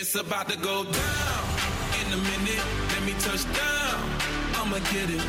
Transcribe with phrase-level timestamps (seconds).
[0.00, 1.44] It's about to go down
[2.00, 2.64] in a minute.
[2.88, 4.00] Let me touch down.
[4.54, 5.22] I'ma get it.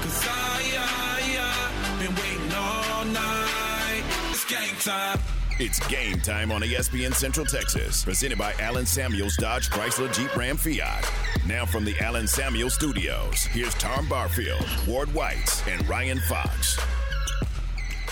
[0.00, 4.04] Cause I, I, I been waiting all night.
[4.30, 5.18] It's game time.
[5.58, 10.56] It's game time on ESPN Central Texas, presented by Allen Samuels Dodge Chrysler Jeep Ram
[10.56, 11.10] Fiat.
[11.44, 16.78] Now from the Allen Samuels Studios, here's Tom Barfield, Ward White, and Ryan Fox.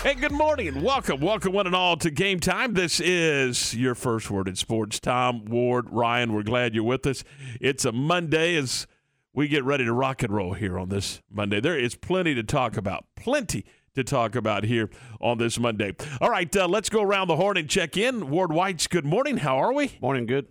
[0.05, 1.19] Hey, good morning and welcome.
[1.19, 2.75] Welcome, one and all, to game time.
[2.75, 4.99] This is your first word in sports.
[4.99, 7.23] Tom, Ward, Ryan, we're glad you're with us.
[7.59, 8.85] It's a Monday as
[9.33, 11.59] we get ready to rock and roll here on this Monday.
[11.59, 13.05] There is plenty to talk about.
[13.15, 15.95] Plenty to talk about here on this Monday.
[16.21, 18.29] All right, uh, let's go around the horn and check in.
[18.29, 19.37] Ward White's good morning.
[19.37, 19.97] How are we?
[20.03, 20.45] Morning, good.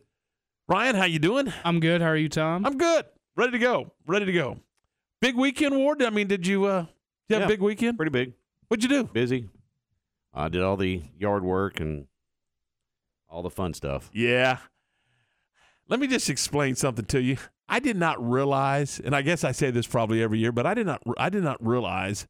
[0.67, 1.53] Ryan, how you doing?
[1.65, 2.01] I'm good.
[2.01, 2.67] How are you, Tom?
[2.67, 3.05] I'm good.
[3.37, 3.93] Ready to go.
[4.05, 4.59] Ready to go.
[5.21, 6.03] Big weekend, Ward.
[6.03, 6.89] I mean, did you uh, did
[7.29, 7.47] you have Yeah.
[7.47, 7.97] a big weekend?
[7.97, 8.33] Pretty big.
[8.69, 9.05] What'd you do?
[9.05, 9.49] Busy.
[10.33, 12.07] I did all the yard work and
[13.29, 14.11] all the fun stuff.
[14.13, 14.59] Yeah.
[15.89, 17.37] Let me just explain something to you.
[17.69, 20.75] I did not realize, and I guess I say this probably every year, but I
[20.75, 22.27] did not I did not realize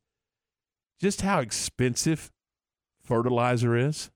[1.00, 2.30] just how expensive
[3.02, 4.10] fertilizer is.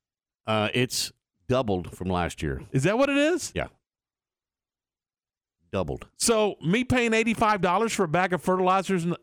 [0.47, 1.12] Uh, it's
[1.48, 2.62] doubled from last year.
[2.72, 3.53] Is that what it is?
[3.55, 3.69] Yeah.
[5.72, 6.06] Doubled.
[6.16, 9.16] So me paying eighty five dollars for a bag of fertilizers, and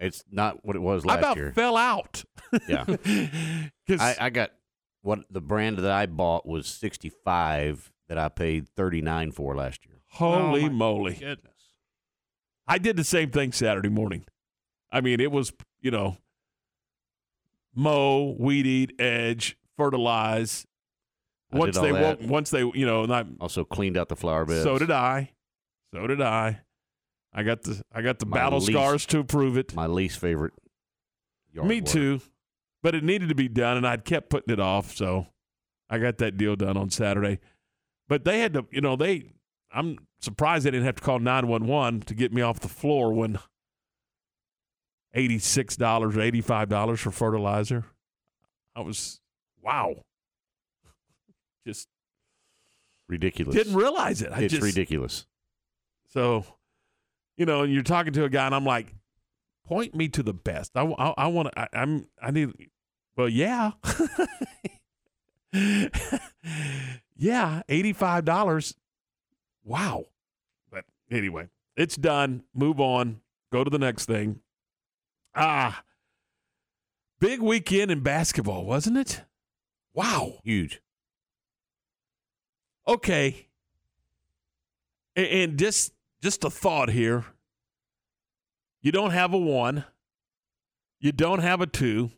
[0.00, 1.52] It's not what it was I last about year.
[1.52, 2.24] fell out.
[2.68, 2.84] Yeah.
[3.88, 4.50] 'Cause- I, I got
[5.02, 10.00] what the brand that I bought was 65 that I paid 39 for last year.
[10.10, 11.14] holy Oh, moly!
[11.14, 11.52] Goodness.
[12.66, 14.24] I did the same thing Saturday morning.
[14.92, 16.16] I mean, it was, you know,
[17.74, 20.66] mow, weed eat, edge, fertilize.
[21.52, 22.20] I Once did all they that.
[22.20, 24.62] woke, once they, you know, and I, Also cleaned out the flower beds.
[24.62, 25.32] so did I.
[25.92, 26.60] So did I.
[27.34, 29.74] I got the I got the My battle least- scars to prove it.
[29.74, 30.52] My least favorite.
[31.52, 31.88] Yard Me work.
[31.90, 32.20] too.
[32.82, 35.26] But it needed to be done and I'd kept putting it off, so
[35.90, 37.40] I got that deal done on Saturday.
[38.08, 39.32] But they had to, you know, they
[39.72, 43.38] I'm surprised they didn't have to call 911 to get me off the floor when
[45.16, 47.84] $86 or $85 for fertilizer.
[48.76, 49.20] I was
[49.62, 49.94] wow.
[51.66, 51.88] Just
[53.08, 53.54] Ridiculous.
[53.54, 54.30] didn't realize it.
[54.32, 55.26] I it's just, ridiculous.
[56.08, 56.44] So,
[57.36, 58.94] you know, and you're talking to a guy, and I'm like,
[59.66, 60.72] point me to the best.
[60.76, 61.68] I, I, I want to.
[61.78, 62.06] I'm.
[62.20, 62.52] I need.
[63.16, 63.72] Well, yeah,
[67.16, 68.74] yeah, eighty five dollars.
[69.64, 70.06] Wow.
[70.70, 72.42] But anyway, it's done.
[72.54, 73.20] Move on.
[73.52, 74.40] Go to the next thing.
[75.34, 75.82] Ah,
[77.20, 79.22] big weekend in basketball, wasn't it?
[79.94, 80.40] Wow.
[80.44, 80.80] Huge.
[82.86, 83.48] Okay.
[85.16, 85.92] A- And just
[86.24, 87.26] just a thought here.
[88.80, 89.84] You don't have a one,
[90.98, 92.12] you don't have a two,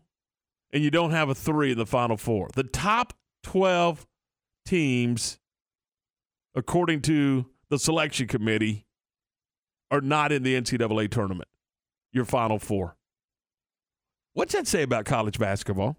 [0.72, 2.48] and you don't have a three in the final four.
[2.54, 4.06] The top twelve
[4.64, 5.40] teams,
[6.54, 8.86] according to the selection committee,
[9.90, 11.48] are not in the NCAA tournament.
[12.12, 12.96] Your final four.
[14.34, 15.96] What's that say about college basketball?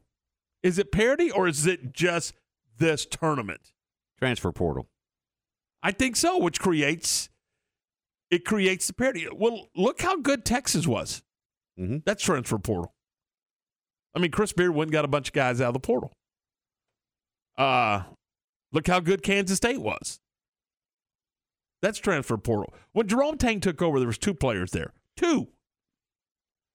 [0.64, 2.36] Is it parity or is it just
[2.78, 3.74] this tournament?
[4.18, 4.88] Transfer portal.
[5.84, 7.28] I think so, which creates
[8.30, 9.28] it creates the parity.
[9.34, 11.22] Well, look how good Texas was.
[11.80, 12.04] Mhm.
[12.06, 12.94] That's transfer portal.
[14.16, 16.12] I mean, Chris Beard went and got a bunch of guys out of the portal.
[17.58, 18.04] Uh
[18.72, 20.20] look how good Kansas State was.
[21.82, 22.74] That's transfer portal.
[22.92, 24.94] When Jerome Tang took over, there was two players there.
[25.16, 25.50] Two.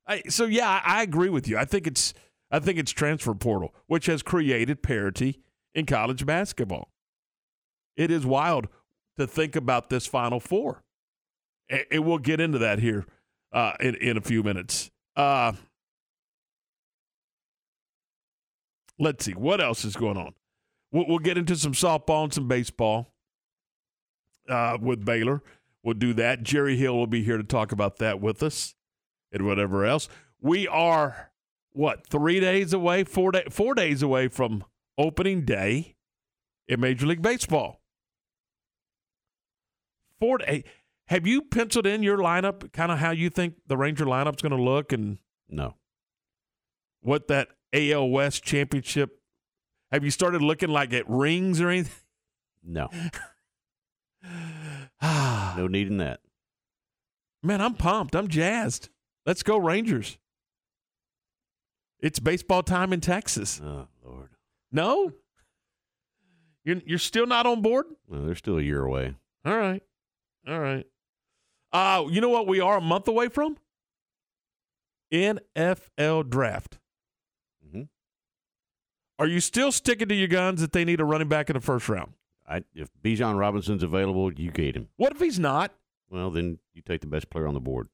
[0.07, 1.59] I, so yeah, I, I agree with you.
[1.59, 2.15] I think it's
[2.51, 5.41] I think it's transfer portal, which has created parity
[5.75, 6.89] in college basketball.
[7.97, 8.69] It is wild
[9.19, 10.83] to think about this Final Four.
[11.71, 13.07] And we'll get into that here
[13.53, 14.91] uh, in, in a few minutes.
[15.17, 15.53] Uh,
[18.99, 19.33] let's see.
[19.33, 20.35] What else is going on?
[20.91, 23.15] We'll, we'll get into some softball and some baseball
[24.49, 25.43] uh, with Baylor.
[25.83, 26.43] We'll do that.
[26.43, 28.75] Jerry Hill will be here to talk about that with us
[29.33, 30.09] and whatever else.
[30.41, 31.33] We are,
[31.73, 34.65] what, three days away, four, day, four days away from
[34.99, 35.97] opening day
[36.69, 37.81] in Major League Baseball.
[40.21, 40.65] Four day.
[41.09, 44.57] Have you penciled in your lineup, kind of how you think the Ranger lineup's going
[44.57, 45.19] to look and
[45.49, 45.75] No.
[47.01, 49.19] what that AL West championship?
[49.91, 51.93] Have you started looking like at rings or anything?
[52.65, 52.89] No.
[55.57, 56.21] No need in that.
[57.43, 58.15] man, I'm pumped.
[58.15, 58.89] I'm jazzed.
[59.27, 60.17] Let's go Rangers.
[62.01, 63.61] It's baseball time in Texas.
[63.63, 64.31] Oh, Lord.
[64.71, 65.13] No,
[66.65, 67.87] you're you're still not on board.
[68.09, 69.15] Well, they're still a year away.
[69.45, 69.83] All right,
[70.49, 70.87] all right.
[71.73, 72.47] Uh, you know what?
[72.47, 73.57] We are a month away from
[75.13, 76.79] NFL draft.
[77.67, 77.89] Mhm.
[79.19, 81.61] Are you still sticking to your guns that they need a running back in the
[81.61, 82.15] first round?
[82.47, 84.89] I, if Bijan Robinson's available, you get him.
[84.97, 85.75] What if he's not?
[86.11, 87.89] Well, then you take the best player on the board.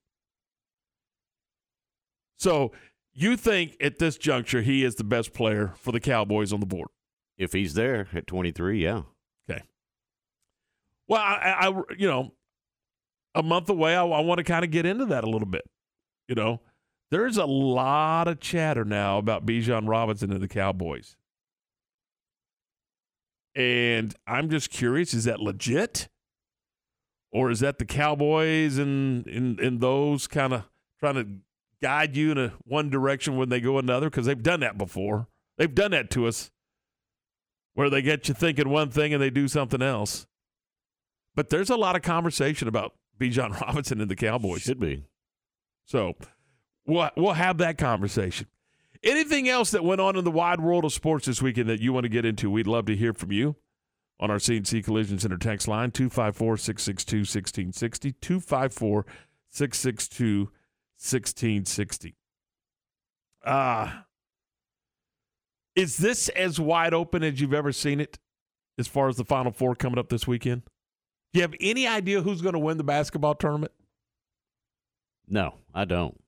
[2.36, 2.72] So
[3.12, 6.66] you think at this juncture he is the best player for the Cowboys on the
[6.66, 6.88] board?
[7.36, 9.02] If he's there at 23, yeah.
[9.48, 9.62] Okay.
[11.06, 12.32] Well, I, I you know,
[13.34, 15.62] a month away, I, I want to kind of get into that a little bit.
[16.28, 16.60] You know,
[17.10, 21.16] there's a lot of chatter now about Bijan Robinson and the Cowboys.
[23.54, 26.08] And I'm just curious, is that legit?
[27.32, 30.64] Or is that the Cowboys and in, in those kind of
[31.00, 31.26] trying to
[31.82, 34.10] guide you in a one direction when they go another?
[34.10, 35.28] Because they've done that before.
[35.56, 36.50] They've done that to us
[37.74, 40.26] where they get you thinking one thing and they do something else.
[41.34, 44.62] But there's a lot of conversation about Bijan Robinson and the Cowboys.
[44.62, 45.04] Should be.
[45.84, 46.14] So
[46.86, 48.46] we'll, we'll have that conversation.
[49.02, 51.92] Anything else that went on in the wide world of sports this weekend that you
[51.92, 53.56] want to get into, we'd love to hear from you
[54.20, 58.12] on our CNC Collision Center text line, 254 662 1660.
[58.20, 59.06] 254
[59.50, 60.38] 662
[61.00, 62.16] 1660.
[63.46, 64.06] Ah.
[65.76, 68.18] Is this as wide open as you've ever seen it
[68.78, 70.62] as far as the Final Four coming up this weekend?
[71.32, 73.72] Do you have any idea who's going to win the basketball tournament?
[75.28, 76.18] No, I don't.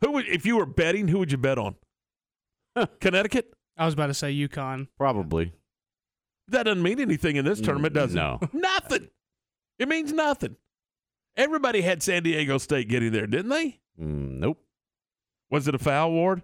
[0.00, 1.76] Who would, if you were betting, who would you bet on?
[3.00, 3.52] Connecticut?
[3.78, 4.88] I was about to say UConn.
[4.98, 5.52] Probably.
[6.48, 8.16] That doesn't mean anything in this tournament, does it?
[8.16, 8.40] No.
[8.52, 9.08] Nothing.
[9.78, 10.56] It means nothing.
[11.36, 13.80] Everybody had San Diego State getting there, didn't they?
[14.00, 14.58] Mm, nope.
[15.50, 16.42] Was it a foul, Ward?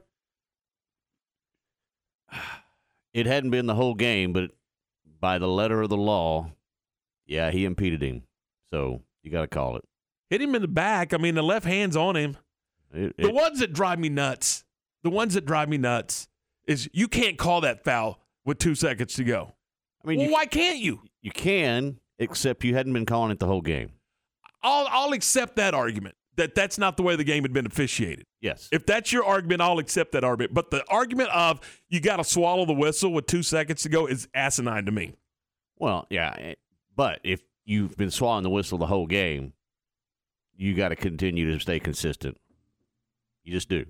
[3.14, 4.50] It hadn't been the whole game, but
[5.20, 6.52] by the letter of the law,
[7.26, 8.22] yeah, he impeded him.
[8.70, 9.84] So you got to call it.
[10.30, 11.12] Hit him in the back.
[11.12, 12.36] I mean, the left hand's on him.
[12.92, 14.64] It- The ones that drive me nuts,
[15.02, 16.28] the ones that drive me nuts
[16.66, 19.52] is you can't call that foul with two seconds to go.
[20.04, 21.00] I mean, well, you, why can't you?
[21.20, 23.90] you can, except you hadn't been calling it the whole game.
[24.62, 28.24] I'll, I'll accept that argument that that's not the way the game had been officiated.
[28.40, 28.68] Yes.
[28.72, 30.54] If that's your argument, I'll accept that argument.
[30.54, 34.06] But the argument of you got to swallow the whistle with two seconds to go
[34.06, 35.14] is asinine to me.
[35.78, 36.54] Well, yeah, eh,
[36.96, 39.52] but if you've been swallowing the whistle the whole game,
[40.56, 42.38] you got to continue to stay consistent.
[43.44, 43.86] You just do.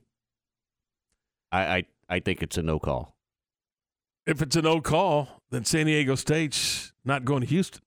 [1.51, 3.17] I I, I think it's a no call.
[4.27, 7.83] If it's a no call, then San Diego State's not going to Houston.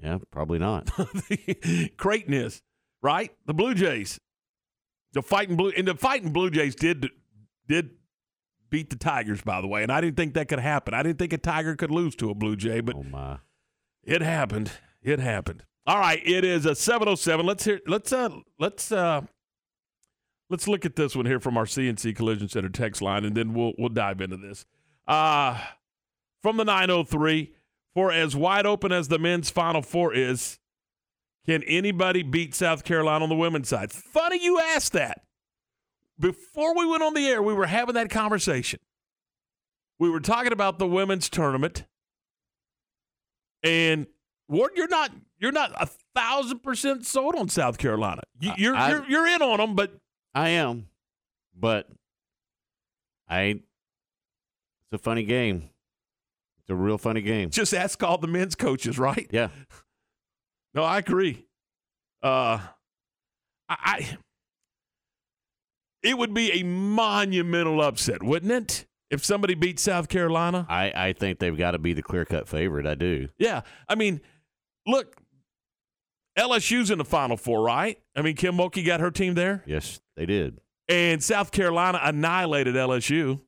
[0.00, 0.90] Yeah, probably not.
[1.96, 2.62] Creighton is
[3.02, 3.32] right.
[3.46, 4.20] The Blue Jays,
[5.12, 7.10] the fighting blue, and the fighting Blue Jays did
[7.66, 7.90] did
[8.70, 9.82] beat the Tigers, by the way.
[9.82, 10.94] And I didn't think that could happen.
[10.94, 13.38] I didn't think a Tiger could lose to a Blue Jay, but oh my.
[14.04, 14.72] It happened.
[15.02, 15.64] It happened.
[15.86, 17.46] All right, it is a 707.
[17.46, 18.28] Let's hear let's uh
[18.58, 19.22] let's uh
[20.50, 23.54] let's look at this one here from our CNC Collision Center text line and then
[23.54, 24.66] we'll we'll dive into this.
[25.06, 25.58] Uh
[26.42, 27.52] from the 903
[27.94, 30.58] for as wide open as the men's final four is,
[31.46, 33.90] can anybody beat South Carolina on the women's side?
[33.90, 35.22] Funny you asked that.
[36.18, 38.80] Before we went on the air, we were having that conversation.
[39.98, 41.84] We were talking about the women's tournament.
[43.62, 44.06] And
[44.48, 48.22] Ward, you're not you're not a thousand percent sold on South Carolina.
[48.40, 49.92] You, you're I- you're you're in on them, but
[50.34, 50.88] I am,
[51.58, 51.88] but
[53.28, 53.62] I ain't.
[54.90, 55.68] It's a funny game.
[56.60, 57.50] It's a real funny game.
[57.50, 59.26] just ask all the men's coaches, right?
[59.30, 59.48] Yeah.
[60.74, 61.46] No, I agree.
[62.22, 62.60] Uh,
[63.68, 64.18] I, I
[66.02, 68.86] it would be a monumental upset, wouldn't it?
[69.10, 72.46] If somebody beat South Carolina, I, I think they've got to be the clear cut
[72.46, 72.86] favorite.
[72.86, 73.28] I do.
[73.38, 73.62] yeah.
[73.88, 74.20] I mean,
[74.86, 75.16] look,
[76.38, 77.98] LSU's in the Final Four, right?
[78.14, 79.62] I mean, Kim Mulkey got her team there.
[79.66, 80.60] Yes, they did.
[80.88, 83.40] And South Carolina annihilated LSU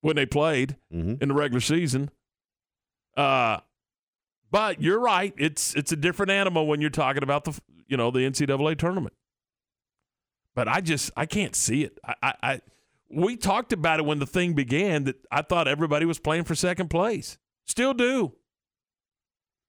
[0.00, 2.10] when they played hmm in the regular season.
[3.16, 3.58] Uh,
[4.50, 8.10] but you're right; it's it's a different animal when you're talking about the you know
[8.10, 9.14] the NCAA tournament.
[10.54, 11.98] But I just I can't see it.
[12.04, 12.60] I, I, I
[13.10, 16.54] we talked about it when the thing began that I thought everybody was playing for
[16.54, 17.38] second place.
[17.64, 18.34] Still do.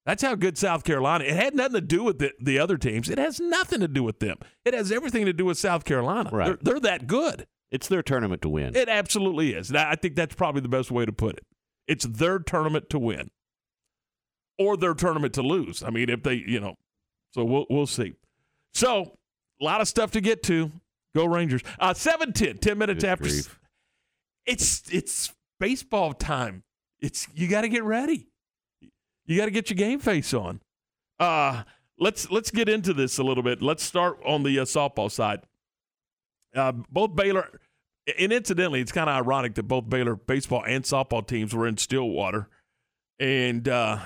[0.06, 1.24] That's how good South Carolina.
[1.24, 3.10] It had nothing to do with the, the other teams.
[3.10, 4.38] It has nothing to do with them.
[4.64, 6.30] It has everything to do with South Carolina.
[6.32, 6.46] Right.
[6.46, 7.48] They're, they're that good.
[7.72, 8.76] It's their tournament to win.
[8.76, 9.70] It absolutely is.
[9.70, 11.46] And I I think that's probably the best way to put it.
[11.88, 13.32] It's their tournament to win
[14.58, 15.84] or their tournament to lose.
[15.84, 16.76] I mean, if they, you know,
[17.32, 18.14] so we'll we'll see.
[18.74, 19.18] So,
[19.62, 20.72] a lot of stuff to get to.
[21.16, 21.62] Go Rangers.
[21.80, 23.60] Uh 710, 10 minutes Good after grief.
[24.46, 26.64] it's it's baseball time.
[27.00, 28.28] It's you got to get ready.
[29.26, 30.62] You got to get your game face on.
[31.20, 31.64] Uh
[31.98, 33.62] let's let's get into this a little bit.
[33.62, 35.42] Let's start on the uh, softball side.
[36.54, 37.50] Uh, both Baylor
[38.20, 41.78] and incidentally, it's kind of ironic that both Baylor baseball and softball teams were in
[41.78, 42.50] Stillwater,
[43.20, 44.00] and uh,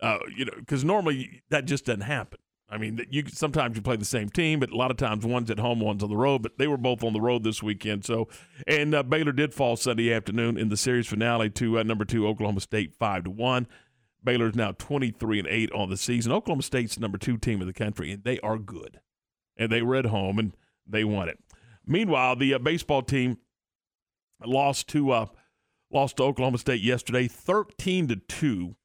[0.00, 2.38] uh, you know, because normally that just doesn't happen.
[2.72, 5.50] I mean, you sometimes you play the same team, but a lot of times one's
[5.50, 6.42] at home, one's on the road.
[6.42, 8.04] But they were both on the road this weekend.
[8.04, 8.28] So,
[8.66, 12.28] and uh, Baylor did fall Sunday afternoon in the series finale to uh, number two
[12.28, 13.66] Oklahoma State five to one.
[14.22, 16.30] Baylor's now twenty three and eight on the season.
[16.30, 19.00] Oklahoma State's number two team in the country, and they are good.
[19.56, 20.54] And they were at home and
[20.86, 21.38] they won it.
[21.84, 23.38] Meanwhile, the uh, baseball team
[24.46, 25.26] lost to uh,
[25.90, 28.76] lost to Oklahoma State yesterday, thirteen to two,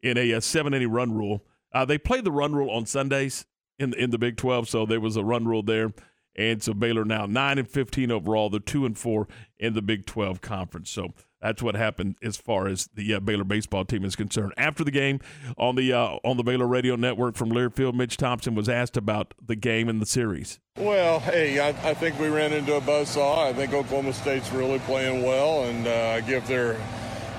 [0.00, 1.44] in a, a seven inning run rule.
[1.72, 3.46] Uh, they played the run rule on Sundays
[3.78, 5.92] in in the Big Twelve, so there was a run rule there.
[6.34, 8.48] And so Baylor now nine and fifteen overall.
[8.48, 10.90] They're two and four in the Big Twelve conference.
[10.90, 11.12] So
[11.42, 14.54] that's what happened as far as the uh, Baylor baseball team is concerned.
[14.56, 15.20] After the game
[15.58, 19.34] on the uh, on the Baylor radio network from Learfield, Mitch Thompson was asked about
[19.44, 20.58] the game and the series.
[20.78, 23.48] Well, hey, I, I think we ran into a buzzsaw.
[23.48, 26.80] I think Oklahoma State's really playing well, and uh, I give their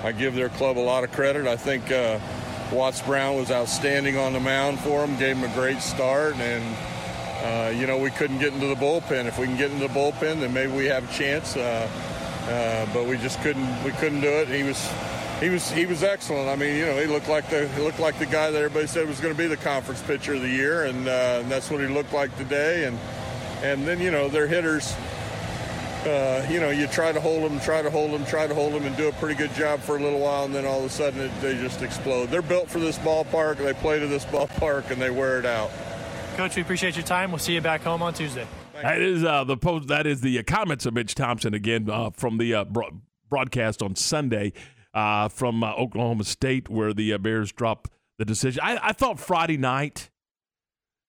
[0.04, 1.48] I give their club a lot of credit.
[1.48, 2.20] I think uh,
[2.72, 6.76] Watts Brown was outstanding on the mound for them, gave them a great start, and
[7.44, 9.26] uh, you know we couldn't get into the bullpen.
[9.26, 11.56] If we can get into the bullpen, then maybe we have a chance.
[11.56, 11.88] Uh,
[12.48, 14.48] uh, but we just couldn't we couldn't do it.
[14.48, 14.90] He was
[15.40, 16.48] he was he was excellent.
[16.48, 18.86] I mean, you know, he looked like the he looked like the guy that everybody
[18.86, 21.70] said was going to be the conference pitcher of the year, and, uh, and that's
[21.70, 22.84] what he looked like today.
[22.84, 22.98] And
[23.62, 24.94] and then you know their hitters.
[26.06, 28.74] Uh, you know, you try to hold them, try to hold them, try to hold
[28.74, 30.84] them, and do a pretty good job for a little while, and then all of
[30.84, 32.26] a sudden it, they just explode.
[32.26, 33.56] They're built for this ballpark.
[33.56, 35.70] They play to this ballpark, and they wear it out.
[36.36, 37.30] Coach, we appreciate your time.
[37.30, 38.46] We'll see you back home on Tuesday.
[38.82, 39.88] That is uh, the post.
[39.88, 43.82] That is the uh, comments of Mitch Thompson again uh, from the uh, bro- broadcast
[43.82, 44.52] on Sunday
[44.92, 48.60] uh, from uh, Oklahoma State, where the Bears dropped the decision.
[48.62, 50.10] I, I thought Friday night,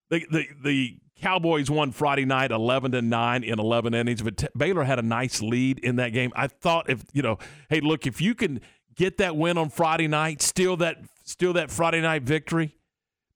[0.10, 4.22] the, the the Cowboys won Friday night, eleven to nine in eleven innings.
[4.22, 6.32] But t- Baylor had a nice lead in that game.
[6.36, 8.62] I thought if you know, hey, look, if you can
[8.96, 12.78] get that win on Friday night, steal that steal that Friday night victory,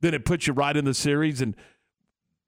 [0.01, 1.55] then it puts you right in the series and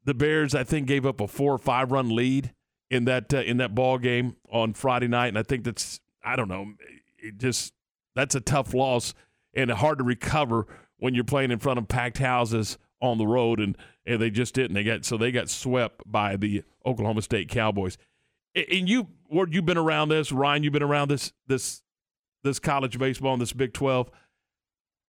[0.04, 2.54] the Bears, I think, gave up a four or five run lead
[2.92, 6.36] in that uh, in that ball game on Friday night, and I think that's I
[6.36, 6.74] don't know,
[7.18, 7.74] it just
[8.14, 9.16] that's a tough loss
[9.56, 10.68] and hard to recover
[10.98, 14.54] when you're playing in front of packed houses on the road, and, and they just
[14.54, 14.74] didn't.
[14.74, 17.98] They got so they got swept by the Oklahoma State Cowboys.
[18.56, 20.32] And you, Ward, you've been around this.
[20.32, 21.84] Ryan, you've been around this this
[22.44, 24.10] this college baseball and this Big Twelve.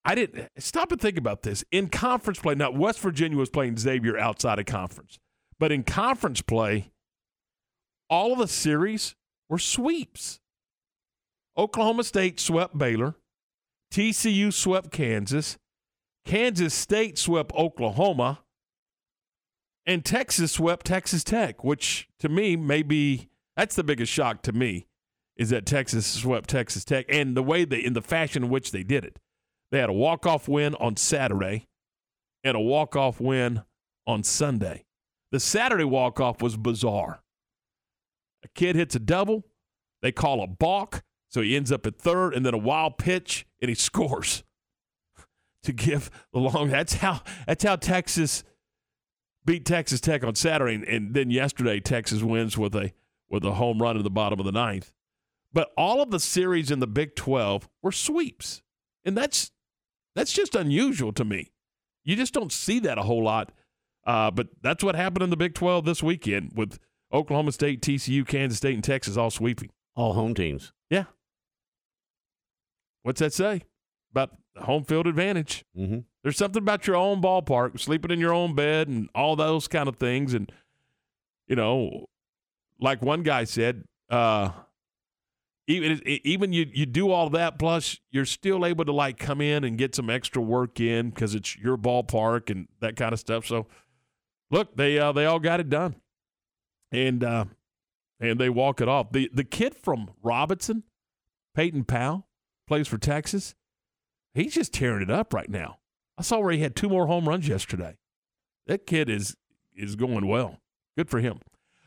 [0.05, 1.65] I didn't stop and think about this.
[1.71, 5.19] In conference play, now West Virginia was playing Xavier outside of conference,
[5.59, 6.91] but in conference play,
[8.11, 9.15] all of the series
[9.49, 10.41] were sweeps.
[11.57, 13.15] Oklahoma State swept Baylor,
[13.93, 15.59] TCU swept Kansas,
[16.25, 18.41] Kansas State swept Oklahoma,
[19.87, 24.53] and Texas swept Texas Tech, which to me may be that's the biggest shock to
[24.53, 24.87] me
[25.37, 28.71] is that Texas swept Texas Tech and the way they in the fashion in which
[28.71, 29.19] they did it.
[29.71, 31.69] They had a walk-off win on Saturday
[32.45, 33.63] and a walk-off win
[34.07, 34.85] on Sunday.
[35.31, 37.23] The Saturday walk-off was bizarre.
[38.45, 39.45] A kid hits a double,
[40.03, 43.47] they call a balk, so he ends up at third, and then a wild pitch,
[43.61, 44.45] and he scores
[45.63, 46.69] to give the long.
[46.69, 48.45] That's how that's how Texas
[49.45, 52.93] beat Texas Tech on Saturday, and, and then yesterday Texas wins with a
[53.29, 54.93] with a home run in the bottom of the ninth.
[55.53, 58.63] But all of the series in the Big Twelve were sweeps,
[59.05, 59.51] and that's
[60.15, 61.53] that's just unusual to me.
[62.05, 63.53] You just don't see that a whole lot.
[64.05, 66.79] Uh, but that's what happened in the Big 12 this weekend with
[67.13, 69.71] Oklahoma State, TCU, Kansas State, and Texas all sweeping.
[69.95, 70.73] All home teams.
[70.91, 71.05] Yeah.
[73.03, 73.63] What's that say
[74.11, 75.65] about home field advantage?
[75.77, 76.01] Mm-hmm.
[76.23, 79.89] There's something about your own ballpark, sleeping in your own bed, and all those kind
[79.89, 80.35] of things.
[80.35, 80.51] And,
[81.47, 82.07] you know,
[82.81, 84.51] like one guy said, uh,
[85.69, 89.65] even even you you do all that plus you're still able to like come in
[89.65, 93.47] and get some extra work in because it's your ballpark and that kind of stuff
[93.47, 93.67] so
[94.51, 95.95] look they uh, they all got it done
[96.91, 97.45] and uh,
[98.21, 100.83] and they walk it off the the kid from robinson
[101.55, 102.27] peyton powell
[102.67, 103.55] plays for texas
[104.35, 105.79] he's just tearing it up right now
[106.19, 107.97] i saw where he had two more home runs yesterday
[108.67, 109.37] that kid is
[109.77, 110.61] is going well
[110.97, 111.39] good for him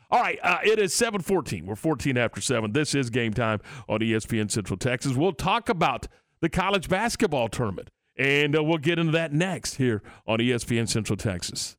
[0.08, 1.66] all right, uh, it is 7:14.
[1.66, 2.70] We're 14 after 7.
[2.70, 5.14] This is game time on ESPN Central Texas.
[5.14, 6.06] We'll talk about
[6.40, 11.16] the college basketball tournament and uh, we'll get into that next here on ESPN Central
[11.16, 11.76] Texas.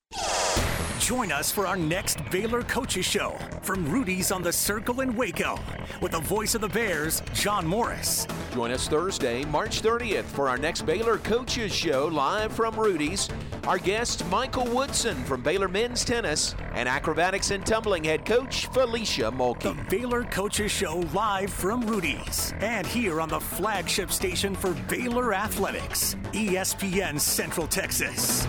[1.07, 5.57] Join us for our next Baylor Coaches Show from Rudy's on the Circle in Waco
[6.01, 8.27] with the voice of the Bears, John Morris.
[8.53, 13.29] Join us Thursday, March 30th for our next Baylor Coaches Show live from Rudy's.
[13.67, 19.31] Our guest, Michael Woodson from Baylor Men's Tennis and acrobatics and tumbling head coach, Felecia
[19.31, 19.61] Mulkey.
[19.61, 25.33] The Baylor Coaches Show live from Rudy's and here on the flagship station for Baylor
[25.33, 28.45] Athletics, ESPN Central Texas.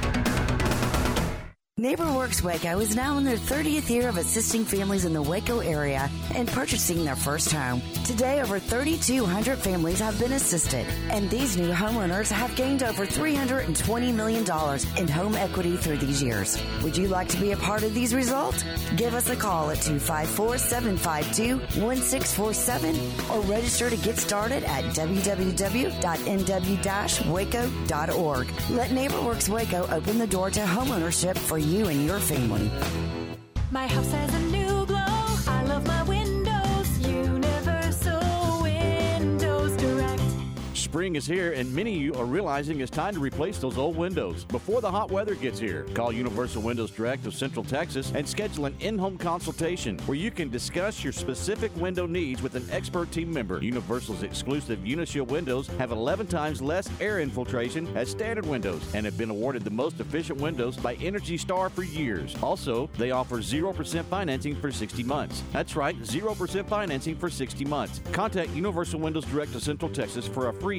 [1.78, 6.10] NeighborWorks Waco is now in their 30th year of assisting families in the Waco area
[6.34, 7.80] and purchasing their first home.
[8.04, 14.12] Today, over 3,200 families have been assisted, and these new homeowners have gained over $320
[14.12, 14.42] million
[14.98, 16.60] in home equity through these years.
[16.82, 18.64] Would you like to be a part of these results?
[18.96, 25.98] Give us a call at 254 752 1647 or register to get started at www.nw
[27.28, 28.48] waco.org.
[28.70, 32.70] Let NeighborWorks Waco open the door to homeownership for you and your family.
[33.70, 34.47] My house has a
[40.88, 43.94] Spring is here, and many of you are realizing it's time to replace those old
[43.94, 45.84] windows before the hot weather gets here.
[45.92, 50.30] Call Universal Windows Direct of Central Texas and schedule an in home consultation where you
[50.30, 53.62] can discuss your specific window needs with an expert team member.
[53.62, 59.18] Universal's exclusive Unishield windows have 11 times less air infiltration as standard windows and have
[59.18, 62.34] been awarded the most efficient windows by Energy Star for years.
[62.42, 65.42] Also, they offer 0% financing for 60 months.
[65.52, 68.00] That's right, 0% financing for 60 months.
[68.12, 70.78] Contact Universal Windows Direct of Central Texas for a free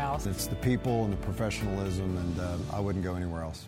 [0.25, 3.67] It's the people and the professionalism, and uh, I wouldn't go anywhere else.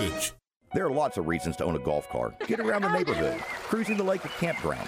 [0.73, 2.39] There are lots of reasons to own a golf cart.
[2.47, 4.87] Get around the neighborhood, cruising the lake or campground.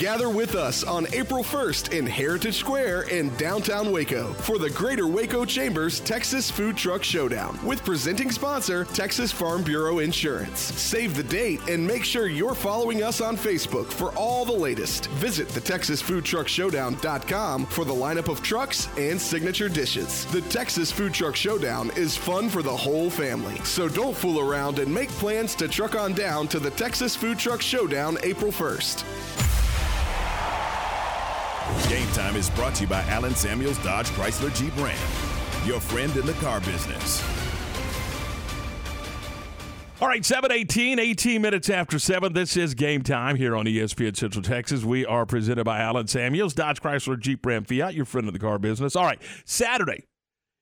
[0.00, 5.06] Gather with us on April 1st in Heritage Square in downtown Waco for the Greater
[5.06, 10.58] Waco Chambers Texas Food Truck Showdown with presenting sponsor Texas Farm Bureau Insurance.
[10.58, 15.08] Save the date and make sure you're following us on Facebook for all the latest.
[15.08, 20.24] Visit the TexasFoodTruckShowdown.com for the lineup of trucks and signature dishes.
[20.32, 24.78] The Texas Food Truck Showdown is fun for the whole family, so don't fool around
[24.78, 29.49] and make plans to truck on down to the Texas Food Truck Showdown April 1st.
[31.88, 34.96] Game Time is brought to you by Allen Samuels Dodge Chrysler Jeep Ram,
[35.66, 37.22] your friend in the car business.
[40.00, 42.32] All right, 718, 18 minutes after 7.
[42.32, 44.82] This is game time here on ESPN Central Texas.
[44.82, 48.38] We are presented by Allen Samuels, Dodge Chrysler Jeep Ram Fiat, your friend of the
[48.38, 48.96] car business.
[48.96, 50.06] All right, Saturday,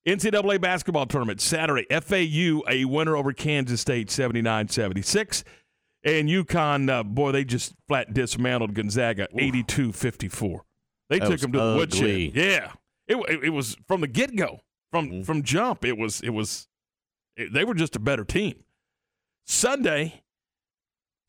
[0.08, 1.40] NCAA basketball tournament.
[1.40, 5.44] Saturday, FAU, a winner over Kansas State, 79 76.
[6.02, 10.64] And UConn, uh, boy, they just flat dismantled Gonzaga, 82 54.
[11.08, 11.78] They That took them to the ugly.
[11.78, 12.36] woodshed.
[12.36, 12.72] Yeah.
[13.06, 15.22] It, it, it was from the get go, from, Mm-hmm.
[15.22, 15.84] from jump.
[15.84, 16.68] It was, it was,
[17.36, 18.62] it- they were just a better team.
[19.46, 20.22] Sunday,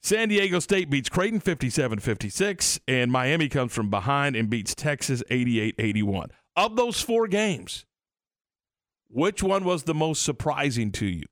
[0.03, 5.23] San Diego State beats Creighton 57 56, and Miami comes from behind and beats Texas
[5.29, 6.29] 88 81.
[6.57, 7.85] Of those four games,
[9.09, 11.23] which one was the most surprising to you?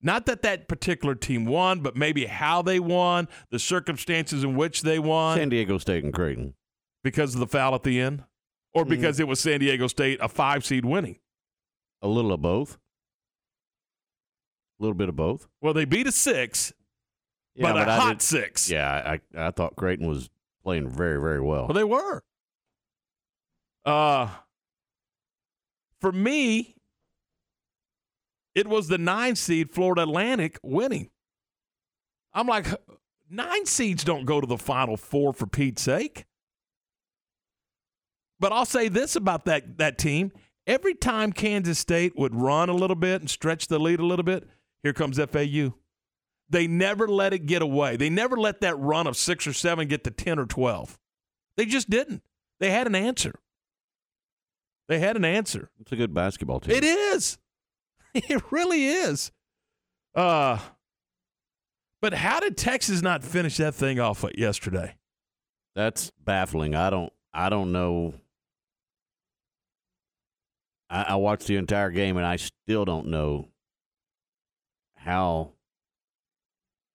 [0.00, 4.82] Not that that particular team won, but maybe how they won, the circumstances in which
[4.82, 5.36] they won.
[5.38, 6.54] San Diego State and Creighton.
[7.04, 8.24] Because of the foul at the end?
[8.72, 11.20] Or because it was San Diego State, a five seed winning?
[12.02, 12.78] A little of both.
[14.80, 15.46] A little bit of both.
[15.60, 16.72] Well, they beat a six,
[17.54, 18.68] Yeah, but, a I hot did- six.
[18.68, 20.28] Yeah, I I thought Creighton was
[20.64, 21.66] playing very very well.
[21.68, 22.24] Well, they were.
[23.84, 24.30] Uh,
[26.00, 26.74] for me,
[28.56, 31.10] it was the nine seed Florida Atlantic winning.
[32.32, 32.66] I'm like,
[33.30, 36.24] nine seeds don't go to the final four for Pete's sake.
[38.40, 40.32] But I'll say this about that that team:
[40.66, 44.24] every time Kansas State would run a little bit and stretch the lead a little
[44.24, 44.48] bit,
[44.82, 45.74] here comes FAU.
[46.50, 47.96] They never let it get away.
[47.96, 50.98] They never let that run of six or seven get to ten or twelve.
[51.56, 52.22] They just didn't.
[52.60, 53.34] They had an answer.
[54.88, 55.70] They had an answer.
[55.80, 56.76] It's a good basketball team.
[56.76, 57.38] It is.
[58.16, 59.32] It really is.
[60.14, 60.58] Uh
[62.00, 64.94] but how did Texas not finish that thing off yesterday?
[65.74, 66.76] That's baffling.
[66.76, 68.14] I don't I don't know.
[70.94, 73.48] I, I watched the entire game and I still don't know
[74.94, 75.50] how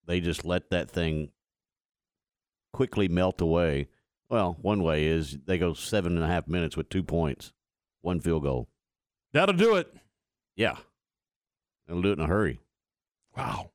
[0.08, 1.30] they just let that thing
[2.72, 3.90] quickly melt away.
[4.30, 7.52] Well, one way is they go seven and a half minutes with two points,
[8.02, 8.70] one field goal.
[9.34, 9.94] That'll do it.
[10.56, 10.78] Yeah.
[11.88, 12.60] They'll do it in a hurry.
[13.36, 13.72] Wow.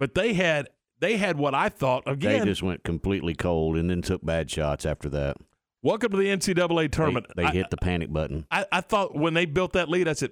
[0.00, 0.68] But they had
[1.00, 2.40] they had what I thought again.
[2.40, 5.36] They just went completely cold and then took bad shots after that.
[5.82, 7.26] Welcome to the NCAA tournament.
[7.36, 8.46] They, they I- hit the panic button.
[8.50, 10.30] I, I thought when they built that lead, I said,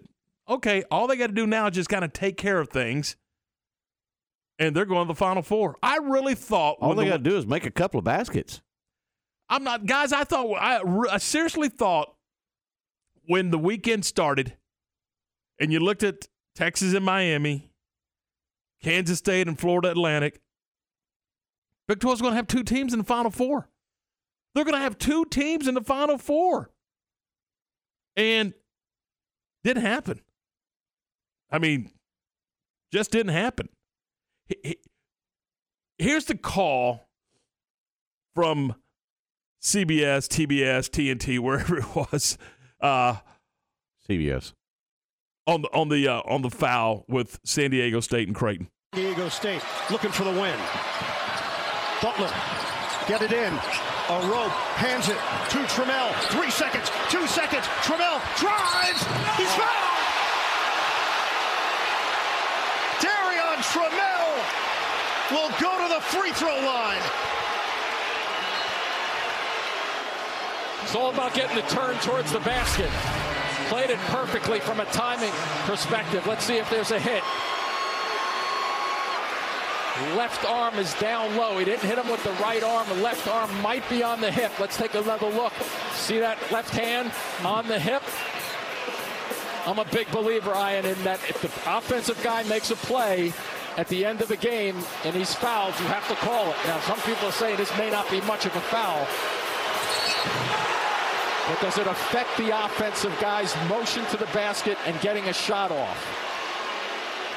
[0.48, 3.16] okay, all they got to do now is just kind of take care of things,
[4.58, 5.76] and they're going to the Final Four.
[5.82, 8.60] I really thought All they the- got to do is make a couple of baskets.
[9.48, 10.12] I'm not, guys.
[10.12, 10.80] I thought I,
[11.10, 12.12] I seriously thought
[13.26, 14.56] when the weekend started,
[15.60, 17.70] and you looked at Texas and Miami,
[18.82, 20.40] Kansas State and Florida Atlantic.
[21.86, 23.68] Big 12's going to have two teams in the Final Four.
[24.56, 26.70] They're going to have two teams in the Final Four,
[28.16, 28.54] and
[29.62, 30.22] didn't happen.
[31.50, 31.90] I mean,
[32.90, 33.68] just didn't happen.
[34.48, 34.80] He- he-
[35.98, 37.06] Here's the call
[38.34, 38.74] from
[39.62, 42.38] CBS, TBS, TNT, wherever it was,
[42.80, 43.16] uh,
[44.08, 44.54] CBS
[45.46, 48.68] on the on the uh, on the foul with San Diego State and Creighton.
[48.94, 50.58] San Diego State looking for the win.
[52.00, 52.32] Butler,
[53.06, 53.52] get it in.
[54.08, 55.18] A rope, hands it
[55.50, 56.14] to Trammell.
[56.30, 57.66] Three seconds, two seconds.
[57.82, 59.02] Trammell drives.
[59.34, 59.96] He's fouled.
[63.02, 64.30] Darion Trammell
[65.32, 67.02] will go to the free throw line.
[70.84, 72.90] It's all about getting the turn towards the basket.
[73.68, 75.32] Played it perfectly from a timing
[75.64, 76.24] perspective.
[76.28, 77.24] Let's see if there's a hit.
[80.14, 81.58] Left arm is down low.
[81.58, 82.86] He didn't hit him with the right arm.
[82.88, 84.52] The left arm might be on the hip.
[84.60, 85.52] Let's take another look.
[85.92, 87.10] See that left hand
[87.44, 88.02] on the hip?
[89.66, 93.32] I'm a big believer, Ian, in that if the offensive guy makes a play
[93.76, 96.56] at the end of the game and he's fouled, you have to call it.
[96.66, 99.06] Now, some people saying this may not be much of a foul.
[101.48, 105.72] But does it affect the offensive guy's motion to the basket and getting a shot
[105.72, 106.25] off?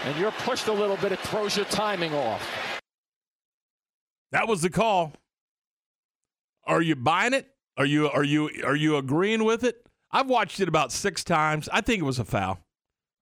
[0.05, 2.47] And you're pushed a little bit, it throws your timing off.
[4.31, 5.13] That was the call.
[6.65, 7.47] Are you buying it?
[7.77, 9.87] Are you are you are you agreeing with it?
[10.11, 11.69] I've watched it about six times.
[11.71, 12.59] I think it was a foul.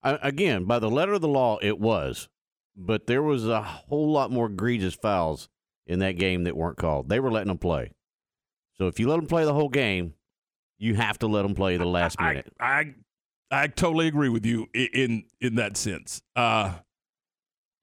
[0.04, 2.30] I, again, by the letter of the law, it was,
[2.76, 5.50] but there was a whole lot more egregious fouls
[5.86, 7.10] in that game that weren't called.
[7.10, 7.92] They were letting them play.
[8.78, 10.14] So if you let them play the whole game,
[10.78, 12.52] you have to let them play the last minute.
[12.60, 12.96] I I
[13.68, 16.22] totally agree with you i- in in that sense.
[16.36, 16.76] Uh,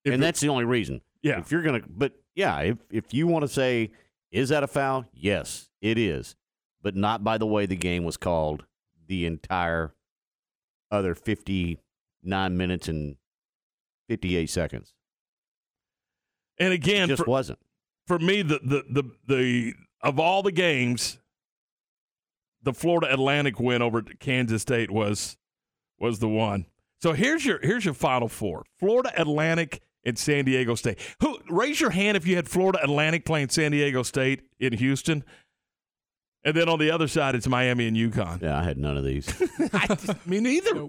[0.05, 1.01] and that's the only reason.
[1.23, 1.39] Yeah.
[1.39, 3.91] If you're gonna, but yeah, if if you want to say,
[4.31, 5.07] is that a foul?
[5.15, 6.37] Yes, it is,
[6.83, 8.65] but not by the way the game was called.
[9.07, 9.95] The entire
[10.91, 11.79] other fifty
[12.23, 13.17] nine minutes and
[14.09, 14.93] fifty eight seconds.
[16.59, 17.59] And again, It just for, wasn't.
[18.07, 18.43] for me.
[18.43, 21.19] The, the the the of all the games,
[22.63, 25.37] the Florida Atlantic win over Kansas State was
[25.99, 26.67] was the one.
[27.03, 30.99] So here's your here's your final four: Florida Atlantic and San Diego State.
[31.21, 35.25] Who raise your hand if you had Florida Atlantic playing San Diego State in Houston,
[36.45, 38.43] and then on the other side it's Miami and UConn.
[38.43, 39.29] Yeah, I had none of these.
[39.73, 40.89] I, me neither.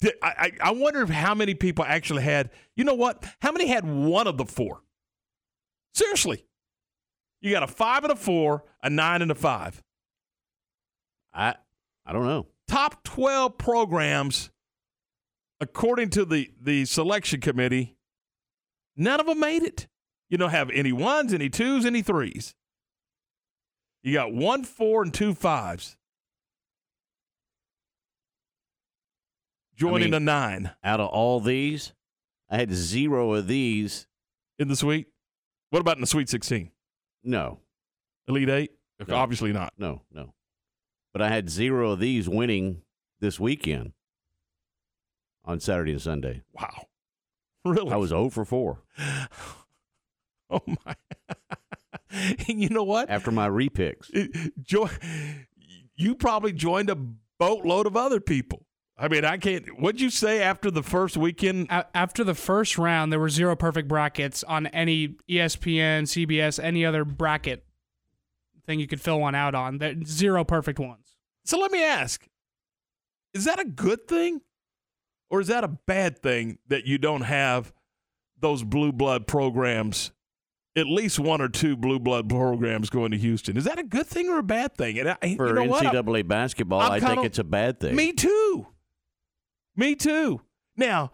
[0.00, 0.28] Did- I,
[0.62, 2.50] I, I wonder how many people actually had.
[2.76, 3.24] You know what?
[3.40, 4.82] How many had one of the four?
[5.94, 6.46] Seriously,
[7.42, 9.82] you got a five and a four, a nine and a five.
[11.34, 11.54] I
[12.06, 12.46] I don't know.
[12.72, 14.50] Top twelve programs
[15.60, 17.98] according to the the selection committee,
[18.96, 19.88] none of them made it.
[20.30, 22.54] You don't have any ones, any twos, any threes.
[24.02, 25.98] You got one four and two fives.
[29.76, 31.92] Joining I mean, the nine Out of all these,
[32.48, 34.06] I had zero of these.
[34.58, 35.08] in the suite.
[35.68, 36.70] What about in the Sweet 16?
[37.22, 37.58] No,
[38.28, 38.72] Elite Eight?
[39.06, 39.14] No.
[39.14, 39.74] Obviously not.
[39.76, 40.32] no, no.
[41.12, 42.82] But I had zero of these winning
[43.20, 43.92] this weekend
[45.44, 46.42] on Saturday and Sunday.
[46.52, 46.86] Wow.
[47.64, 47.92] Really?
[47.92, 48.82] I was 0 for 4
[50.50, 50.94] Oh my!
[52.10, 53.08] and you know what?
[53.08, 54.10] after my repicks.
[54.60, 54.90] Jo-
[55.94, 56.96] you probably joined a
[57.38, 58.66] boatload of other people.
[58.98, 59.80] I mean, I can't.
[59.80, 61.68] What'd you say after the first weekend?
[61.70, 67.04] After the first round, there were zero perfect brackets on any ESPN, CBS, any other
[67.04, 67.64] bracket
[68.66, 69.78] thing you could fill one out on.
[69.78, 71.01] There, zero perfect ones.
[71.44, 72.26] So let me ask:
[73.34, 74.40] Is that a good thing,
[75.30, 77.72] or is that a bad thing that you don't have
[78.38, 80.12] those blue blood programs?
[80.74, 83.58] At least one or two blue blood programs going to Houston.
[83.58, 84.98] Is that a good thing or a bad thing?
[84.98, 87.94] And I, For you know NCAA basketball, I'm i think kinda- it's a bad thing.
[87.94, 88.66] Me too.
[89.76, 90.40] Me too.
[90.78, 91.12] Now,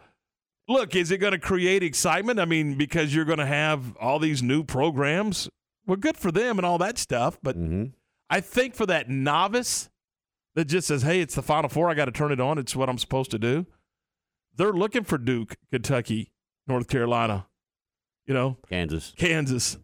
[0.68, 2.38] look, is it going to create excitement?
[2.38, 5.48] I mean, because you're going to have all these new programs.
[5.88, 7.36] Well, good for them and all that stuff.
[7.42, 7.84] But Mm-hmm.
[8.30, 9.90] I think for that novice
[10.54, 12.74] that just says, hey, it's the Final Four, I got to turn it on, it's
[12.74, 13.66] what I'm supposed to do.
[14.56, 16.32] They're looking for Duke, Kentucky,
[16.66, 17.46] North Carolina,
[18.26, 19.14] you know, Kansas.
[19.16, 19.78] Kansas.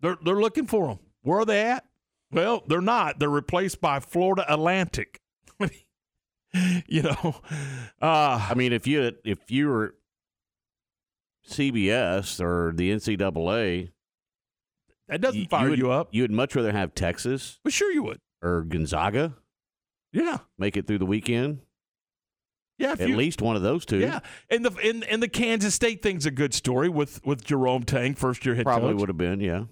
[0.00, 0.98] They're they're looking for them.
[1.22, 1.84] Where are they at?
[2.30, 3.18] Well, they're not.
[3.18, 5.20] They're replaced by Florida Atlantic.
[6.86, 7.36] you know,
[8.00, 9.94] uh, I mean, if you if you were
[11.48, 13.90] CBS or the NCAA,
[15.08, 16.08] that doesn't you, fire would, you up.
[16.12, 18.20] You would much rather have Texas Well, sure you would.
[18.42, 19.34] Or Gonzaga
[20.12, 21.60] Yeah, make it through the weekend.
[22.78, 22.92] yeah.
[22.92, 23.98] At you, least one of those two.
[23.98, 24.20] yeah,
[24.50, 28.14] and the and, and the Kansas State thing's a good story with with Jerome Tang,
[28.14, 29.00] first year head probably coach.
[29.00, 29.40] would have been.
[29.40, 29.64] Yeah,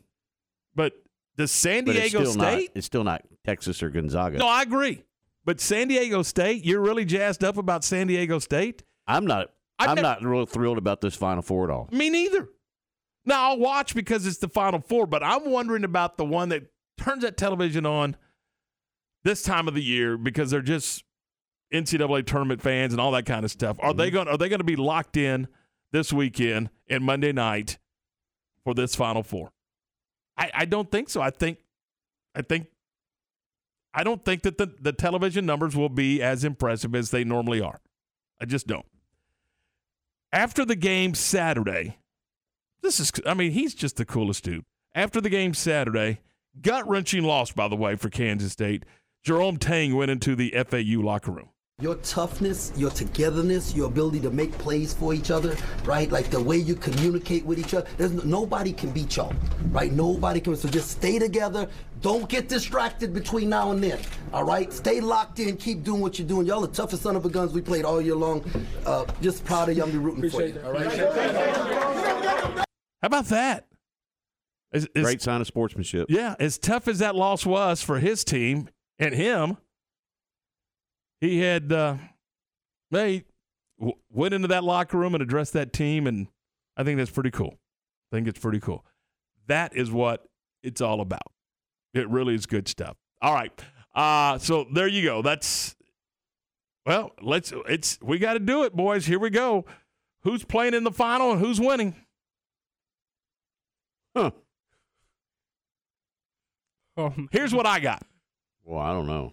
[0.74, 0.92] But
[1.36, 2.52] the San but it's Diego not.
[2.52, 2.70] State.
[2.74, 4.38] It's still not Texas or Gonzaga.
[4.38, 5.02] No, I agree.
[5.44, 8.82] But San Diego State, you're really jazzed up about San Diego State?
[9.06, 9.52] I'm not.
[9.78, 11.88] I've I'm never- not real thrilled about this Final Four at all.
[11.92, 12.48] Me neither.
[13.24, 16.64] Now I'll watch because it's the Final Four, but I'm wondering about the one that
[16.98, 18.16] turns that television on
[19.26, 21.04] this time of the year because they're just
[21.74, 23.76] NCAA tournament fans and all that kind of stuff.
[23.80, 24.14] Are they mm-hmm.
[24.14, 24.28] going?
[24.28, 25.48] Are they going to be locked in
[25.90, 27.78] this weekend and Monday night
[28.64, 29.50] for this Final Four?
[30.38, 31.20] I, I don't think so.
[31.20, 31.58] I think,
[32.34, 32.68] I think,
[33.92, 37.60] I don't think that the, the television numbers will be as impressive as they normally
[37.60, 37.80] are.
[38.40, 38.86] I just don't.
[40.32, 41.98] After the game Saturday,
[42.82, 44.66] this is, I mean, he's just the coolest dude.
[44.94, 46.20] After the game Saturday,
[46.60, 48.84] gut wrenching loss, by the way, for Kansas State.
[49.26, 51.48] Jerome Tang went into the FAU locker room.
[51.80, 56.08] Your toughness, your togetherness, your ability to make plays for each other, right?
[56.12, 57.88] Like the way you communicate with each other.
[57.96, 59.34] There's no, nobody can beat y'all,
[59.72, 59.90] right?
[59.90, 60.54] Nobody can.
[60.54, 61.68] So just stay together.
[62.02, 63.98] Don't get distracted between now and then.
[64.32, 65.56] All right, stay locked in.
[65.56, 66.46] Keep doing what you're doing.
[66.46, 68.48] Y'all the toughest son of a guns we played all year long.
[68.86, 69.82] Uh, just proud of you.
[69.82, 70.62] I'm be rooting for you.
[70.64, 70.92] All right.
[70.96, 72.64] How
[73.02, 73.66] about that?
[74.72, 76.06] As- as- Great sign of sportsmanship.
[76.10, 79.56] Yeah, as tough as that loss was for his team and him,
[81.20, 81.96] he had uh,
[82.90, 83.24] they
[83.78, 86.28] w- went into that locker room and addressed that team, and
[86.76, 87.58] I think that's pretty cool.
[88.12, 88.84] I think it's pretty cool.
[89.46, 90.26] That is what
[90.62, 91.32] it's all about.
[91.94, 92.96] It really is good stuff.
[93.22, 93.52] All right,
[93.94, 95.22] uh, so there you go.
[95.22, 95.74] That's
[96.84, 97.52] well, let's.
[97.68, 99.06] It's we got to do it, boys.
[99.06, 99.64] Here we go.
[100.22, 101.94] Who's playing in the final and who's winning?
[104.16, 104.30] Huh.
[106.96, 108.02] Oh, Here's what I got.
[108.66, 109.32] Well, I don't know.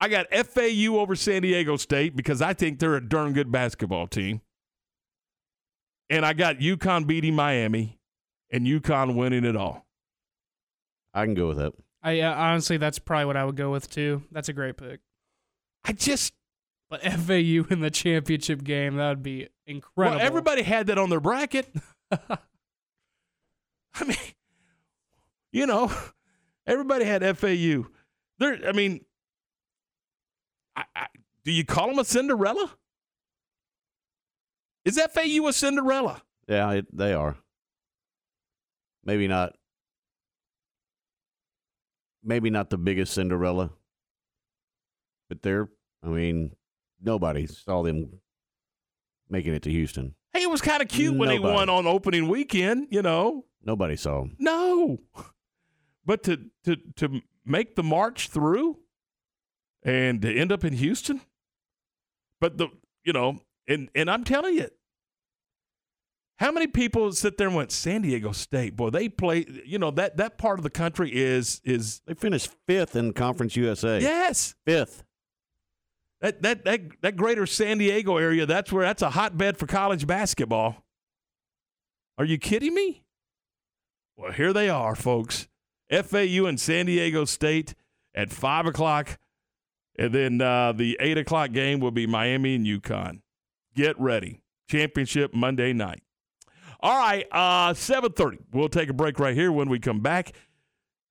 [0.00, 4.06] I got FAU over San Diego State because I think they're a darn good basketball
[4.06, 4.42] team.
[6.10, 7.98] And I got UConn beating Miami
[8.52, 9.86] and UConn winning it all.
[11.14, 11.72] I can go with that.
[12.02, 14.22] I uh, honestly, that's probably what I would go with too.
[14.30, 15.00] That's a great pick.
[15.86, 16.34] I just,
[16.90, 20.18] But FAU in the championship game, that would be incredible.
[20.18, 21.66] well, everybody had that on their bracket.
[22.10, 22.38] I
[24.04, 24.16] mean,
[25.50, 25.90] you know,
[26.66, 27.86] everybody had FAU.
[28.38, 29.04] There, I mean,
[30.76, 31.06] I, I,
[31.44, 32.70] do you call them a Cinderella?
[34.84, 36.22] Is that FAU a Cinderella?
[36.48, 37.36] Yeah, it, they are.
[39.04, 39.54] Maybe not.
[42.22, 43.70] Maybe not the biggest Cinderella,
[45.28, 45.68] but they're.
[46.02, 46.52] I mean,
[47.02, 48.20] nobody saw them
[49.28, 50.14] making it to Houston.
[50.32, 53.44] Hey, it was kind of cute when they won on opening weekend, you know.
[53.62, 54.36] Nobody saw them.
[54.38, 54.98] No.
[56.06, 58.78] But to to to make the march through
[59.82, 61.20] and end up in Houston.
[62.40, 62.68] But the
[63.04, 64.68] you know, and and I'm telling you,
[66.38, 68.76] how many people sit there and went San Diego State?
[68.76, 69.46] Boy, they play.
[69.64, 73.56] You know that that part of the country is is They finished fifth in Conference
[73.56, 74.00] USA.
[74.00, 74.54] yes.
[74.66, 75.04] Fifth.
[76.20, 78.46] That that that that greater San Diego area.
[78.46, 80.82] That's where that's a hotbed for college basketball.
[82.18, 83.04] Are you kidding me?
[84.16, 85.48] Well, here they are, folks.
[85.90, 87.74] FAU and San Diego State
[88.14, 89.18] at five o'clock,
[89.98, 93.20] and then uh, the eight o'clock game will be Miami and UConn.
[93.74, 96.02] Get ready, championship Monday night.
[96.80, 98.38] All right, uh, seven thirty.
[98.52, 99.50] We'll take a break right here.
[99.50, 100.32] When we come back,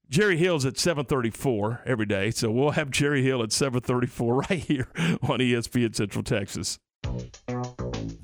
[0.10, 3.82] Jerry Hill's at seven thirty four every day, so we'll have Jerry Hill at seven
[3.82, 6.80] thirty four right here on ESPN Central Texas.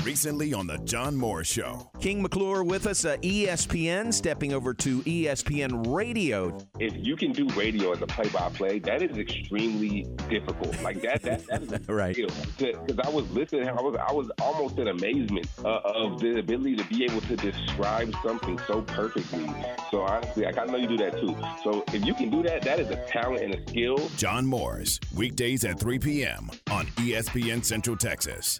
[0.10, 1.92] Recently on the John Moore Show.
[2.00, 6.58] King McClure with us at E ESPN, stepping over to ESPN Radio.
[6.80, 10.82] if you can do radio as a play-by-play, that is extremely difficult.
[10.82, 12.16] Like that, that, that is a Right.
[12.16, 16.78] Because I was listening, I was, I was almost in amazement uh, of the ability
[16.78, 19.48] to be able to describe something so perfectly.
[19.92, 21.38] So honestly, like, I know you do that too.
[21.64, 24.10] So if you can do that, that is a talent and a skill.
[24.18, 26.50] John Moore's weekdays at 3 p.m.
[26.72, 28.60] on ESPN Central Texas.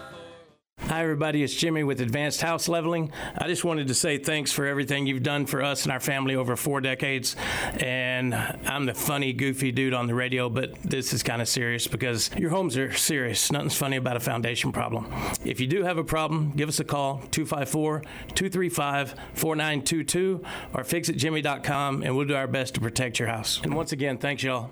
[0.87, 1.41] Hi, everybody.
[1.41, 3.13] It's Jimmy with Advanced House Leveling.
[3.37, 6.35] I just wanted to say thanks for everything you've done for us and our family
[6.35, 7.37] over four decades.
[7.79, 11.87] And I'm the funny, goofy dude on the radio, but this is kind of serious
[11.87, 13.51] because your homes are serious.
[13.51, 15.07] Nothing's funny about a foundation problem.
[15.45, 18.01] If you do have a problem, give us a call 254
[18.35, 23.61] 235 4922 or fixitjimmy.com and we'll do our best to protect your house.
[23.63, 24.71] And once again, thanks, y'all.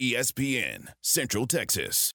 [0.00, 2.14] ESPN Central Texas.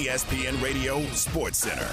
[0.00, 1.86] ESPN Radio Sports Center.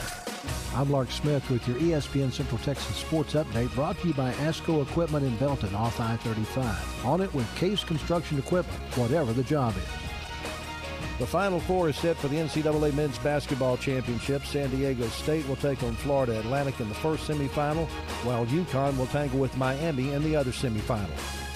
[0.73, 4.81] I'm Lark Smith with your ESPN Central Texas Sports Update brought to you by ASCO
[4.81, 7.05] Equipment in Belton off I-35.
[7.05, 11.19] On it with Case Construction Equipment, whatever the job is.
[11.19, 14.45] The Final Four is set for the NCAA Men's Basketball Championship.
[14.45, 17.87] San Diego State will take on Florida Atlantic in the first semifinal,
[18.23, 21.46] while UConn will tangle with Miami in the other semifinal.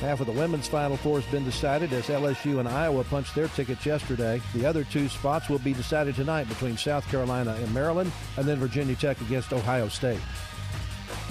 [0.00, 3.48] Half of the women's Final Four has been decided as LSU and Iowa punched their
[3.48, 4.42] tickets yesterday.
[4.54, 8.58] The other two spots will be decided tonight between South Carolina and Maryland, and then
[8.58, 10.20] Virginia Tech against Ohio State.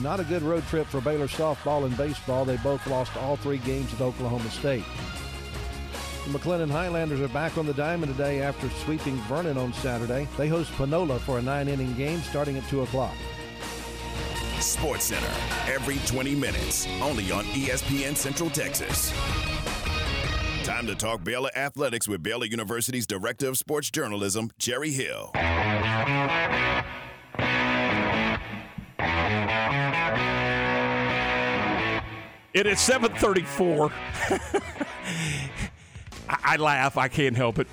[0.01, 2.45] Not a good road trip for Baylor softball and baseball.
[2.45, 4.85] They both lost all three games at Oklahoma State.
[6.25, 10.27] The McLennan Highlanders are back on the diamond today after sweeping Vernon on Saturday.
[10.37, 13.13] They host Panola for a nine inning game starting at 2 o'clock.
[14.63, 15.31] Sports Center
[15.71, 19.11] every 20 minutes, only on ESPN Central Texas.
[20.63, 25.31] Time to talk Baylor athletics with Baylor University's Director of Sports Journalism, Jerry Hill.
[32.53, 33.91] It is 734.
[36.29, 36.97] I, I laugh.
[36.97, 37.67] I can't help it.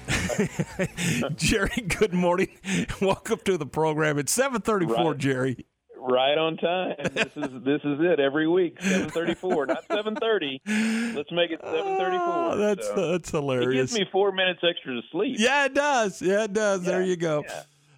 [1.37, 2.49] Jerry, good morning.
[3.01, 4.19] Welcome to the program.
[4.19, 5.13] It's seven thirty-four.
[5.13, 5.19] Right.
[5.19, 5.67] Jerry.
[6.03, 6.95] Right on time.
[7.13, 8.81] This is this is it every week.
[8.81, 10.61] Seven thirty four, not seven thirty.
[10.67, 12.27] Let's make it seven thirty four.
[12.27, 13.69] Oh, that's that's hilarious.
[13.69, 15.37] It gives me four minutes extra to sleep.
[15.39, 16.23] Yeah, it does.
[16.23, 16.85] Yeah, it does.
[16.85, 17.45] there you go.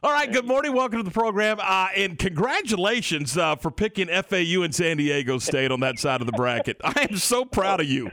[0.02, 0.72] All right, good morning.
[0.74, 1.58] Welcome to the program.
[1.62, 6.26] Uh, and congratulations uh, for picking FAU and San Diego State on that side of
[6.26, 6.78] the bracket.
[6.82, 8.10] I am so proud of you.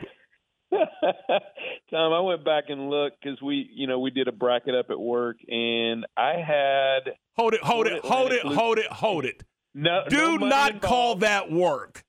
[0.72, 4.92] Tom, I went back and looked because we, you know, we did a bracket up
[4.92, 9.44] at work, and I had hold it, hold it, hold it, hold it, hold it.
[9.74, 10.82] No, Do no not involved.
[10.82, 12.04] call that work.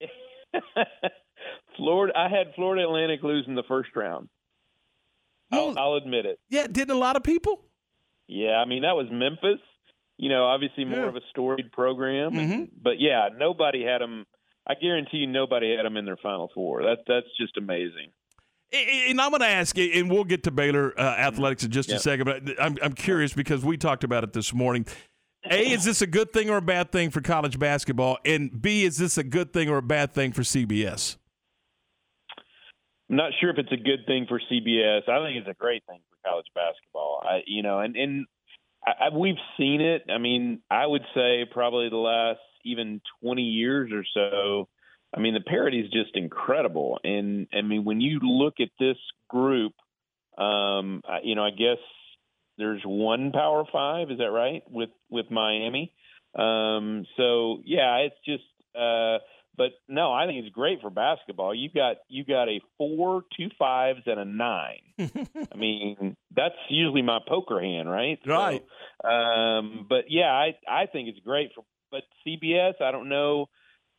[1.76, 2.12] Florida.
[2.16, 4.28] I had Florida Atlantic losing the first round.
[5.52, 6.38] I'll, I'll admit it.
[6.50, 7.60] Yeah, didn't a lot of people?
[8.26, 9.60] Yeah, I mean that was Memphis.
[10.18, 11.08] You know, obviously more Yeah.
[11.08, 12.68] of a storied program, Mhm.
[12.82, 14.24] but yeah, nobody had them.
[14.66, 16.82] I guarantee you, nobody had them in their Final Four.
[16.82, 18.10] That's that's just amazing.
[18.72, 21.88] And I'm going to ask you, and we'll get to Baylor uh, athletics in just
[21.88, 21.96] Yeah.
[21.96, 24.86] a second, but I'm, I'm curious because we talked about it this morning.
[25.50, 28.18] A, is this a good thing or a bad thing for college basketball?
[28.24, 31.16] And B, is this a good thing or a bad thing for CBS?
[33.08, 35.08] I'm not sure if it's a good thing for CBS.
[35.08, 37.22] I think it's a great thing for college basketball.
[37.22, 38.26] I, you know, and and
[38.84, 40.02] I, I, we've seen it.
[40.10, 44.68] I mean, I would say probably the last even 20 years or so.
[45.16, 46.98] I mean, the parity is just incredible.
[47.04, 48.96] And I mean, when you look at this
[49.28, 49.72] group,
[50.36, 51.78] um, you know, I guess
[52.58, 54.10] there's one Power Five.
[54.10, 54.62] Is that right?
[54.70, 55.92] With with Miami.
[56.34, 58.44] Um, so yeah, it's just.
[58.74, 59.18] Uh,
[59.56, 61.54] but no, I think it's great for basketball.
[61.54, 64.82] You got you got a four, two fives, and a nine.
[64.98, 68.18] I mean, that's usually my poker hand, right?
[68.26, 68.62] Right.
[69.02, 71.64] So, um, but yeah, I I think it's great for.
[71.90, 73.46] But CBS, I don't know.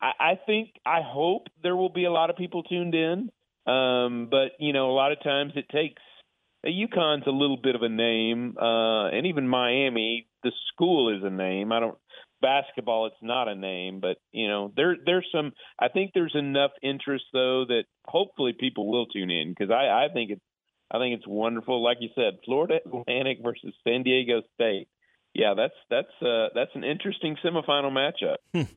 [0.01, 3.31] I, I think I hope there will be a lot of people tuned in.
[3.65, 6.01] Um, but you know, a lot of times it takes.
[6.67, 11.29] UConn's a little bit of a name, uh, and even Miami, the school is a
[11.29, 11.71] name.
[11.71, 11.97] I don't
[12.41, 15.53] basketball; it's not a name, but you know, there there's some.
[15.79, 20.07] I think there's enough interest though that hopefully people will tune in because I, I
[20.13, 20.41] think it's
[20.91, 21.83] I think it's wonderful.
[21.83, 24.87] Like you said, Florida Atlantic versus San Diego State.
[25.33, 28.67] Yeah, that's that's uh, that's an interesting semifinal matchup.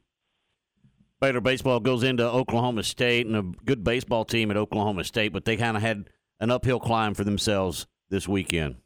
[1.21, 5.45] Baylor baseball goes into Oklahoma State and a good baseball team at Oklahoma State, but
[5.45, 6.09] they kind of had
[6.41, 8.77] an uphill climb for themselves this weekend.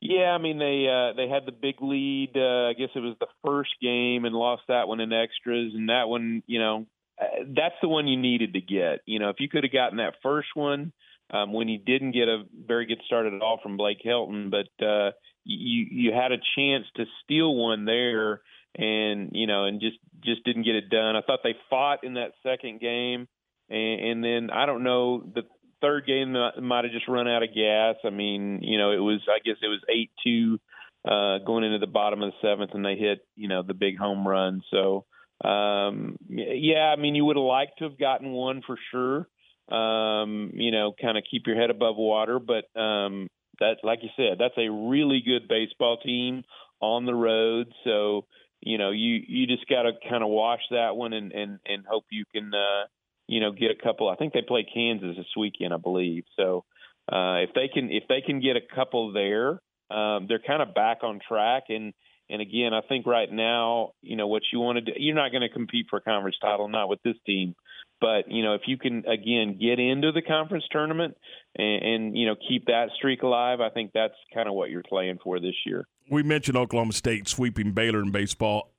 [0.00, 2.32] Yeah, I mean they uh, they had the big lead.
[2.36, 5.88] Uh, I guess it was the first game and lost that one in extras, and
[5.88, 6.86] that one, you know,
[7.20, 9.00] uh, that's the one you needed to get.
[9.06, 10.92] You know, if you could have gotten that first one
[11.32, 14.84] um, when you didn't get a very good start at all from Blake Helton, but
[14.84, 15.12] uh,
[15.44, 18.42] you you had a chance to steal one there,
[18.76, 21.16] and you know, and just just didn't get it done.
[21.16, 23.26] I thought they fought in that second game,
[23.70, 25.42] and, and then I don't know the
[25.84, 26.32] third game
[26.62, 27.96] might have just run out of gas.
[28.04, 30.58] I mean, you know, it was I guess it was eight two
[31.04, 33.98] uh, going into the bottom of the seventh, and they hit you know the big
[33.98, 34.62] home run.
[34.70, 35.04] So
[35.44, 39.28] um, yeah, I mean, you would have liked to have gotten one for sure.
[39.68, 43.28] Um, you know, kind of keep your head above water, but um,
[43.60, 46.44] that, like you said, that's a really good baseball team
[46.80, 47.72] on the road.
[47.84, 48.26] So
[48.60, 51.84] you know, you you just got to kind of wash that one and and and
[51.86, 52.52] hope you can.
[52.54, 52.86] Uh,
[53.26, 54.08] you know, get a couple.
[54.08, 56.24] I think they play Kansas this weekend, I believe.
[56.36, 56.64] So
[57.10, 59.60] uh, if they can, if they can get a couple there,
[59.90, 61.64] um, they're kind of back on track.
[61.68, 61.92] And
[62.30, 65.30] and again, I think right now, you know, what you want to do, you're not
[65.30, 67.54] going to compete for a conference title, not with this team.
[68.00, 71.16] But you know, if you can again get into the conference tournament
[71.56, 74.82] and, and you know keep that streak alive, I think that's kind of what you're
[74.82, 75.86] playing for this year.
[76.10, 78.74] We mentioned Oklahoma State sweeping Baylor in baseball.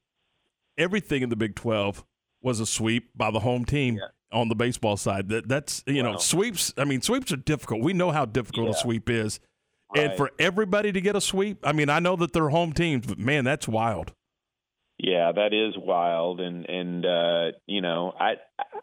[0.77, 2.03] Everything in the Big 12
[2.41, 3.97] was a sweep by the home team
[4.35, 5.29] on the baseball side.
[5.29, 6.73] That that's you know sweeps.
[6.77, 7.81] I mean sweeps are difficult.
[7.81, 9.39] We know how difficult a sweep is,
[9.95, 11.59] and for everybody to get a sweep.
[11.63, 14.13] I mean I know that they're home teams, but man, that's wild.
[14.97, 18.35] Yeah, that is wild, and and uh, you know, I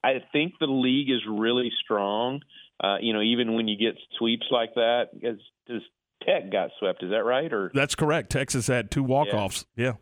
[0.05, 2.41] I think the league is really strong.
[2.83, 5.83] Uh, you know, even when you get sweeps like that, because does
[6.27, 7.03] Tech got swept?
[7.03, 7.51] Is that right?
[7.53, 8.31] Or That's correct.
[8.31, 9.65] Texas had two walk offs.
[9.75, 9.85] Yeah.
[9.85, 9.93] yeah,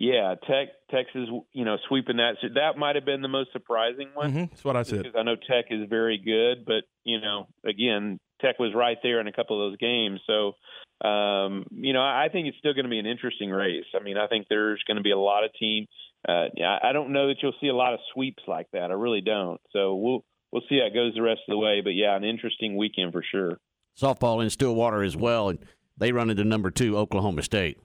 [0.00, 2.36] Tech Texas, you know, sweeping that.
[2.40, 4.32] So that might have been the most surprising one.
[4.32, 5.02] hmm That's what I said.
[5.02, 9.20] Because I know Tech is very good, but you know, again, Tech was right there
[9.20, 10.20] in a couple of those games.
[10.26, 13.84] So, um, you know, I think it's still going to be an interesting race.
[13.98, 15.88] I mean, I think there's going to be a lot of teams.
[16.28, 18.90] Uh, yeah, I don't know that you'll see a lot of sweeps like that.
[18.90, 19.60] I really don't.
[19.72, 21.80] So we'll we'll see how it goes the rest of the way.
[21.82, 23.58] But yeah, an interesting weekend for sure.
[24.00, 25.58] Softball in Stillwater as well, and
[25.96, 27.78] they run into number two Oklahoma State.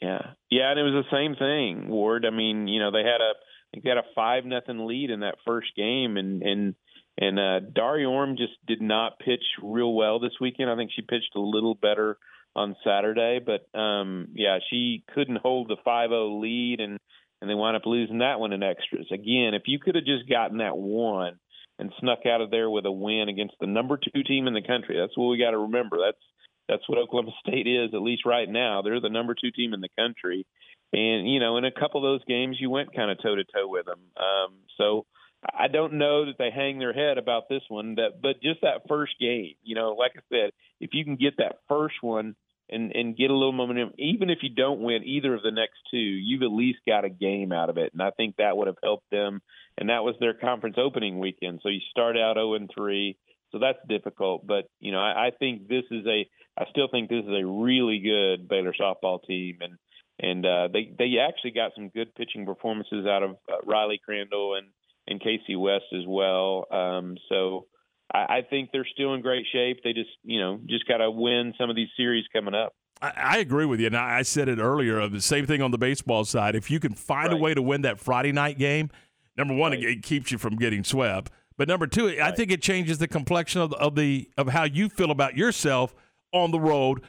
[0.00, 2.24] Yeah, yeah, and it was the same thing, Ward.
[2.26, 5.10] I mean, you know, they had a I think they had a five nothing lead
[5.10, 6.74] in that first game, and and
[7.18, 10.70] And uh, Daria Orme just did not pitch real well this weekend.
[10.70, 12.16] I think she pitched a little better
[12.56, 16.98] on Saturday, but um, yeah, she couldn't hold the 5-0 lead, and
[17.40, 19.06] and they wound up losing that one in extras.
[19.12, 21.38] Again, if you could have just gotten that one
[21.78, 24.62] and snuck out of there with a win against the number two team in the
[24.62, 25.98] country, that's what we got to remember.
[26.04, 26.24] That's
[26.70, 28.82] that's what Oklahoma State is, at least right now.
[28.82, 30.46] They're the number two team in the country,
[30.92, 33.44] and you know, in a couple of those games, you went kind of toe to
[33.44, 34.00] toe with them.
[34.16, 35.06] Um, so
[35.54, 38.88] I don't know that they hang their head about this one, that but just that
[38.88, 40.50] first game, you know, like I said,
[40.80, 42.36] if you can get that first one
[42.68, 45.78] and and get a little momentum, even if you don't win either of the next
[45.90, 48.66] two, you've at least got a game out of it, and I think that would
[48.66, 49.40] have helped them.
[49.78, 53.16] And that was their conference opening weekend, so you start out 0 and 3,
[53.52, 54.46] so that's difficult.
[54.46, 56.28] But you know, I, I think this is a,
[56.58, 59.78] I still think this is a really good Baylor softball team, and
[60.18, 64.56] and uh, they they actually got some good pitching performances out of uh, Riley Crandall
[64.56, 64.68] and
[65.06, 66.66] and Kaci West as well.
[66.70, 67.66] Um, so
[68.12, 69.80] I, I think they're still in great shape.
[69.82, 72.74] They just, you know, just got to win some of these series coming up.
[73.02, 73.86] I, agree with you.
[73.86, 75.08] And I said it earlier.
[75.08, 76.54] The same thing on the baseball side.
[76.54, 77.32] If you can find right.
[77.32, 78.90] a way to win that Friday night game,
[79.38, 79.82] number one, right.
[79.82, 81.30] it keeps you from getting swept.
[81.60, 82.20] But number two, right.
[82.22, 85.94] I think it changes the complexion of, of the of how you feel about yourself
[86.32, 87.02] on the road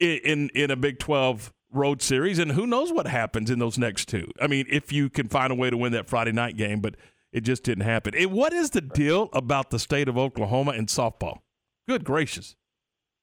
[0.00, 3.76] in, in in a Big Twelve road series, and who knows what happens in those
[3.76, 4.26] next two.
[4.40, 6.94] I mean, if you can find a way to win that Friday night game, but
[7.30, 8.14] it just didn't happen.
[8.14, 11.40] And what is the deal about the state of Oklahoma and softball?
[11.86, 12.56] Good gracious.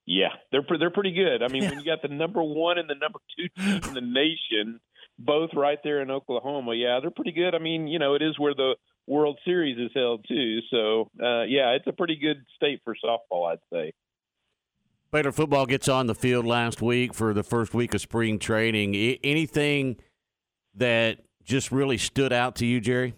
[0.06, 1.42] Yeah, they're they're pretty good.
[1.42, 1.70] I mean, yeah.
[1.70, 4.80] when you got the number one and the number two team in the nation,
[5.18, 7.56] both right there in Oklahoma, yeah, they're pretty good.
[7.56, 8.76] I mean, you know, it is where the
[9.08, 10.60] World Series is held too.
[10.70, 13.94] So, uh, yeah, it's a pretty good state for softball, I'd say.
[15.12, 18.96] Baylor football gets on the field last week for the first week of spring training.
[19.24, 19.98] anything
[20.76, 23.14] that just really stood out to you, Jerry?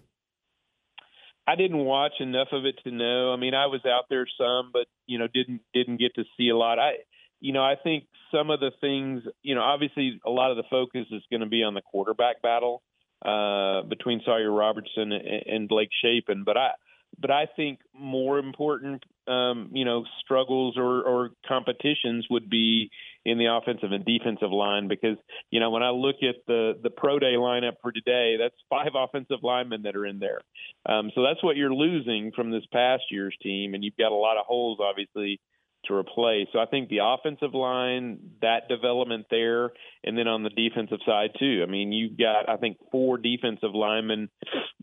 [1.45, 3.34] I didn't watch enough of it to know.
[3.34, 6.49] I mean, I was out there some, but you know, didn't didn't get to see
[6.49, 6.79] a lot.
[6.79, 6.93] I,
[7.41, 10.63] you know, I think some of the things, you know, obviously a lot of the
[10.69, 12.81] focus is going to be on the quarterback battle
[13.24, 16.43] uh, between Sawyer Robertson and, and Blake Shapen.
[16.43, 16.71] But I,
[17.19, 22.89] but I think more important, um, you know, struggles or, or competitions would be
[23.26, 25.17] in the offensive and defensive line because
[25.49, 28.91] you know when I look at the the pro day lineup for today, that's five
[28.95, 30.41] offensive linemen that are in there.
[30.86, 34.15] Um, so that's what you're losing from this past year's team, and you've got a
[34.15, 35.39] lot of holes obviously
[35.86, 36.47] to replace.
[36.53, 39.71] So I think the offensive line, that development there,
[40.03, 41.63] and then on the defensive side too.
[41.65, 44.29] I mean, you've got I think four defensive linemen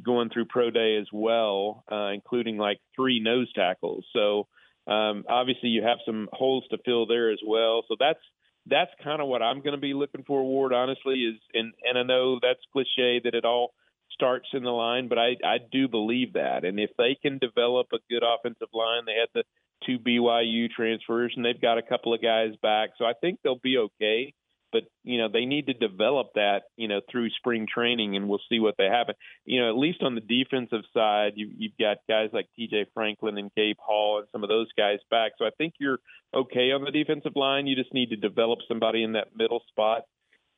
[0.05, 4.05] going through pro day as well, uh, including like three nose tackles.
[4.13, 4.47] So
[4.87, 7.85] um, obviously you have some holes to fill there as well.
[7.89, 8.21] So that's
[8.67, 10.43] that's kind of what I'm going to be looking for.
[10.43, 13.73] Ward, honestly, is and and I know that's cliche that it all
[14.13, 16.65] starts in the line, but I I do believe that.
[16.65, 19.45] And if they can develop a good offensive line, they had the
[19.85, 23.61] two BYU transfers, and they've got a couple of guys back, so I think they'll
[23.63, 24.35] be okay.
[24.73, 28.41] But you know they need to develop that you know through spring training, and we'll
[28.49, 29.17] see what they happen.
[29.45, 32.87] You know at least on the defensive side, you, you've got guys like T.J.
[32.95, 35.33] Franklin and Gabe Hall and some of those guys back.
[35.39, 35.99] So I think you're
[36.33, 37.67] okay on the defensive line.
[37.67, 40.03] You just need to develop somebody in that middle spot.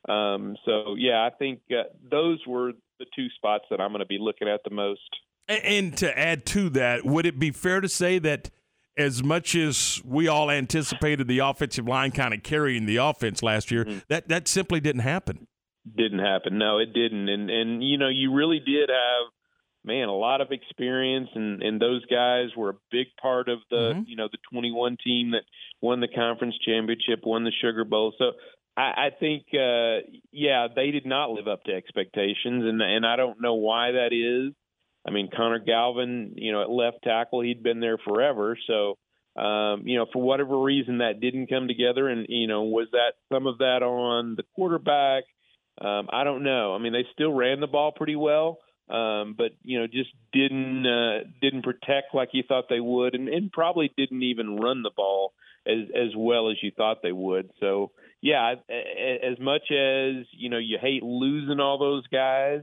[0.07, 4.05] Um, so yeah, I think uh, those were the two spots that I'm going to
[4.05, 5.01] be looking at the most.
[5.47, 8.49] And to add to that, would it be fair to say that?
[8.97, 13.71] As much as we all anticipated the offensive line kind of carrying the offense last
[13.71, 13.99] year, mm-hmm.
[14.07, 15.47] that that simply didn't happen.
[15.95, 16.57] Didn't happen.
[16.57, 17.29] No, it didn't.
[17.29, 19.31] And and you know, you really did have
[19.83, 23.93] man a lot of experience, and and those guys were a big part of the
[23.93, 24.01] mm-hmm.
[24.05, 25.43] you know the 21 team that
[25.81, 28.13] won the conference championship, won the Sugar Bowl.
[28.17, 28.31] So.
[28.75, 33.17] I, I think, uh, yeah, they did not live up to expectations, and and I
[33.17, 34.55] don't know why that is.
[35.05, 38.57] I mean, Connor Galvin, you know, at left tackle, he'd been there forever.
[38.67, 38.97] So,
[39.39, 43.13] um, you know, for whatever reason that didn't come together, and you know, was that
[43.31, 45.23] some of that on the quarterback?
[45.81, 46.75] Um, I don't know.
[46.75, 50.85] I mean, they still ran the ball pretty well, um, but you know, just didn't
[50.85, 54.91] uh, didn't protect like you thought they would, and, and probably didn't even run the
[54.95, 55.33] ball
[55.65, 57.49] as as well as you thought they would.
[57.59, 57.91] So,
[58.21, 62.61] yeah, as much as you know, you hate losing all those guys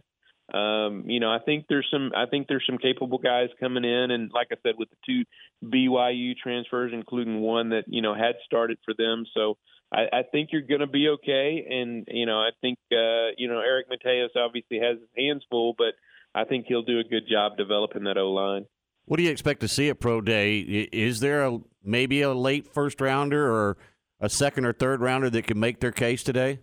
[0.54, 4.10] um, you know, I think there's some I think there's some capable guys coming in,
[4.10, 5.24] and like I said, with the two
[5.64, 9.56] BYU transfers, including one that you know had started for them, so
[9.92, 11.66] I, I think you're going to be okay.
[11.68, 15.74] And you know, I think uh, you know Eric Mateos obviously has his hands full,
[15.76, 15.94] but
[16.34, 18.66] I think he'll do a good job developing that O line.
[19.06, 20.60] What do you expect to see at Pro Day?
[20.60, 23.76] Is there a maybe a late first rounder or
[24.20, 26.60] a second or third rounder that can make their case today?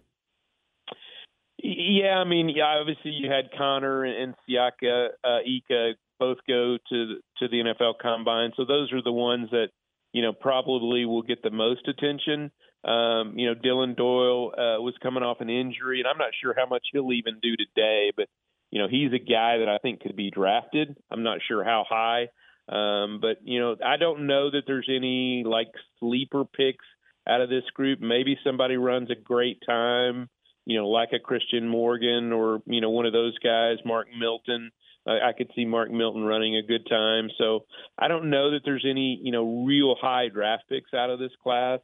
[1.58, 6.78] Yeah, I mean, yeah, obviously you had Connor and and Siaki uh, Ika both go
[6.90, 8.52] to to the NFL Combine.
[8.56, 9.70] So those are the ones that
[10.14, 12.52] you know probably will get the most attention.
[12.84, 16.54] Um, you know, Dillon Doyle uh, was coming off an injury, and I'm not sure
[16.56, 18.12] how much he'll even do today.
[18.16, 18.28] But
[18.72, 20.96] you know, he's a guy that I think could be drafted.
[21.12, 22.28] I'm not sure how high,
[22.70, 26.86] um, but you know, I don't know that there's any like sleeper picks
[27.28, 28.00] out of this group.
[28.00, 30.30] Maybe somebody runs a great time,
[30.68, 34.72] you know, like a Christian Morgan or you know one of those guys, Mark Milton.
[35.08, 37.30] I, I could see Mark Milton running a good time.
[37.38, 37.62] So
[37.98, 41.32] I don't know that there's any you know real high draft picks out of this
[41.42, 41.80] class.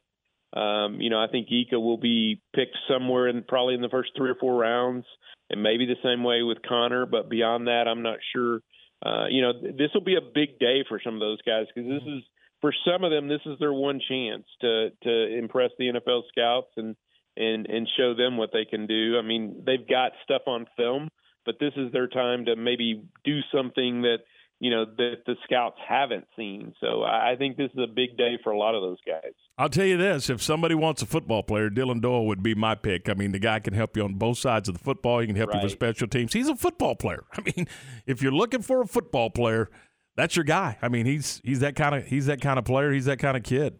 [0.52, 4.10] Um, you know, I think Ika will be picked somewhere in probably in the first
[4.16, 5.06] three or four rounds,
[5.48, 7.06] and maybe the same way with Connor.
[7.06, 8.60] But beyond that, I'm not sure.
[9.04, 11.88] Uh, you know, this will be a big day for some of those guys because
[11.88, 12.22] this is
[12.60, 16.70] for some of them, this is their one chance to to impress the NFL scouts
[16.76, 16.96] and
[17.36, 19.18] and and show them what they can do.
[19.18, 21.08] I mean, they've got stuff on film,
[21.44, 24.18] but this is their time to maybe do something that
[24.60, 26.74] you know that the scouts haven't seen.
[26.80, 29.32] So I think this is a big day for a lot of those guys.
[29.58, 32.74] I'll tell you this: if somebody wants a football player, Dillon Doyle would be my
[32.74, 33.08] pick.
[33.08, 35.20] I mean, the guy can help you on both sides of the football.
[35.20, 35.58] He can help right.
[35.58, 36.32] you with special teams.
[36.32, 37.24] He's a football player.
[37.32, 37.66] I mean,
[38.06, 39.70] if you're looking for a football player,
[40.16, 40.78] that's your guy.
[40.80, 42.92] I mean, he's he's that kind of he's that kind of player.
[42.92, 43.78] He's that kind of kid.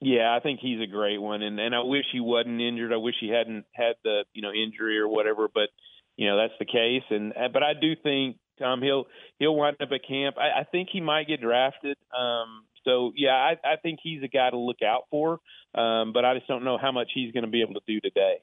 [0.00, 2.92] Yeah, I think he's a great one, and and I wish he wasn't injured.
[2.92, 5.68] I wish he hadn't had the you know injury or whatever, but
[6.16, 7.02] you know that's the case.
[7.10, 9.04] And but I do think Tom he'll
[9.38, 10.36] he'll wind up at camp.
[10.38, 11.98] I, I think he might get drafted.
[12.18, 15.40] Um, so yeah, I, I think he's a guy to look out for.
[15.74, 18.00] Um, but I just don't know how much he's going to be able to do
[18.00, 18.36] today.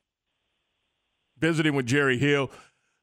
[1.39, 2.51] Visiting with Jerry Hill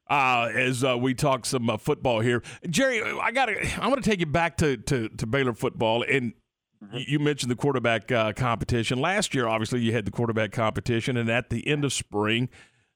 [0.09, 2.41] uh, as uh, we talk some uh, football here.
[2.69, 3.81] Jerry, I got to.
[3.81, 6.33] I want to take you back to, to, to Baylor football, and.
[6.93, 9.47] You mentioned the quarterback uh, competition last year.
[9.47, 12.49] Obviously, you had the quarterback competition, and at the end of spring,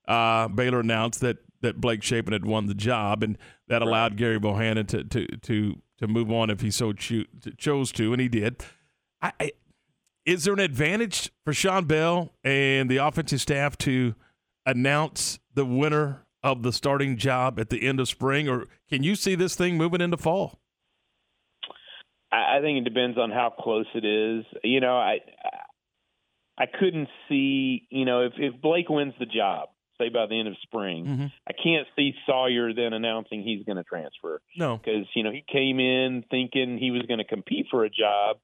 [0.08, 3.38] uh, Baylor announced that that Blake Shapen had won the job, and
[3.68, 7.26] that allowed Gerry Bohanon to to to to move on if he so cho-
[7.58, 8.64] chose to, and he did.
[9.22, 9.52] I, I,
[10.26, 14.16] is there an advantage for Sean Bell and the offensive staff to
[14.66, 19.16] announce the winner of the starting job at the end of spring, or can you
[19.16, 20.59] see this thing moving into fall?
[22.32, 24.46] I think it depends on how close it is.
[24.64, 25.20] You know, I
[26.58, 27.88] I couldn't see.
[27.90, 29.70] You know, if if Blake wins the job,
[30.00, 31.26] say by the end of spring, mm-hmm.
[31.48, 34.42] I can't see Sawyer then announcing he's going to transfer.
[34.56, 37.90] No, because you know he came in thinking he was going to compete for a
[37.90, 38.38] job.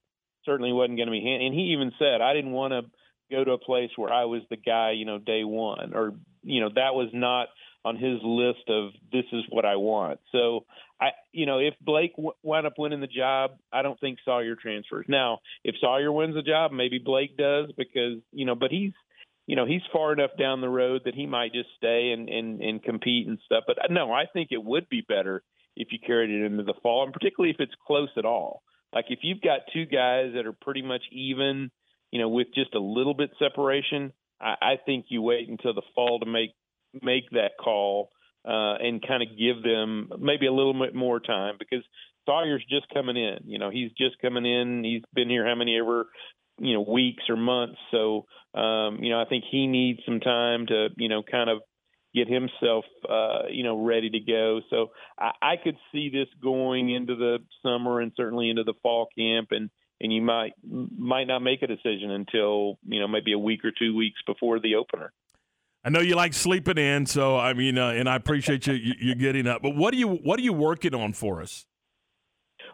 [0.45, 2.83] Certainly wasn't going to be, hand- and he even said, "I didn't want to
[3.31, 6.13] go to a place where I was the guy, you know, day one, or
[6.43, 7.47] you know, that was not
[7.85, 10.19] on his list of this is what I want.
[10.31, 10.65] So
[10.99, 14.55] I, you know, if Blake w- wound up winning the job, I don't think Sawyer
[14.55, 15.05] transfers.
[15.07, 18.93] Now, if Sawyer wins the job, maybe Blake does because you know, but he's,
[19.45, 22.59] you know, he's far enough down the road that he might just stay and and
[22.59, 23.65] and compete and stuff.
[23.67, 25.43] But uh, no, I think it would be better
[25.75, 28.63] if you carried it into the fall, and particularly if it's close at all.
[28.91, 31.69] Like if you've got two guys that are pretty much even,
[32.11, 34.11] you know, with just a little bit separation,
[34.41, 36.51] I, I think you wait until the fall to make
[37.01, 38.09] make that call
[38.45, 41.83] uh, and kind of give them maybe a little bit more time because
[42.25, 43.39] Sawyer's just coming in.
[43.45, 44.83] You know, he's just coming in.
[44.83, 46.07] He's been here how many ever
[46.59, 47.77] you know weeks or months.
[47.91, 51.59] So um, you know, I think he needs some time to you know kind of
[52.13, 54.61] get himself uh, you know ready to go.
[54.69, 54.87] So
[55.19, 59.49] I, I could see this going into the summer and certainly into the fall camp
[59.51, 59.69] and
[60.01, 63.71] and you might might not make a decision until you know maybe a week or
[63.77, 65.11] two weeks before the opener.
[65.85, 69.13] I know you like sleeping in, so I mean, uh, and I appreciate you, you
[69.13, 69.61] getting up.
[69.61, 71.67] But what are you what are you working on for us?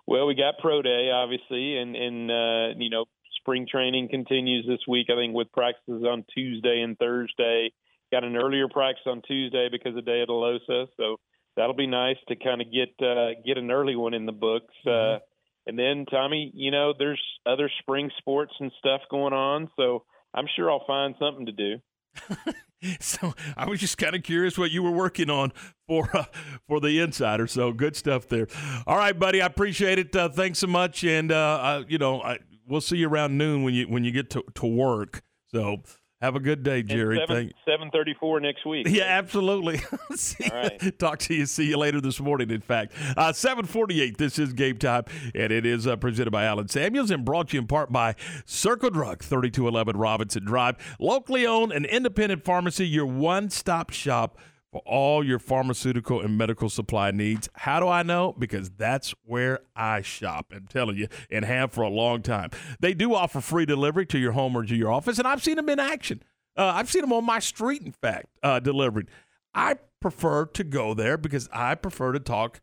[0.08, 3.06] Well, we got pro day, obviously, and and uh, you know,
[3.42, 5.08] spring training continues this week.
[5.12, 7.72] I think with practices on Tuesday and Thursday.
[8.14, 11.18] Got an earlier practice on Tuesday because of Diadeloso, so
[11.56, 14.74] that'll be nice to kind of get uh, get an early one in the books.
[14.86, 15.16] Uh, mm-hmm.
[15.16, 15.20] Uh,
[15.68, 20.04] and then, Tommy, you know, there's other spring sports and stuff going on, so
[20.34, 21.76] I'm sure I'll find something to do.
[23.00, 25.52] so I was just kind of curious what you were working on
[25.88, 26.26] for uh,
[26.68, 27.48] for the insider.
[27.48, 28.48] So good stuff there.
[28.88, 30.16] All right, buddy, I appreciate it.
[30.16, 33.64] Uh, thanks so much, and uh, I, you know I, we'll see you around noon
[33.64, 35.22] when you when you get to, to work.
[35.48, 35.78] So
[36.22, 37.20] have a good day, Jerry.
[37.66, 38.88] Seven thirty four next week.
[38.88, 39.82] Yeah, absolutely.
[39.92, 41.00] All right.
[41.00, 41.46] Talk to you.
[41.46, 42.50] See you later this morning.
[42.52, 44.18] In fact, uh, seven forty eight.
[44.18, 47.58] This is game time, and it is uh, presented by Allen Samuels and brought to
[47.58, 48.16] you in part by
[48.46, 52.88] Circle Drug, thirty two eleven Robinson Drive, locally owned and independent pharmacy.
[52.88, 54.38] Your one stop shop
[54.72, 57.50] for all your pharmaceutical and medical supply needs.
[57.54, 58.34] How do I know?
[58.38, 60.54] Because that's where I shop.
[60.56, 62.52] I'm telling you, and have for a long time.
[62.80, 65.58] They do offer free delivery to your home or to your office, and I've seen
[65.58, 66.24] them in action.
[66.58, 69.08] Uh, I've seen them on my street, in fact, uh, delivering.
[69.54, 72.62] I prefer to go there because I prefer to talk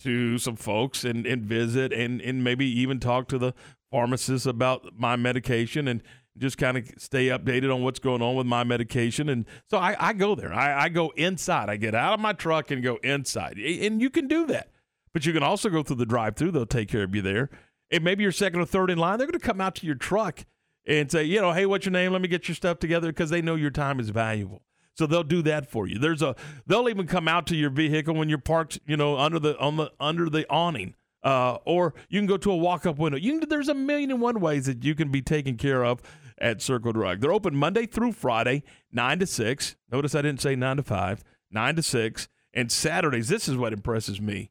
[0.00, 3.54] to some folks and, and visit and, and maybe even talk to the
[3.90, 6.02] pharmacist about my medication and
[6.38, 9.28] just kind of stay updated on what's going on with my medication.
[9.28, 10.52] And so I, I go there.
[10.52, 11.68] I, I go inside.
[11.68, 13.58] I get out of my truck and go inside.
[13.58, 14.70] And you can do that.
[15.12, 16.52] But you can also go through the drive through.
[16.52, 17.50] They'll take care of you there.
[17.90, 19.18] And maybe you're second or third in line.
[19.18, 20.46] They're going to come out to your truck
[20.86, 22.12] and say, you know, hey, what's your name?
[22.12, 24.62] Let me get your stuff together because they know your time is valuable.
[24.94, 25.98] So they'll do that for you.
[25.98, 26.34] There's a
[26.66, 29.76] they'll even come out to your vehicle when you're parked, you know, under the on
[29.76, 30.94] the under the awning.
[31.22, 33.16] Uh, or you can go to a walk-up window.
[33.16, 36.02] You can, there's a million and one ways that you can be taken care of
[36.38, 37.20] at Circle Drug.
[37.20, 39.76] They're open Monday through Friday, nine to six.
[39.90, 43.28] Notice I didn't say nine to five, nine to six, and Saturdays.
[43.28, 44.50] This is what impresses me.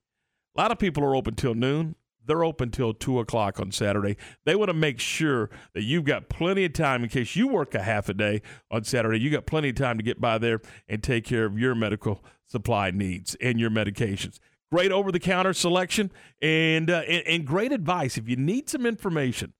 [0.55, 1.95] A lot of people are open till noon.
[2.25, 4.15] They're open till two o'clock on Saturday.
[4.45, 7.73] They want to make sure that you've got plenty of time in case you work
[7.73, 9.19] a half a day on Saturday.
[9.19, 12.23] You got plenty of time to get by there and take care of your medical
[12.45, 14.39] supply needs and your medications.
[14.71, 16.11] Great over the counter selection
[16.41, 18.17] and, uh, and, and great advice.
[18.17, 19.53] If you need some information,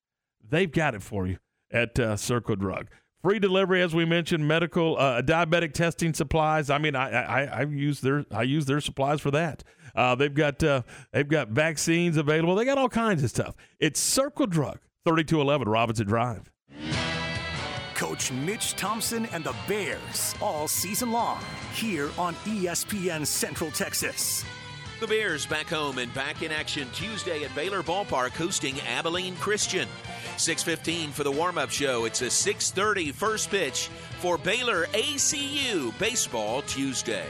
[0.48, 1.38] they've got it for you
[1.72, 2.88] at uh, Circle Drug.
[3.22, 6.70] Free delivery, as we mentioned, medical, uh, diabetic testing supplies.
[6.70, 9.62] I mean, I, I I use their I use their supplies for that.
[9.94, 12.56] Uh, they've got uh, they've got vaccines available.
[12.56, 13.54] They got all kinds of stuff.
[13.78, 16.50] It's Circle Drug, thirty two eleven Robinson Drive.
[17.94, 21.40] Coach Mitch Thompson and the Bears all season long
[21.72, 24.44] here on ESPN Central Texas.
[25.02, 29.88] The Bears back home and back in action Tuesday at Baylor Ballpark hosting Abilene Christian.
[30.36, 32.04] 6:15 for the warm-up show.
[32.04, 33.88] It's a 6:30 first pitch
[34.20, 37.26] for Baylor ACU Baseball Tuesday.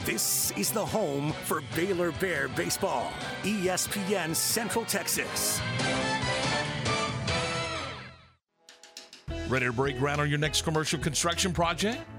[0.00, 3.10] This is the home for Baylor Bear baseball.
[3.44, 5.62] ESPN Central Texas.
[9.48, 12.02] Ready to break ground on your next commercial construction project?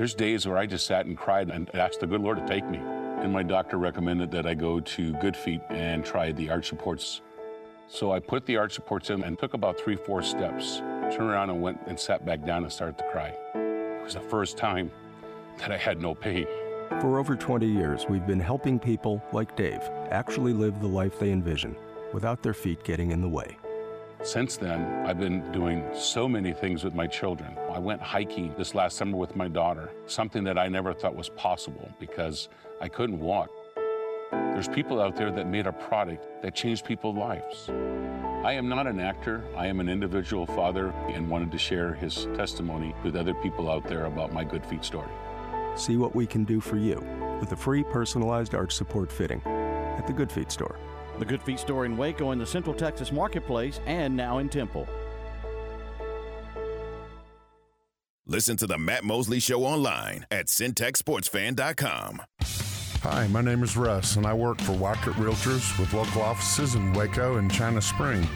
[0.00, 2.66] There's days where I just sat and cried and asked the good Lord to take
[2.66, 2.78] me.
[2.78, 7.20] And my doctor recommended that I go to Good Feet and try the arch supports.
[7.86, 11.50] So I put the arch supports in and took about three, four steps, turned around
[11.50, 13.34] and went and sat back down and started to cry.
[13.54, 14.90] It was the first time
[15.58, 16.46] that I had no pain.
[17.02, 21.30] For over 20 years, we've been helping people like Dave actually live the life they
[21.30, 21.76] envision
[22.14, 23.58] without their feet getting in the way.
[24.22, 27.56] Since then, I've been doing so many things with my children.
[27.72, 31.30] I went hiking this last summer with my daughter, something that I never thought was
[31.30, 32.50] possible because
[32.82, 33.48] I couldn't walk.
[34.30, 37.70] There's people out there that made a product that changed people's lives.
[38.44, 42.26] I am not an actor, I am an individual father and wanted to share his
[42.34, 45.10] testimony with other people out there about my Good Feet story.
[45.76, 47.00] See what we can do for you
[47.40, 50.78] with a free personalized arch support fitting at the Good Feet store.
[51.20, 54.88] The Good Feet store in Waco in the Central Texas Marketplace and now in Temple.
[58.26, 62.22] Listen to the Matt Mosley Show online at centexsportsfan.com.
[63.02, 66.92] Hi, my name is Russ, and I work for Wackett Realtors with local offices in
[66.94, 68.26] Waco and China Spring.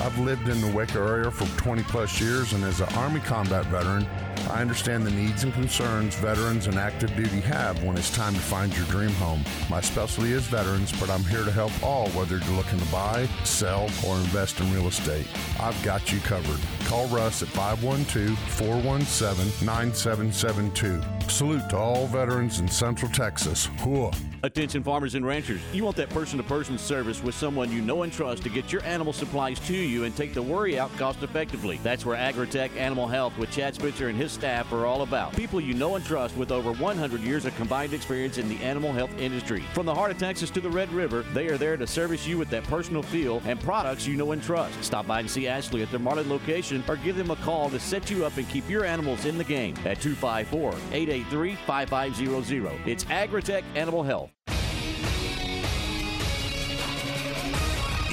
[0.00, 3.66] I've lived in the Waco area for 20 plus years, and as an Army combat
[3.66, 4.06] veteran,
[4.48, 8.40] I understand the needs and concerns veterans and active duty have when it's time to
[8.40, 9.44] find your dream home.
[9.68, 13.28] My specialty is veterans, but I'm here to help all whether you're looking to buy,
[13.44, 15.26] sell, or invest in real estate.
[15.60, 16.58] I've got you covered.
[16.86, 21.02] Call Russ at 512 417 9772.
[21.28, 23.66] Salute to all veterans in Central Texas.
[23.84, 24.10] Whoa.
[24.42, 28.02] Attention farmers and ranchers, you want that person to person service with someone you know
[28.02, 31.22] and trust to get your animal supplies to you and take the worry out cost
[31.22, 31.78] effectively.
[31.82, 35.34] That's where Agritech Animal Health with Chad Spitzer and his staff are all about.
[35.34, 38.92] People you know and trust with over 100 years of combined experience in the animal
[38.92, 39.62] health industry.
[39.74, 42.38] From the heart of Texas to the Red River, they are there to service you
[42.38, 44.82] with that personal feel and products you know and trust.
[44.82, 47.80] Stop by and see Ashley at their Marlin location or give them a call to
[47.80, 52.80] set you up and keep your animals in the game at 254 883 5500.
[52.86, 54.30] It's Agritech Animal Health.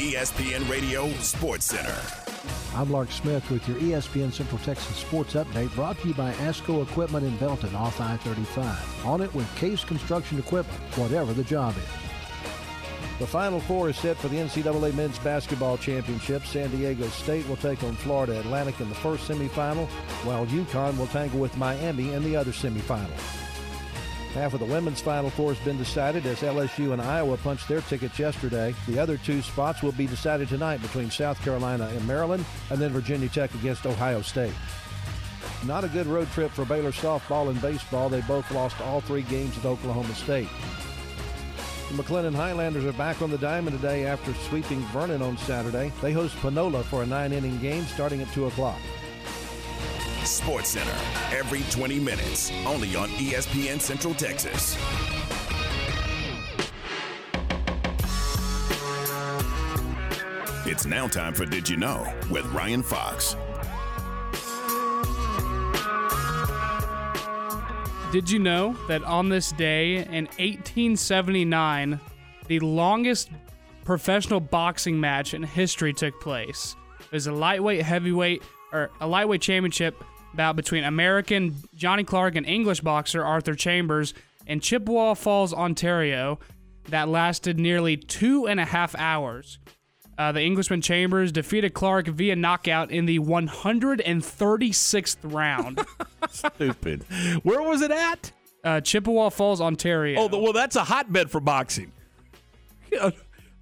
[0.07, 1.93] ESPN Radio Sports Center.
[2.73, 6.81] I'm Lark Smith with your ESPN Central Texas Sports Update brought to you by ASCO
[6.81, 9.05] Equipment in Belton off I-35.
[9.05, 13.19] On it with Case Construction Equipment, whatever the job is.
[13.19, 16.45] The Final Four is set for the NCAA Men's Basketball Championship.
[16.45, 19.87] San Diego State will take on Florida Atlantic in the first semifinal,
[20.23, 23.46] while UConn will tangle with Miami in the other semifinal.
[24.33, 27.81] Half of the women's Final Four has been decided as LSU and Iowa punched their
[27.81, 28.75] tickets yesterday.
[28.87, 32.91] The other two spots will be decided tonight between South Carolina and Maryland, and then
[32.91, 34.53] Virginia Tech against Ohio State.
[35.65, 38.09] Not a good road trip for Baylor softball and baseball.
[38.09, 40.49] They both lost all three games at Oklahoma State.
[41.89, 45.91] The McLennan Highlanders are back on the diamond today after sweeping Vernon on Saturday.
[46.01, 48.77] They host Panola for a nine inning game starting at 2 o'clock.
[50.27, 50.95] Sports Center
[51.31, 54.77] every 20 minutes, only on ESPN Central Texas.
[60.65, 63.37] It's now time for Did You Know with Ryan Fox.
[68.11, 71.99] Did you know that on this day in 1879,
[72.47, 73.29] the longest
[73.85, 76.75] professional boxing match in history took place?
[76.99, 80.03] It was a lightweight heavyweight or a lightweight championship
[80.33, 84.13] bout between American Johnny Clark and English boxer Arthur Chambers
[84.45, 86.39] in Chippewa Falls, Ontario,
[86.89, 89.59] that lasted nearly two and a half hours.
[90.17, 95.85] Uh, the Englishman Chambers defeated Clark via knockout in the 136th round.
[96.29, 97.03] Stupid.
[97.43, 98.31] Where was it at?
[98.63, 100.21] Uh, Chippewa Falls, Ontario.
[100.21, 101.91] Oh, well, that's a hotbed for boxing.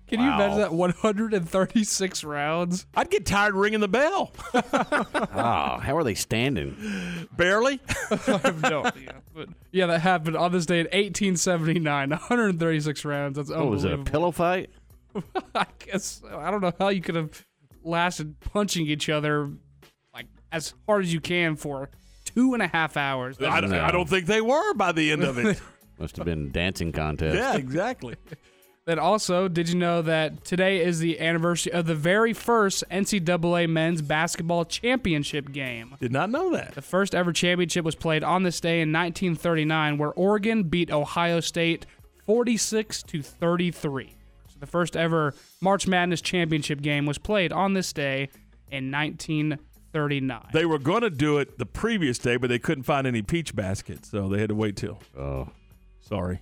[0.07, 2.85] Can you imagine that 136 rounds?
[2.95, 4.31] I'd get tired ringing the bell.
[5.37, 7.27] Ah, how are they standing?
[7.35, 7.79] Barely.
[8.11, 9.21] I have no idea.
[9.33, 12.09] But yeah, that happened on this day in 1879.
[12.11, 13.35] 136 rounds.
[13.37, 13.91] That's What was it?
[13.93, 14.69] A pillow fight?
[15.55, 16.21] I guess.
[16.29, 17.45] I don't know how you could have
[17.83, 19.49] lasted punching each other
[20.13, 21.89] like as hard as you can for
[22.23, 23.37] two and a half hours.
[23.39, 25.59] I, don't- I don't think they were by the end of it.
[25.99, 27.35] Must have been dancing contest.
[27.37, 28.15] yeah, exactly.
[28.85, 33.67] Then also, did you know that today is the anniversary of the very first NCAA
[33.67, 35.95] men's basketball championship game?
[35.99, 36.75] Did not know that.
[36.75, 41.39] The first ever championship was played on this day in 1939, where Oregon beat Ohio
[41.39, 41.87] State
[42.27, 44.13] 46 to 33.
[44.49, 48.29] So the first ever March Madness championship game was played on this day
[48.69, 50.41] in 1939.
[50.53, 53.55] They were going to do it the previous day, but they couldn't find any peach
[53.55, 54.99] baskets, so they had to wait till.
[55.17, 55.49] Oh,
[56.01, 56.39] sorry.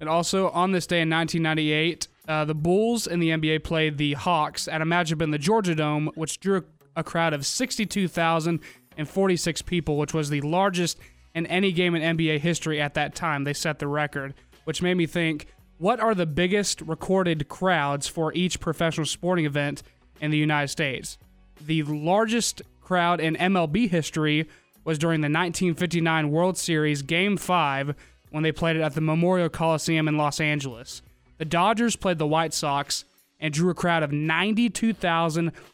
[0.00, 4.12] And also on this day in 1998, uh, the Bulls in the NBA played the
[4.14, 9.96] Hawks at a matchup in the Georgia Dome, which drew a crowd of 62,046 people,
[9.96, 10.98] which was the largest
[11.34, 13.44] in any game in NBA history at that time.
[13.44, 14.34] They set the record,
[14.64, 15.46] which made me think
[15.78, 19.84] what are the biggest recorded crowds for each professional sporting event
[20.20, 21.18] in the United States?
[21.64, 24.48] The largest crowd in MLB history
[24.84, 27.94] was during the 1959 World Series Game 5
[28.30, 31.02] when they played it at the Memorial Coliseum in Los Angeles.
[31.38, 33.04] The Dodgers played the White Sox
[33.40, 34.10] and drew a crowd of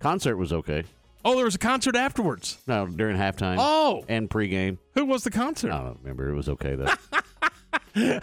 [0.00, 0.82] Concert was okay.
[1.24, 2.58] Oh, there was a concert afterwards.
[2.66, 3.56] No, during halftime.
[3.60, 4.04] Oh.
[4.08, 4.78] And pregame.
[4.94, 5.70] Who was the concert?
[5.70, 6.28] I don't remember.
[6.28, 6.88] It was okay though.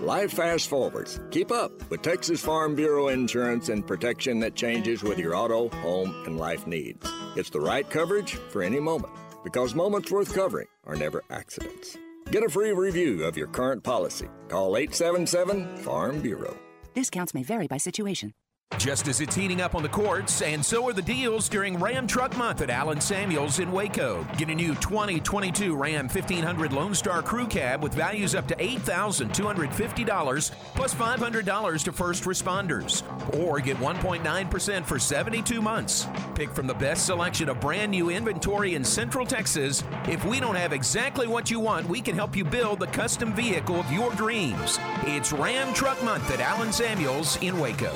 [0.00, 1.20] Life fast forwards.
[1.30, 6.14] Keep up with Texas Farm Bureau insurance and protection that changes with your auto, home,
[6.26, 7.10] and life needs.
[7.34, 11.96] It's the right coverage for any moment because moments worth covering are never accidents.
[12.30, 14.28] Get a free review of your current policy.
[14.48, 16.56] Call 877 Farm Bureau.
[16.94, 18.32] Discounts may vary by situation.
[18.78, 22.06] Just as it's heating up on the courts, and so are the deals during Ram
[22.06, 24.24] Truck Month at Allen Samuels in Waco.
[24.36, 30.50] Get a new 2022 Ram 1500 Lone Star Crew Cab with values up to $8,250
[30.74, 33.02] plus $500 to first responders.
[33.36, 36.06] Or get 1.9% for 72 months.
[36.34, 39.82] Pick from the best selection of brand new inventory in Central Texas.
[40.04, 43.32] If we don't have exactly what you want, we can help you build the custom
[43.34, 44.78] vehicle of your dreams.
[45.02, 47.92] It's Ram Truck Month at Allen Samuels in Waco.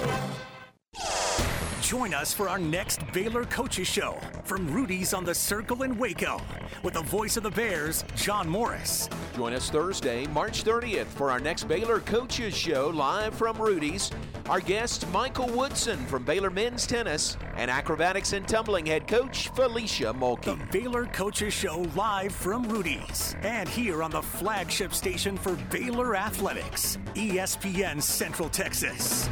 [1.91, 6.41] Join us for our next Baylor Coaches Show from Rudy's on the Circle in Waco
[6.85, 9.09] with the voice of the Bears, John Morris.
[9.35, 14.13] Join us Thursday, March 30th for our next Baylor Coaches Show live from Rudy's.
[14.49, 20.15] Our guest, Michael Woodson from Baylor Men's Tennis and Acrobatics and Tumbling head coach, Felecia
[20.15, 20.45] Mulkey.
[20.45, 26.15] The Baylor Coaches Show live from Rudy's and here on the flagship station for Baylor
[26.15, 29.29] Athletics, ESPN Central Texas.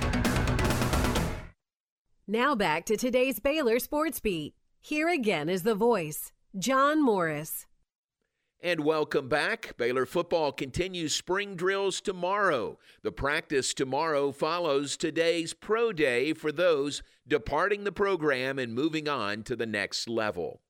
[2.30, 4.54] Now back to today's Baylor Sports Beat.
[4.82, 7.64] Here again is the voice, John Morris.
[8.62, 9.78] And welcome back.
[9.78, 12.78] Baylor football continues spring drills tomorrow.
[13.00, 19.42] The practice tomorrow follows today's pro day for those departing the program and moving on
[19.44, 20.60] to the next level.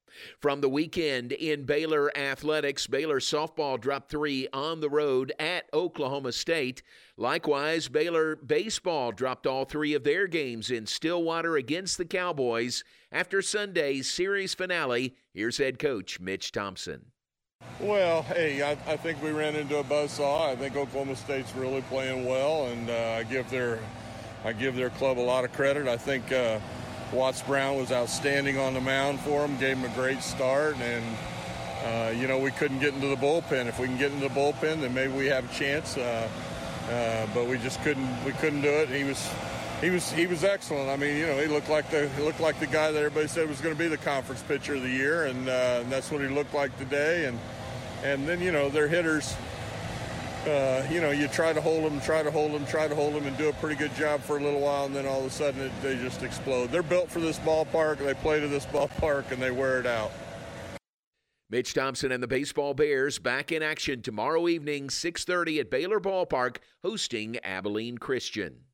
[0.40, 6.32] From the weekend in Baylor athletics, Baylor softball dropped three on the road at Oklahoma
[6.32, 6.82] State.
[7.16, 12.84] Likewise, Baylor baseball dropped all three of their games in Stillwater against the Cowboys.
[13.10, 17.06] After Sunday's series finale, here's head coach Mitch Thompson.
[17.80, 20.48] Well, hey, I, I think we ran into a buzzsaw.
[20.48, 23.78] I think Oklahoma State's really playing well, and uh, I give their
[24.44, 25.88] I give their club a lot of credit.
[25.88, 26.30] I think.
[26.30, 26.60] Uh,
[27.12, 31.04] Watts Brown was outstanding on the mound for him, gave him a great start, and
[31.84, 33.66] uh, you know we couldn't get into the bullpen.
[33.66, 35.96] If we can get into the bullpen, then maybe we have a chance.
[35.96, 36.28] Uh,
[36.90, 38.24] uh, but we just couldn't.
[38.24, 38.88] We couldn't do it.
[38.88, 39.30] He was,
[39.80, 40.88] he was, he was excellent.
[40.88, 43.28] I mean, you know, he looked like the he looked like the guy that everybody
[43.28, 46.10] said was going to be the conference pitcher of the year, and, uh, and that's
[46.10, 47.26] what he looked like today.
[47.26, 47.38] And
[48.02, 49.34] and then you know their hitters
[50.48, 53.14] uh, you know, you try to hold them, try to hold them, try to hold
[53.14, 55.26] them, and do a pretty good job for a little while, and then all of
[55.26, 56.72] a sudden it, they just explode.
[56.72, 57.98] They're built for this ballpark.
[57.98, 60.10] They play to this ballpark, and they wear it out.
[61.50, 66.58] Mitch Thompson and the Baseball Bears back in action tomorrow evening, 6:30 at Baylor Ballpark,
[66.82, 68.67] hosting Abilene Christian.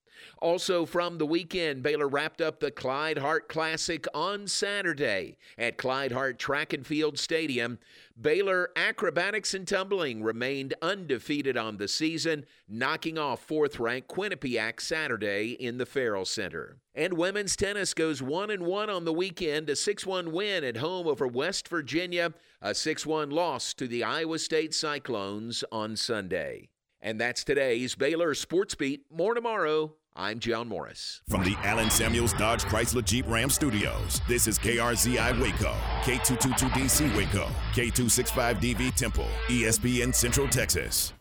[0.44, 6.12] Also from the weekend, Baylor wrapped up the Clyde Hart Classic on Saturday at Clyde
[6.12, 7.78] Hart Track and Field Stadium.
[8.20, 15.52] Baylor acrobatics and tumbling remained undefeated on the season, knocking off fourth ranked Quinnipiac Saturday
[15.52, 16.76] in the Ferrell Center.
[16.94, 20.76] And women's tennis goes 1 and 1 on the weekend, a 6 1 win at
[20.76, 26.68] home over West Virginia, a 6 1 loss to the Iowa State Cyclones on Sunday.
[27.00, 29.06] And that's today's Baylor Sports Beat.
[29.10, 29.94] More tomorrow.
[30.16, 31.22] I'm John Morris.
[31.28, 37.48] From the Allen Samuels Dodge Chrysler Jeep Ram Studios, this is KRZI Waco, K222DC Waco,
[37.72, 41.14] K265DV Temple, ESPN Central Texas.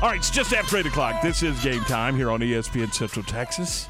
[0.00, 1.20] All right, it's just after 8 o'clock.
[1.20, 3.88] This is game time here on ESPN Central Texas.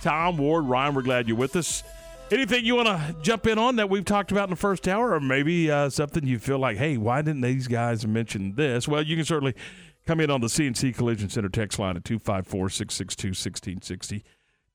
[0.00, 1.82] Tom, Ward, Ryan, we're glad you're with us.
[2.30, 5.12] Anything you want to jump in on that we've talked about in the first hour,
[5.12, 8.88] or maybe uh, something you feel like, hey, why didn't these guys mention this?
[8.88, 9.54] Well, you can certainly
[10.06, 14.24] Come in on the CNC Collision Center text line at 254 662 1660.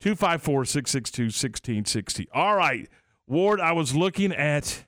[0.02, 2.28] 254 662 1660.
[2.34, 2.90] All right,
[3.28, 4.86] Ward, I was looking at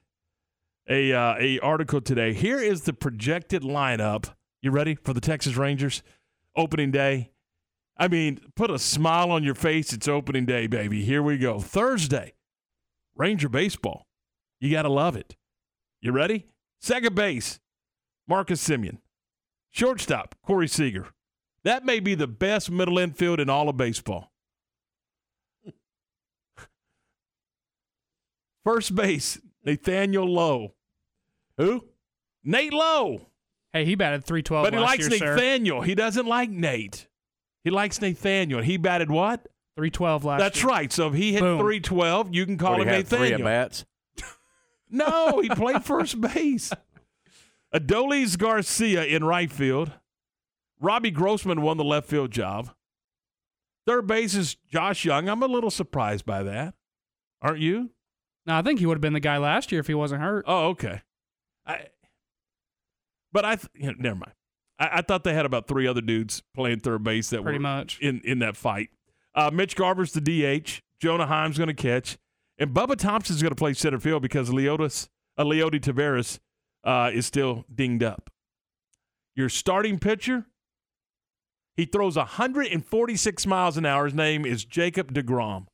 [0.90, 2.34] a, uh, a article today.
[2.34, 4.34] Here is the projected lineup.
[4.62, 6.04] You ready for the Texas Rangers
[6.56, 7.32] opening day?
[7.96, 9.94] I mean, put a smile on your face.
[9.94, 11.06] It's opening day, baby.
[11.06, 11.60] Here we go.
[11.60, 12.34] Thursday,
[13.16, 14.08] Ranger baseball.
[14.60, 15.36] You got to love it.
[16.02, 16.48] You ready?
[16.82, 17.60] Second base,
[18.28, 18.98] Marcus Semien.
[19.74, 21.08] Shortstop, Corey Seager.
[21.64, 24.32] That may be the best middle infield in all of baseball.
[28.64, 30.76] First base, Nathaniel Lowe.
[31.58, 31.86] Who?
[32.44, 33.28] Nate Lowe.
[33.74, 35.36] Hey, he batted 312 But he last likes year, sir.
[35.36, 35.82] Nathaniel.
[35.82, 37.08] He doesn't like Nate.
[37.64, 38.62] He likes Nathaniel.
[38.62, 39.42] He batted what?
[39.76, 40.68] 312 last That's year.
[40.70, 40.94] right.
[40.94, 41.58] So if he hit Boom.
[41.60, 43.86] 312, you can call What, him he had three at bats.
[44.96, 46.72] No, he played first base.
[47.74, 49.92] Adolis Garcia in right field.
[50.80, 52.70] Robbie Grossman won the left field job.
[53.86, 55.28] Third base is Josh Jung.
[55.28, 56.74] I'm a little surprised by that.
[57.42, 57.92] Aren't you?
[58.46, 60.46] No, I think he would have been the guy last year if he wasn't hurt.
[60.48, 61.02] Oh, okay.
[61.66, 61.88] I,
[63.32, 64.34] but I, th- you know, never mind.
[64.80, 67.62] I, I thought they had about three other dudes playing third base that Pretty were
[67.64, 68.00] much.
[68.00, 68.90] in in that fight.
[69.36, 70.82] Uh, Mitch Garver's the DH.
[71.02, 72.18] Jonah Heim's going to catch,
[72.58, 76.40] and Bubba Thompson's going to play center field because Leotis, uh, Leody Taveras
[76.84, 78.30] uh, is still dinged up.
[79.36, 80.46] Your starting pitcher,
[81.76, 84.06] he throws 146 miles an hour.
[84.06, 85.66] His name is Jacob DeGrom.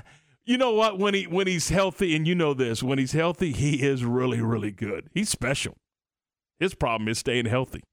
[0.49, 0.97] you know what?
[0.97, 4.41] When he when he's healthy, and you know this, when he's healthy, he is really
[4.41, 5.07] really good.
[5.13, 5.77] He's special.
[6.59, 7.83] His problem is staying healthy,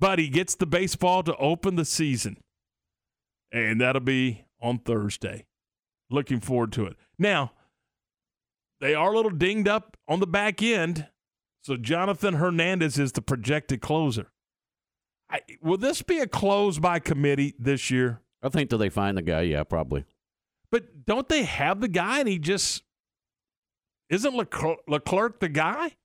[0.00, 2.38] but he gets the baseball to open the season,
[3.52, 5.46] and that'll be on Thursday.
[6.10, 6.96] Looking forward to it.
[7.20, 7.52] Now,
[8.80, 11.06] they are a little dinged up on the back end,
[11.62, 14.32] so Jonathan Hernandez is the projected closer.
[15.30, 18.22] I, will this be a close by committee this year?
[18.42, 20.04] I think till they find the guy, yeah, probably.
[20.76, 22.82] But don't they have the guy and he just
[24.10, 25.96] isn't Leclerc, Leclerc the guy?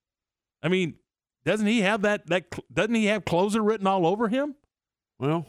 [0.63, 0.95] I mean,
[1.43, 4.55] doesn't he have that that doesn't he have closer written all over him?
[5.19, 5.45] Well,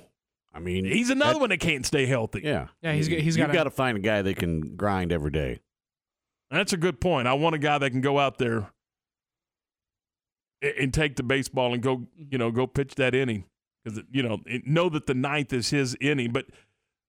[0.52, 2.40] I mean, He's another that- one that can't stay healthy.
[2.42, 4.74] Yeah, Yeah, he's You- got- he's you gotta- got to find a guy that can
[4.74, 5.60] grind every day.
[6.50, 7.28] That's a good point.
[7.28, 8.72] I want a guy that can go out there
[10.62, 13.44] a- and take the baseball and go, you know, go pitch that inning
[13.84, 16.32] because you know know that the ninth is his inning.
[16.32, 16.46] But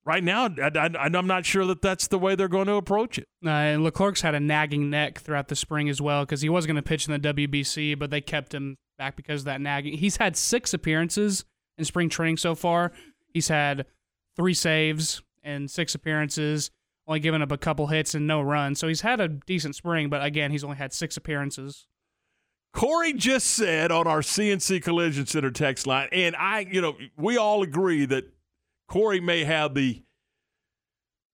[0.06, 3.28] right now, I, I'm not sure that that's the way they're going to approach it.
[3.46, 6.66] Uh, and Leclerc's had a nagging neck throughout the spring as well because he was
[6.66, 9.98] going to pitch in the WBC, but they kept him back because of that nagging.
[9.98, 11.46] He's had six appearances
[11.78, 12.92] in spring training so far.
[13.34, 13.86] He's had
[14.36, 16.72] three saves and six appearances,
[17.08, 18.80] only given up a couple hits and no runs.
[18.80, 21.88] So he's had a decent spring, but again, he's only had six appearances.
[22.74, 27.38] Corey just said on our CNC Collision Center text line, and I, you know, we
[27.38, 28.26] all agree that
[28.94, 30.04] Corey may have the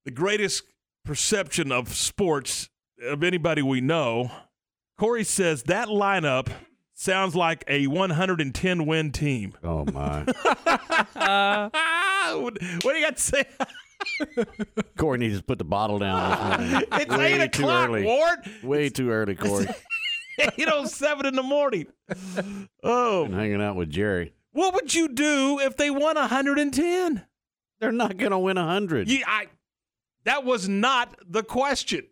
[0.06, 0.64] the greatest
[1.04, 2.70] perception of sports
[3.04, 4.32] of anybody we know.
[4.98, 6.48] Corey says that lineup
[6.94, 9.56] sounds like a 110 win team.
[9.62, 10.24] Oh my!
[12.40, 12.66] what do
[12.98, 13.44] you got to say?
[14.98, 16.86] Corey needs to put the bottle down.
[16.94, 18.04] It's Way eight too o'clock, early.
[18.06, 18.40] Ward.
[18.64, 19.68] Way too early, Corey.
[20.40, 21.88] 807 in the morning.
[22.82, 24.32] Oh, Been hanging out with Jerry.
[24.54, 27.26] what would you do if they won 110?
[27.80, 29.08] They're not going to win hundred.
[29.10, 29.48] Yeah, I,
[30.26, 32.06] that was not the question.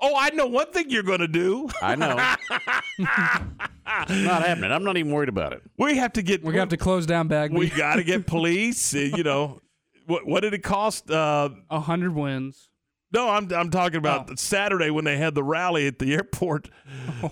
[0.00, 1.68] Oh, I know one thing you're going to do.
[1.80, 2.16] I know.
[2.98, 4.70] not happening.
[4.72, 5.62] I'm not even worried about it.
[5.78, 6.40] We have to get.
[6.42, 7.56] We're going to have to close down Bagby.
[7.56, 8.94] We got to get police.
[8.94, 9.60] uh, you know,
[10.06, 11.10] what what did it cost?
[11.10, 12.68] Uh, A hundred wins.
[13.12, 14.34] No, I'm I'm talking about Oh.
[14.36, 16.68] Saturday when they had the rally at the airport.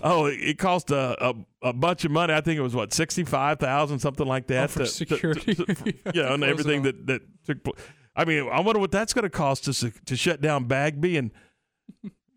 [0.02, 2.32] Oh, it, it cost a, a a bunch of money.
[2.32, 4.64] I think it was what sixty five thousand, something like that.
[4.64, 5.54] Oh, for to- to- security.
[5.54, 7.62] to- for- you know, and everything that that took.
[7.64, 7.76] pl-
[8.16, 11.16] I mean, I wonder what that's going to cost us to, to shut down Bagby
[11.18, 11.32] and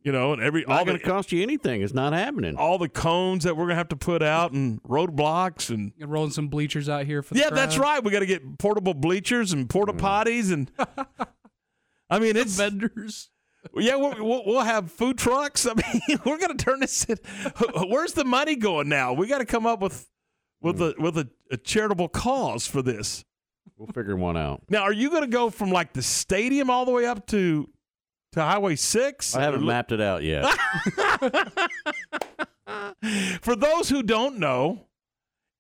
[0.04, 1.82] you know, and every all Not going to cost you anything.
[1.82, 2.56] It's not happening.
[2.58, 6.32] all the cones that we're gonna have to put out and roadblocks and You're rolling
[6.32, 8.04] some bleachers out here for the yeah, that's right.
[8.04, 10.00] We got to get portable bleachers and porta mm.
[10.00, 10.72] potties and
[12.10, 13.30] I mean it's vendors.
[13.76, 15.66] yeah we'll, we'll, we'll have food trucks.
[15.70, 17.04] I mean we're gonna turn this.
[17.06, 17.18] In,
[17.88, 19.14] where's the money going now?
[19.14, 20.08] We got to come up with
[20.62, 23.24] with a with a, a charitable cause for this.
[23.78, 24.64] We'll figure one out.
[24.70, 27.70] Now, are you gonna go from like the stadium all the way up to
[28.34, 29.36] to Highway Six?
[29.36, 30.46] I haven't mapped it out yet.
[33.42, 34.88] For those who don't know,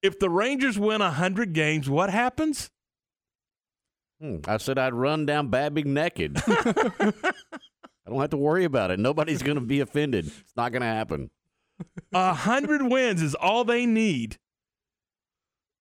[0.01, 2.69] if the Rangers win 100 games, what happens?
[4.21, 6.41] Hmm, I said I'd run down Babbitt naked.
[6.47, 7.11] I
[8.09, 8.99] don't have to worry about it.
[8.99, 10.25] Nobody's going to be offended.
[10.27, 11.29] It's not going to happen.
[12.13, 14.37] A 100 wins is all they need.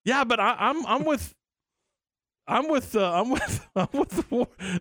[0.04, 1.34] Yeah, but I, I'm I'm with
[2.46, 4.30] I'm with uh, I'm with I'm with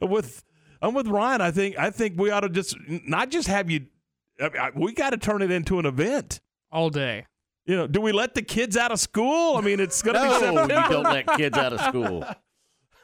[0.02, 0.44] with
[0.82, 1.42] I'm with Ryan.
[1.42, 3.86] I think I think we ought to just not just have you
[4.40, 6.42] I mean, I, we got to turn it into an event
[6.72, 7.26] all day.
[7.66, 9.56] You know, do we let the kids out of school?
[9.56, 10.88] I mean, it's going to No, be you September.
[10.94, 12.24] don't let kids out of school.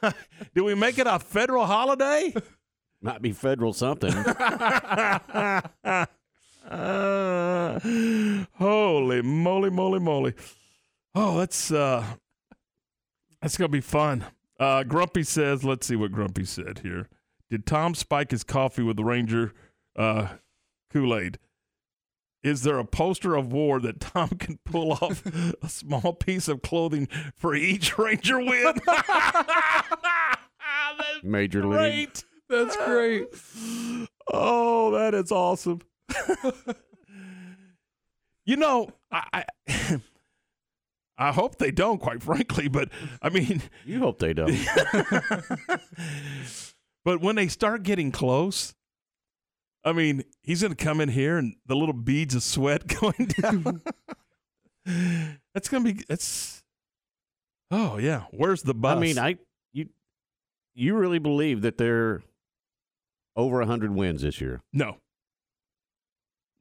[0.54, 2.34] do we make it a federal holiday?
[3.02, 4.12] Might be federal something.
[6.70, 7.80] Uh,
[8.54, 10.34] holy moly, moly, moly!
[11.14, 12.04] Oh, that's uh,
[13.40, 14.24] that's gonna be fun.
[14.60, 17.08] Uh, Grumpy says, let's see what Grumpy said here.
[17.50, 19.52] Did Tom spike his coffee with the Ranger
[19.96, 20.28] uh,
[20.92, 21.38] Kool Aid?
[22.42, 25.22] Is there a poster of war that Tom can pull off
[25.62, 28.74] a small piece of clothing for each Ranger win?
[31.22, 32.10] Major league.
[32.48, 33.28] That's great.
[34.32, 35.80] Oh, that is awesome.
[38.44, 40.00] you know, I, I
[41.16, 42.88] I hope they don't, quite frankly, but
[43.22, 44.54] I mean You hope they don't.
[47.04, 48.74] but when they start getting close,
[49.84, 53.82] I mean, he's gonna come in here and the little beads of sweat going down.
[55.54, 56.62] that's gonna be that's
[57.70, 58.24] Oh yeah.
[58.30, 58.96] Where's the bus?
[58.96, 59.36] I mean, I
[59.72, 59.88] you
[60.74, 62.22] you really believe that they're
[63.34, 64.60] over hundred wins this year?
[64.72, 64.96] No.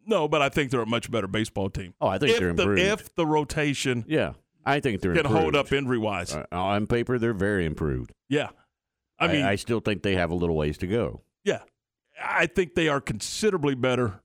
[0.06, 1.93] No, but I think they're a much better baseball team.
[2.02, 2.81] Oh, I think if they're the, improved.
[2.81, 4.34] if the rotation Yeah,
[4.65, 6.34] I think they're can hold up injury wise.
[6.34, 8.11] Uh, on paper, they're very improved.
[8.27, 8.49] Yeah.
[9.19, 11.22] I I mean, I still think they have a little ways to go.
[11.43, 11.60] yeah.
[12.23, 14.22] I think they are considerably better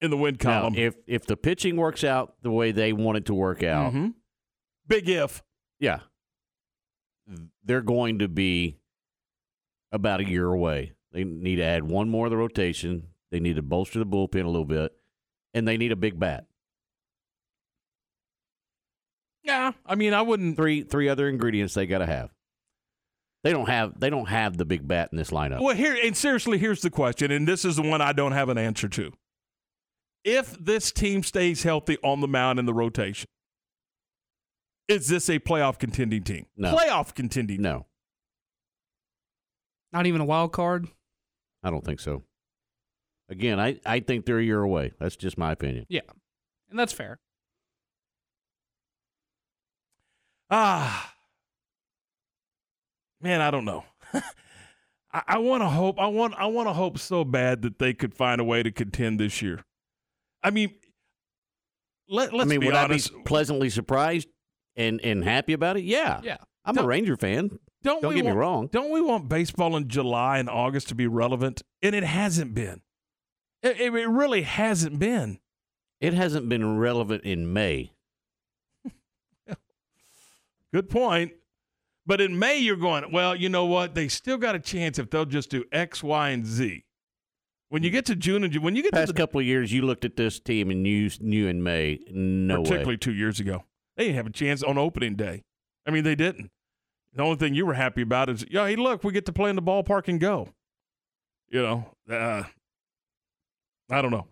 [0.00, 0.74] in the win Now, column.
[0.76, 4.14] if if the pitching works out the way they want it to work out, Mhm.
[4.86, 5.42] Big if.
[5.80, 6.00] yeah,
[7.64, 8.78] they're going to be
[9.92, 10.92] about a year away.
[11.12, 13.08] They need to add one more of the rotation.
[13.30, 14.92] They need to bolster the bullpen a little bit,
[15.54, 16.46] and they need a big bat.
[19.42, 20.56] Yeah, I mean, I wouldn't.
[20.56, 22.30] Three three other ingredients they got to have.
[23.46, 25.60] They don't have they don't have the big bat in this lineup.
[25.62, 28.48] Well, here and seriously, here's the question, and this is the one I don't have
[28.48, 29.12] an answer to.
[30.24, 33.28] If this team stays healthy on the mound in the rotation,
[34.88, 36.46] is this a playoff contending team?
[36.56, 36.74] No.
[36.74, 37.62] Playoff contending.
[37.62, 37.86] No,
[39.92, 40.88] Not even a wild card.
[41.62, 42.24] I don't think so.
[43.28, 44.92] Again, I, I think they're a year away.
[44.98, 45.86] That's just my opinion.
[45.88, 46.00] Yeah,
[46.68, 47.20] and that's fair.
[50.50, 51.12] Ah,
[53.26, 53.84] man, I don't know.
[55.12, 55.98] I, I want to hope.
[55.98, 56.34] I want.
[56.38, 59.42] I want to hope so bad that they could find a way to contend this
[59.42, 59.64] year.
[60.42, 60.74] I mean,
[62.08, 63.12] let, let's I mean, be would honest.
[63.12, 64.28] I be pleasantly surprised
[64.76, 65.82] and, and happy about it?
[65.84, 66.20] Yeah.
[66.22, 66.36] Yeah.
[66.64, 67.58] I'm a Don't- Ranger fan.
[67.82, 68.68] Don't, Don't we get me wrong.
[68.72, 71.62] Don't we want baseball in July and August to be relevant?
[71.82, 72.80] And it hasn't been.
[73.62, 75.38] It, it it really hasn't been.
[76.00, 77.92] It hasn't been relevant in May.
[80.72, 81.32] Good point.
[82.06, 83.94] But in May, you're going, well, you know what?
[83.94, 86.84] They still got a chance if they'll just do X, Y, and Z.
[87.68, 89.46] When you get to June and Ju- when you get Past to the, couple of
[89.46, 92.98] years, you looked at this team and you knew in May, no particularly way.
[92.98, 93.64] two years ago,
[93.96, 95.42] they didn't have a chance on opening day.
[95.84, 96.50] I mean, they didn't.
[97.12, 99.50] The only thing you were happy about is, yeah, hey, look, we get to play
[99.50, 100.50] in the ballpark and go.
[101.48, 102.44] You know, uh,
[103.90, 104.26] I don't know.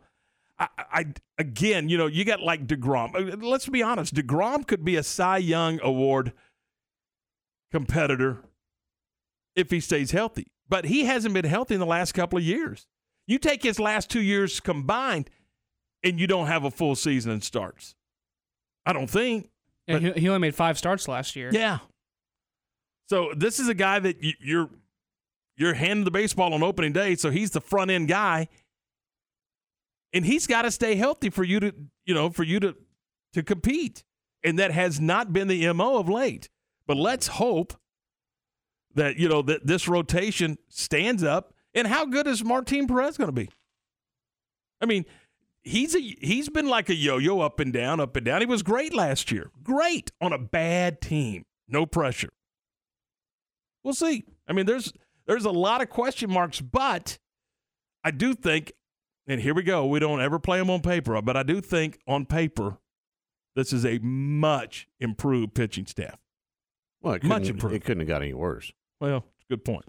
[0.59, 1.07] I, I
[1.39, 3.15] again, you know, you got like Degrom.
[3.15, 6.33] Uh, Let's be honest, Degrom could be a Cy Young Award
[7.75, 8.39] competitor
[9.57, 12.87] if he stays healthy, but he hasn't been healthy in the last couple of years.
[13.27, 15.29] You take his last two years combined,
[16.05, 17.97] and you don't have a full season and starts.
[18.87, 19.51] I don't think.
[19.89, 21.51] Yeah, he, he only made five starts last year.
[21.53, 21.79] Yeah.
[23.09, 24.71] So this is a guy that you're
[25.57, 28.47] you're handing the baseball on opening day, so he's the front end guy,
[30.13, 31.75] and he's got to stay healthy for you to
[32.07, 32.77] you know for you to
[33.33, 34.05] to compete,
[34.45, 36.51] and that has not been the mo of late.
[36.87, 37.75] But let's hope
[38.95, 41.55] that you know that this rotation stands up.
[41.75, 43.51] And how good is Martin Perez going to be?
[44.81, 45.05] I mean,
[45.63, 48.41] he's a he's been like a yo-yo up and down, up and down.
[48.41, 49.51] He was great last year.
[49.63, 51.45] Great on a bad team.
[51.67, 52.31] No pressure.
[53.83, 54.25] We'll see.
[54.47, 54.93] I mean, there's
[55.27, 57.19] there's a lot of question marks, but
[58.05, 58.73] I do think,
[59.27, 59.87] and here we go.
[59.87, 62.79] We don't ever play them on paper, but I do think on paper,
[63.57, 66.19] this is a much improved pitching staff.
[67.05, 67.75] Well, it Much couldn't- improved.
[67.77, 68.73] It couldn't have got any worse.
[69.01, 69.85] Well, good point.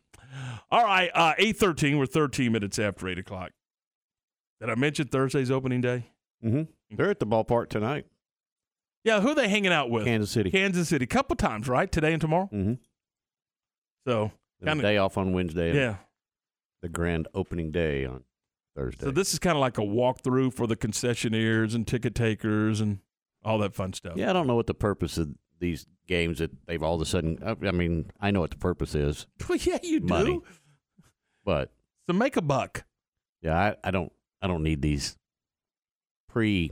[0.70, 1.98] All right, uh, eight thirteen.
[1.98, 3.52] We're thirteen minutes after eight o'clock.
[4.60, 6.08] Did I mention Thursday's opening day?
[6.44, 6.96] Mm-hmm.
[6.96, 8.06] They're at the ballpark tonight.
[9.06, 10.06] Yeah, who are they hanging out with?
[10.06, 10.52] Kansas City.
[10.52, 11.06] Kansas City.
[11.06, 11.90] Couple times, right?
[11.92, 12.50] Today and tomorrow.
[12.52, 12.74] Mm-hmm.
[14.08, 14.32] So
[14.62, 15.76] The day off on Wednesday.
[15.76, 15.98] Yeah.
[16.82, 18.24] The grand opening day on
[18.76, 19.06] Thursday.
[19.06, 23.00] So this is kind of like a walkthrough for the concessionaires and ticket takers and
[23.44, 24.18] all that fun stuff.
[24.18, 25.30] Yeah, I don't know what the purpose of
[25.60, 27.40] these games that they've all of a sudden.
[27.46, 29.28] I I mean, I know what the purpose is.
[29.50, 30.44] Well, yeah, you do.
[31.44, 31.72] But
[32.08, 32.86] to make a buck.
[33.42, 34.12] yeah, I, I don't.
[34.42, 35.18] I don't need these
[36.28, 36.72] pre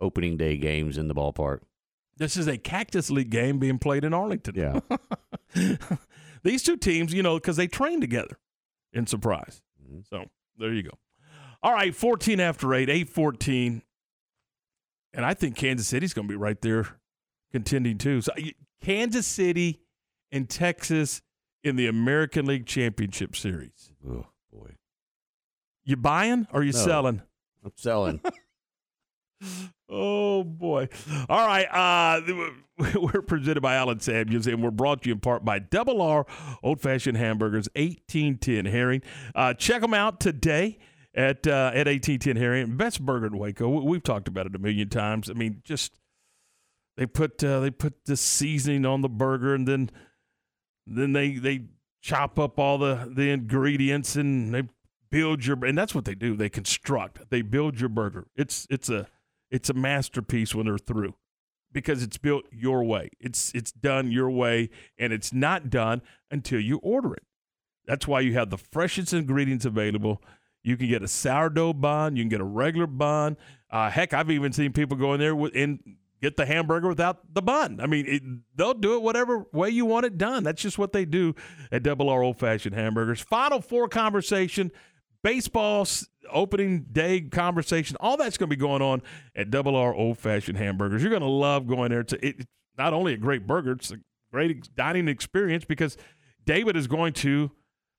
[0.00, 1.60] opening day games in the ballpark.
[2.16, 4.54] This is a Cactus League game being played in Arlington.
[4.54, 4.80] Yeah.
[6.42, 8.38] These two teams, you know, because they train together
[8.92, 9.62] in surprise.
[9.82, 10.00] Mm-hmm.
[10.08, 10.24] So
[10.58, 10.98] there you go.
[11.62, 13.82] All right, 14 after 8, 814.
[15.12, 16.88] And I think Kansas City's going to be right there
[17.56, 18.20] contending too.
[18.20, 18.32] So
[18.82, 19.80] Kansas City
[20.30, 21.22] and Texas
[21.64, 23.92] in the American League Championship Series.
[24.08, 24.76] Oh, boy.
[25.84, 26.78] You buying or you No.
[26.78, 27.22] selling?
[27.64, 28.20] I'm selling.
[29.88, 30.88] Oh boy!
[31.28, 32.20] All right, uh,
[32.98, 36.26] we're presented by Allen Samuels, and we're brought to you in part by Double R
[36.62, 39.02] Old Fashioned Hamburgers, eighteen ten Herring.
[39.34, 40.78] Uh, check them out today
[41.14, 43.68] at uh, at eighteen ten Herring, best burger in Waco.
[43.68, 45.30] We've talked about it a million times.
[45.30, 45.92] I mean, just
[46.96, 49.90] they put uh, they put the seasoning on the burger, and then
[50.86, 51.64] then they they
[52.00, 54.62] chop up all the the ingredients and they
[55.10, 56.36] build your and that's what they do.
[56.36, 57.30] They construct.
[57.30, 58.28] They build your burger.
[58.36, 59.08] It's it's a
[59.50, 61.14] it's a masterpiece when they're through
[61.72, 63.10] because it's built your way.
[63.20, 67.24] It's it's done your way and it's not done until you order it.
[67.86, 70.22] That's why you have the freshest ingredients available.
[70.62, 73.36] You can get a sourdough bun, you can get a regular bun.
[73.70, 75.78] Uh, heck, I've even seen people go in there with, and
[76.20, 77.80] get the hamburger without the bun.
[77.80, 78.22] I mean, it,
[78.54, 80.44] they'll do it whatever way you want it done.
[80.44, 81.34] That's just what they do
[81.70, 83.20] at Double R Old Fashioned Hamburgers.
[83.20, 84.70] Final four conversation
[85.22, 85.86] baseball
[86.30, 89.02] opening day conversation, all that's going to be going on
[89.34, 91.02] at Double R Old Fashioned Hamburgers.
[91.02, 92.04] You're going to love going there.
[92.22, 92.44] It's,
[92.78, 93.98] not only a great burger, it's a
[94.32, 95.96] great dining experience because
[96.44, 97.50] David is going to,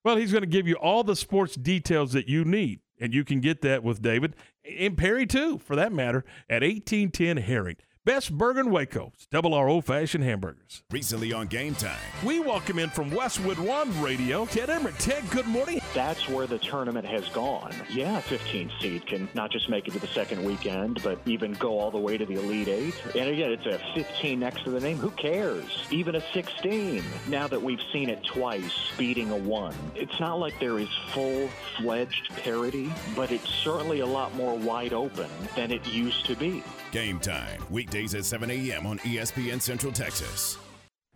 [0.03, 2.79] well, he's going to give you all the sports details that you need.
[2.99, 4.35] And you can get that with David
[4.65, 7.77] and Perry, too, for that matter, at 1810 Herring.
[8.07, 9.11] Best burger in Waco.
[9.15, 10.81] It's Double R Old Fashioned Hamburgers.
[10.89, 11.99] Recently on Game Time.
[12.23, 14.97] We welcome in from Westwood One Radio, Ted Emrich.
[14.97, 15.81] Ted, good morning.
[15.93, 17.73] That's where the tournament has gone.
[17.89, 21.51] Yeah, a 15 seed can not just make it to the second weekend, but even
[21.55, 22.95] go all the way to the Elite Eight.
[23.13, 24.95] And again, it's a 15 next to the name.
[24.95, 25.85] Who cares?
[25.91, 27.03] Even a 16.
[27.27, 31.49] Now that we've seen it twice, beating a one, it's not like there is full
[31.75, 36.63] fledged parity, but it's certainly a lot more wide open than it used to be.
[36.91, 37.61] Game Time.
[37.97, 38.85] Weekdays at 7 a.m.
[38.85, 40.57] on ESPN Central Texas.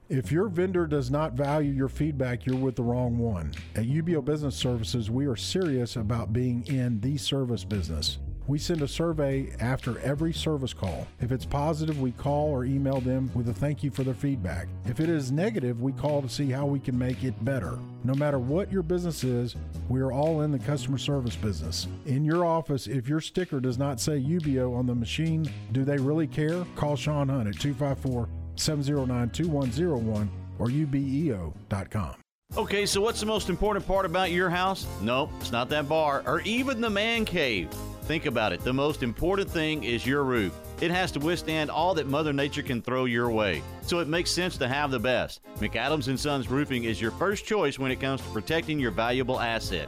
[0.09, 3.53] If your vendor does not value your feedback, you're with the wrong one.
[3.75, 8.17] At UBEO Business Services, we are serious about being in the service business.
[8.47, 11.07] We send a survey after every service call.
[11.19, 14.67] If it's positive, we call or email them with a thank you for their feedback.
[14.85, 17.77] If it is negative, we call to see how we can make it better.
[18.03, 19.55] No matter what your business is,
[19.89, 21.87] we are all in the customer service business.
[22.05, 25.97] In your office, if your sticker does not say UBEO on the machine, do they
[25.97, 26.65] really care?
[26.75, 32.15] Call Sean Hunt at 254 709 2101 or ubeo.com.
[32.57, 34.85] Okay, so what's the most important part about your house?
[35.01, 37.69] Nope, it's not that bar or even the man cave.
[38.03, 38.61] Think about it.
[38.61, 40.53] The most important thing is your roof.
[40.81, 43.61] It has to withstand all that Mother Nature can throw your way.
[43.83, 45.41] So it makes sense to have the best.
[45.59, 49.39] McAdams and Sons Roofing is your first choice when it comes to protecting your valuable
[49.39, 49.87] asset.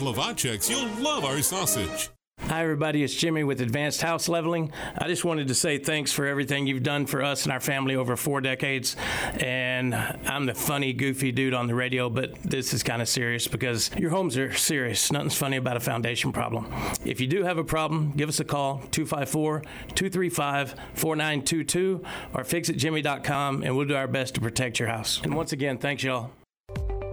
[0.00, 2.08] Slovacek's, you'll love our sausage.
[2.44, 3.02] Hi, everybody.
[3.02, 4.72] It's Jimmy with Advanced House Leveling.
[4.96, 7.96] I just wanted to say thanks for everything you've done for us and our family
[7.96, 8.96] over four decades.
[9.34, 13.46] And I'm the funny, goofy dude on the radio, but this is kind of serious
[13.46, 15.12] because your homes are serious.
[15.12, 16.72] Nothing's funny about a foundation problem.
[17.04, 19.60] If you do have a problem, give us a call 254
[19.94, 22.02] 235 4922
[22.32, 25.20] or fixitjimmy.com and we'll do our best to protect your house.
[25.22, 26.30] And once again, thanks, y'all.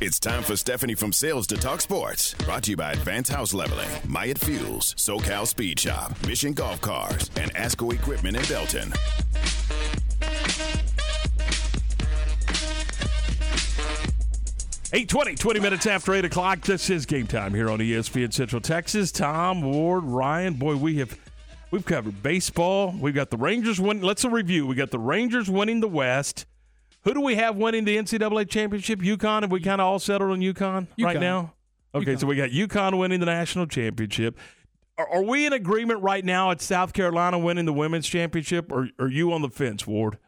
[0.00, 2.34] It's time for Stephanie from Sales to Talk Sports.
[2.34, 7.30] Brought to you by Advanced House Leveling, Myatt Fuels, SoCal Speed Shop, Mission Golf Cars,
[7.36, 8.92] and ASCO Equipment in Belton.
[14.94, 16.60] Eight twenty, 20 minutes after 8 o'clock.
[16.62, 19.12] This is game time here on ESPN Central Texas.
[19.12, 20.54] Tom, Ward, Ryan.
[20.54, 21.18] Boy, we have
[21.70, 22.94] we've covered baseball.
[22.98, 24.02] We've got the Rangers winning.
[24.02, 24.66] Let's review.
[24.66, 26.46] We got the Rangers winning the West.
[27.04, 29.00] Who do we have winning the NCAA championship?
[29.00, 29.42] UConn.
[29.42, 31.54] Have we kind of all settled on UConn, right now?
[31.94, 34.38] Okay, so we got UConn winning the national championship.
[34.96, 38.88] Are, are we in agreement right now at South Carolina winning the women's championship, or
[38.98, 40.18] are you on the fence, Ward?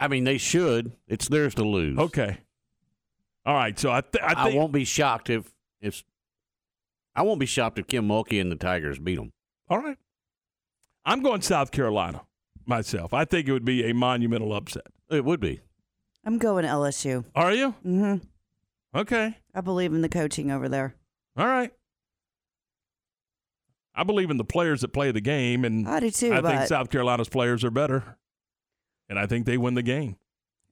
[0.00, 0.92] I mean, they should.
[1.06, 1.98] It's theirs to lose.
[1.98, 2.38] Okay.
[3.44, 3.78] All right.
[3.78, 6.04] So I, th- I I, won't be shocked if if
[7.14, 9.32] I won't be shocked if Kim Mulkey and the Tigers beat them.
[9.68, 9.98] All right.
[11.04, 12.22] I'm going South Carolina
[12.66, 13.12] myself.
[13.12, 14.86] I think it would be a monumental upset.
[15.10, 15.60] It would be.
[16.24, 17.24] I'm going LSU.
[17.34, 17.74] Are you?
[17.84, 18.26] Mm-hmm.
[18.98, 19.36] Okay.
[19.54, 20.94] I believe in the coaching over there.
[21.36, 21.72] All right.
[23.94, 26.44] I believe in the players that play the game, and I do too, I think
[26.44, 28.16] but- South Carolina's players are better,
[29.08, 30.16] and I think they win the game.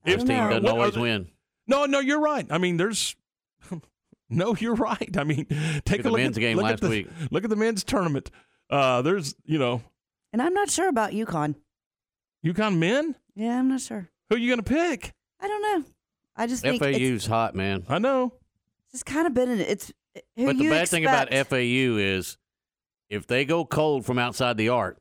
[0.05, 1.27] This team doesn't What- always are- win.
[1.67, 2.45] No, no, you're right.
[2.49, 3.15] I mean, there's.
[4.29, 5.15] No, you're right.
[5.17, 5.45] I mean,
[5.85, 7.07] take at a the look men's at, game look at last the- week.
[7.31, 8.29] Look at the men's tournament.
[8.69, 9.81] Uh, there's, you know,
[10.33, 11.55] And I'm not sure about UConn.
[12.45, 13.15] UConn men.
[13.35, 14.09] Yeah, I'm not sure.
[14.29, 15.13] Who are you going to pick?
[15.39, 15.89] I don't know.
[16.35, 17.83] I just think it's FAU's hot, man.
[17.89, 18.33] I know.
[18.85, 19.59] It's just kind of been in.
[19.59, 19.91] It's
[20.35, 21.49] who but the you bad thing about expect.
[21.49, 22.37] FAU is
[23.09, 24.99] if they go cold from outside the arc,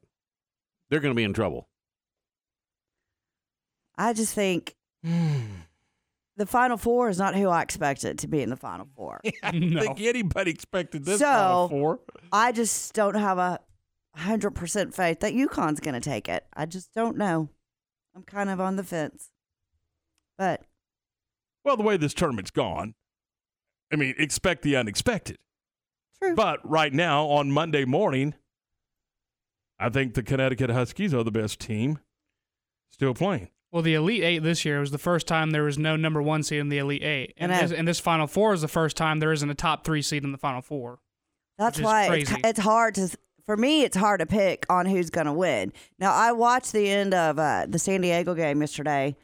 [0.89, 1.69] they're going to be in trouble.
[3.99, 8.57] I just think the Final Four is not who I expected to be in the
[8.57, 9.21] Final Four.
[9.43, 12.01] I don't think anybody expected this so Final Four.
[12.33, 13.61] I just don't have a
[14.15, 16.47] hundred percent faith that UConn's going to take it.
[16.55, 17.51] I just don't know.
[18.17, 19.31] I'm kind of on the fence,
[20.39, 20.63] but
[21.65, 22.95] Well, the way this tournament's gone,
[23.93, 25.37] I mean, expect the unexpected.
[26.23, 26.35] True.
[26.35, 28.35] But right now, on Monday morning,
[29.79, 31.99] I think the Connecticut Huskies are the best team
[32.91, 33.49] still playing.
[33.71, 36.43] Well, the Elite Eight this year was the first time there was no number one
[36.43, 38.69] seed in the Elite Eight, and, And I- this, and this Final Four is the
[38.69, 41.01] first time there isn't a top three seed in the Final Four.
[41.59, 43.11] That's which why it's, it's hard to.
[43.47, 45.73] For me, it's hard to pick on who's going to win.
[46.01, 49.17] Now, I watched the end of uh, the San Diego game yesterday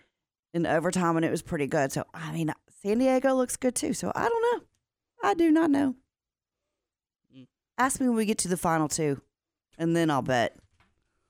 [0.55, 1.90] in overtime, and it was pretty good.
[1.90, 3.93] So, I mean, San Diego looks good too.
[3.93, 4.65] So, I don't know.
[5.24, 5.97] I do not know.
[7.78, 9.20] Ask me when we get to the final two,
[9.77, 10.57] and then I'll bet.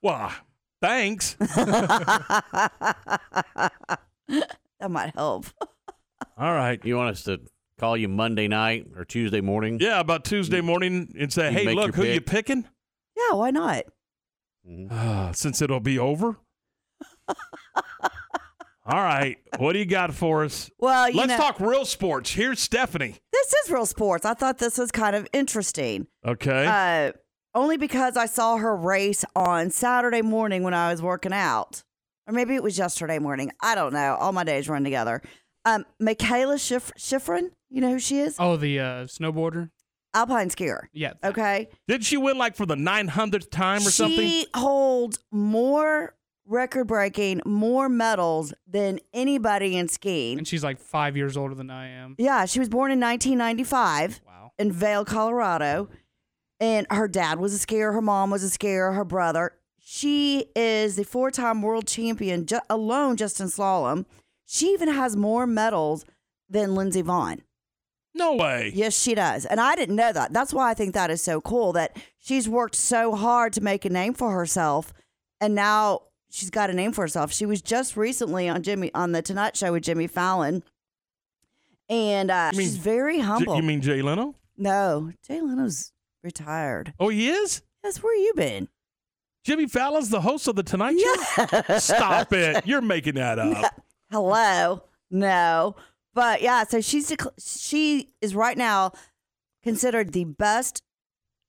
[0.03, 0.31] Well,
[0.83, 1.33] thanks.
[1.39, 2.11] that
[4.91, 5.47] might help.
[6.37, 6.79] All right.
[6.85, 7.41] You want us to
[7.79, 9.79] call you Monday night or Tuesday morning?
[9.81, 12.67] Yeah, about Tuesday morning and say, You hey, make look, your who you picking?
[13.17, 13.85] Yeah, why not?
[14.91, 16.37] Uh, since it'll be over.
[18.85, 19.37] All right.
[19.59, 20.69] What do you got for us?
[20.79, 22.33] Well, you Let's know- talk real sports.
[22.33, 23.15] Here's Stephanie.
[23.33, 24.25] This is real sports.
[24.25, 26.09] I thought this was kind of interesting.
[26.27, 26.67] Okay.
[26.67, 27.13] Uh,
[27.55, 31.85] only because I saw her race on Saturday morning when I was working out.
[32.27, 33.53] Or maybe it was yesterday morning.
[33.61, 34.17] I don't know.
[34.19, 35.23] All my days run together.
[35.65, 38.35] Um, Mikaela Schif- Shiffrin, you know who she is?
[38.39, 39.71] Oh, the uh, snowboarder.
[40.15, 40.83] Alpine skier.
[40.93, 41.15] Yeah.
[41.25, 41.69] Okay.
[41.89, 44.29] Did she win like for the 900th time or something?
[44.29, 46.15] She holds more
[46.47, 50.39] record breaking, more medals than anybody in skiing.
[50.39, 52.15] And she's like five years older than I am.
[52.19, 54.53] Yeah, she was born in 1995 wow.
[54.59, 55.89] in Vail, Colorado.
[56.61, 59.53] And her dad was a skier, her mom was a skier, her brother.
[59.81, 64.05] She is the four time world champion ju- alone just in slalom.
[64.47, 66.05] She even has more medals
[66.49, 67.41] than Lindsey Vonn.
[68.15, 68.71] No way.
[68.75, 69.47] Yes, she does.
[69.47, 70.33] And I didn't know that.
[70.33, 73.85] That's why I think that is so cool that she's worked so hard to make
[73.85, 74.93] a name for herself.
[75.41, 77.33] And now she's got a name for herself.
[77.33, 80.63] She was just recently on Jimmy on the Tonight Show with Jimmy Fallon,
[81.89, 83.57] and uh, mean she's very J- humble.
[83.57, 84.35] you mean Jay Leno?
[84.57, 85.11] no?
[85.27, 86.93] Jay Leno's retired.
[87.01, 87.63] Oh, he is.
[87.83, 88.69] Yes, where you been?
[89.45, 91.79] Jimmy Fallon's the host of the Tonight Show.
[91.79, 92.65] Stop it!
[92.67, 93.81] You're making that up.
[94.13, 95.75] Hello, no,
[96.15, 96.65] but yeah.
[96.65, 98.93] So she's dec- she is right now
[99.63, 100.83] considered the best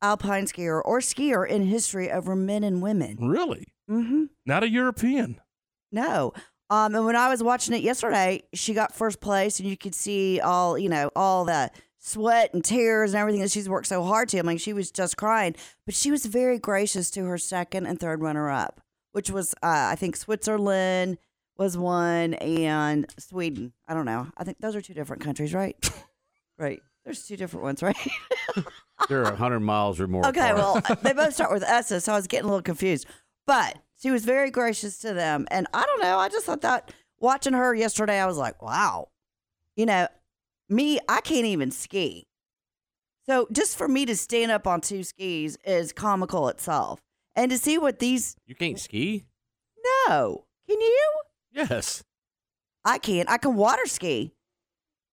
[0.01, 3.17] alpine skier or skier in history over men and women.
[3.19, 3.65] Really?
[3.89, 4.25] Mm-hmm.
[4.45, 5.39] Not a European.
[5.91, 6.33] No.
[6.69, 9.93] Um, and when I was watching it yesterday, she got first place, and you could
[9.93, 11.69] see all you know all the
[11.99, 14.39] sweat and tears and everything that she's worked so hard to.
[14.39, 17.99] I mean, she was just crying, but she was very gracious to her second and
[17.99, 18.81] third runner up,
[19.11, 21.17] which was uh, I think Switzerland
[21.57, 23.73] was one and Sweden.
[23.87, 24.27] I don't know.
[24.37, 25.75] I think those are two different countries, right?
[26.57, 26.81] right.
[27.05, 27.97] There's two different ones, right?
[29.09, 30.25] They're a hundred miles or more.
[30.27, 30.89] Okay, apart.
[30.89, 33.05] well, they both start with S's, so I was getting a little confused.
[33.45, 35.45] But she was very gracious to them.
[35.51, 39.09] And I don't know, I just thought that watching her yesterday, I was like, wow.
[39.75, 40.07] You know,
[40.69, 42.27] me, I can't even ski.
[43.25, 46.99] So just for me to stand up on two skis is comical itself.
[47.35, 49.25] And to see what these, you can't ski.
[50.07, 51.11] no, can you?
[51.53, 52.03] Yes.
[52.85, 53.29] I can't.
[53.29, 54.33] I can water ski.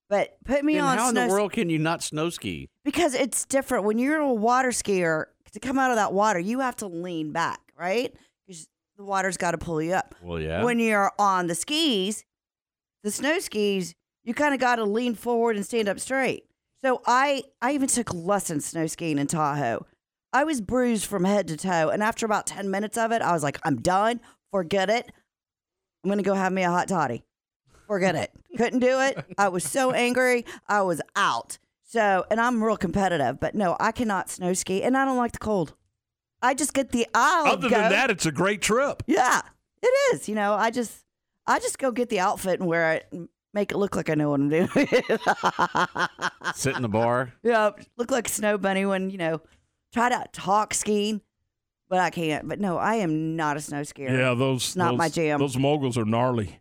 [0.08, 2.68] But put me Then on how in the world can you not snow ski?
[2.84, 6.60] because it's different when you're a water skier to come out of that water you
[6.60, 8.14] have to lean back right
[8.46, 10.62] because the water's got to pull you up Well, yeah.
[10.64, 12.24] when you're on the skis
[13.04, 13.94] the snow skis
[14.24, 16.44] you kind of got to lean forward and stand up straight
[16.84, 19.84] so i i even took lessons snow skiing in tahoe
[20.32, 23.32] i was bruised from head to toe and after about 10 minutes of it i
[23.32, 24.20] was like i'm done
[24.52, 25.10] forget it
[26.04, 27.24] i'm gonna go have me a hot toddy.
[27.86, 28.30] Forget it.
[28.56, 29.24] Couldn't do it.
[29.36, 30.44] I was so angry.
[30.68, 31.58] I was out.
[31.82, 35.32] So and i'm real competitive but no i cannot snow ski and i don't like
[35.32, 35.74] the cold.
[36.42, 37.76] I just get the I'll Other go.
[37.76, 39.02] than that, it's a great trip.
[39.06, 39.40] yeah
[39.82, 41.04] it is you know i just
[41.46, 44.14] i just go get the outfit and wear it and make it look like i
[44.14, 44.68] know what i'm doing.
[46.54, 47.32] Sit in the bar.
[47.42, 49.40] yeah look like a snow bunny when you know
[49.92, 51.20] try to talk skiing
[51.90, 54.92] but i can't but no i am not a snow skier Yeah, those it's not
[54.92, 56.60] those, my jam Those moguls are gnarly.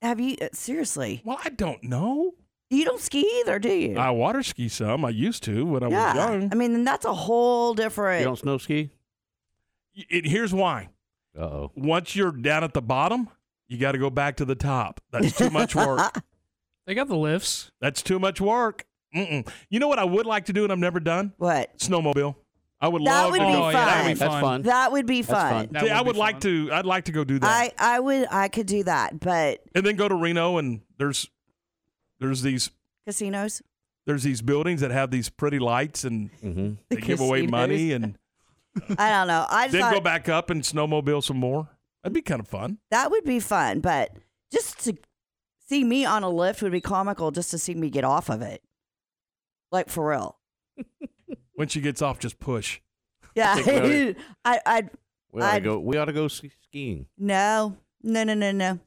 [0.00, 2.32] have you uh, seriously Well, I don't know.
[2.70, 5.04] you don't ski either do you I water ski some.
[5.04, 6.48] I used to when I yeah was young.
[6.52, 8.90] i mean that's a whole different You don't snow ski?
[9.94, 10.88] It, here's why.
[11.38, 11.72] Uh oh.
[11.74, 13.28] Once you're down at the bottom,
[13.68, 15.00] you got to go back to the top.
[15.10, 16.22] That's too much work.
[16.86, 17.72] They got the lifts.
[17.80, 18.86] That's too much work.
[19.12, 19.48] Mm-mm.
[19.68, 21.32] You know what I would like to do and I've never done?
[21.36, 21.76] What?
[21.78, 22.36] Snowmobile.
[22.80, 23.60] I would That love would to be go.
[23.62, 23.72] fun.
[23.72, 24.40] Yeah, that'd be That's fun.
[24.42, 24.62] fun.
[24.62, 25.68] That would be That's fun.
[25.68, 25.80] fun.
[25.84, 26.70] See, I would like to.
[26.72, 29.84] I'd like to go do that, I, I would I could do that, but and
[29.86, 31.28] then go to Reno and there's
[32.20, 32.70] there's these
[33.06, 33.62] casinos.
[34.04, 36.74] there's these buildings that have these pretty lights and Mm-hmm.
[36.90, 37.50] they give away casinos.
[37.50, 38.18] money and
[38.98, 39.46] I don't know.
[39.48, 41.68] I just then thought go back up and snowmobile some more.
[42.02, 42.78] That'd be kind of fun.
[42.90, 44.10] that would be fun, but
[44.52, 44.96] just to
[45.66, 47.30] see me on a lift would be comical.
[47.30, 48.62] Just to see me get off of it,
[49.72, 50.36] like for real.
[51.56, 52.80] When she gets off, just push.
[53.34, 54.16] Yeah, Think about it.
[54.44, 54.82] I I
[55.32, 55.78] We ought to I'd- go.
[55.80, 57.06] We ought to go ski- skiing.
[57.18, 58.78] no no no no no.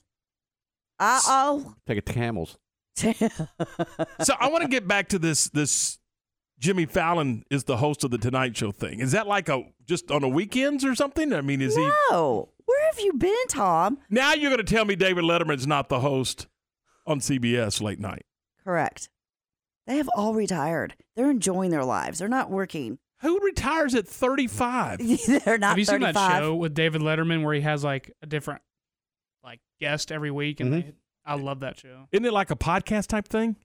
[0.99, 2.57] I, I'll Take it to camels.
[2.95, 5.97] so I want to get back to this this
[6.59, 8.99] Jimmy Fallon is the host of the Tonight Show thing.
[8.99, 11.31] Is that like a just on the weekends or something?
[11.33, 12.49] I mean, is he no.
[12.65, 13.97] Where have you been, Tom?
[14.09, 16.47] now you're going to tell me David Letterman's not the host
[17.07, 18.25] on CBS late night?
[18.63, 19.09] Correct.
[19.89, 20.95] They have all retired.
[21.15, 22.19] They're enjoying their lives.
[22.19, 22.99] They're not working.
[23.21, 24.99] Who retires at 35?
[25.43, 28.27] They're not Have you seen that show with David Letterman where he has like a
[28.27, 28.61] different
[29.43, 30.59] like guest every week?
[30.59, 30.93] And they,
[31.25, 32.07] I love that show.
[32.11, 33.55] Isn't it like a podcast type thing?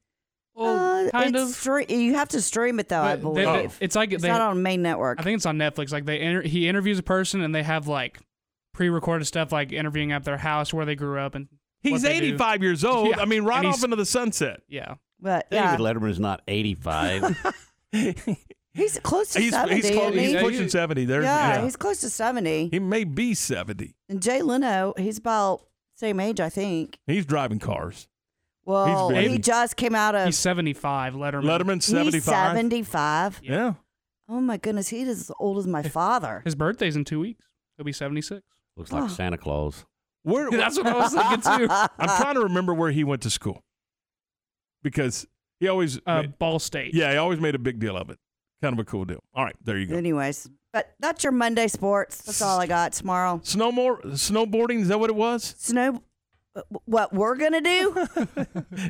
[0.55, 1.49] Well, Uh, kind it's of.
[1.51, 3.79] stre- you have to stream it though, I But they- believe.
[3.79, 5.21] they- it's like it's they- not on main network.
[5.21, 5.93] I think it's on Netflix.
[5.93, 8.19] Like they inter- he interviews a person and they have like
[8.73, 11.49] pre-recorded stuff like interviewing at their house where they grew up and
[11.83, 12.27] He's they do.
[12.29, 13.09] 85 years old.
[13.11, 14.61] Yeah, I mean, right off into the sunset.
[14.69, 14.95] Yeah.
[15.25, 17.55] But David yeah, Letterman is not 85.
[18.75, 19.77] he's close to He's, seventy.
[19.77, 20.39] he's, close, isn't he's he?
[20.39, 21.05] pushing 70.
[21.07, 21.63] There, yeah, yeah.
[21.65, 22.69] he's close to seventy.
[22.71, 23.97] He may be 70.
[24.11, 25.63] And Jay Leno, he's about
[25.95, 26.99] same age, I think.
[27.07, 28.07] He's driving cars.
[28.67, 30.27] Well, he just came out of.
[30.27, 31.45] He's 75, Letterman.
[31.45, 32.23] Letterman's he's 75.
[32.25, 33.41] seventy-five.
[33.43, 33.75] Yeah.
[34.29, 36.43] Oh my goodness, he is as old as my father.
[36.45, 37.47] His birthday's in two weeks.
[37.79, 38.43] He'll be 76.
[38.77, 39.09] Looks like Oh.
[39.09, 39.87] Santa Claus.
[40.23, 41.67] Where, That's what I was thinking too.
[41.71, 43.63] I'm trying to remember where he went to school
[44.85, 45.27] because
[45.59, 46.95] he always, Uh, ma- Ball State.
[46.95, 48.19] yeah, he always made a big deal of it.
[48.63, 49.25] Kind of a cool deal.
[49.35, 49.97] All right, there you go.
[49.97, 52.23] Anyways, but that's your Monday sports.
[52.23, 53.41] That's all I got tomorrow.
[53.43, 55.57] Snowmore, snowboarding, is that what it was?
[55.59, 56.01] Snow.
[56.85, 58.07] What we're gonna do?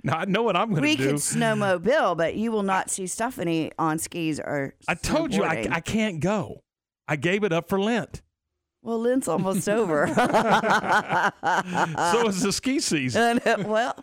[0.04, 1.04] No, I know what I'm going to we do.
[1.04, 4.74] We could snowmobile, but you will not see Stephanie on skis or.
[4.86, 5.66] I told you I.
[5.70, 6.62] I can't go.
[7.08, 8.20] I gave it up for Lent.
[8.82, 10.06] Well, Lent's almost over.
[10.08, 10.14] so
[12.28, 13.40] is the ski season.
[13.44, 13.94] And, uh, well,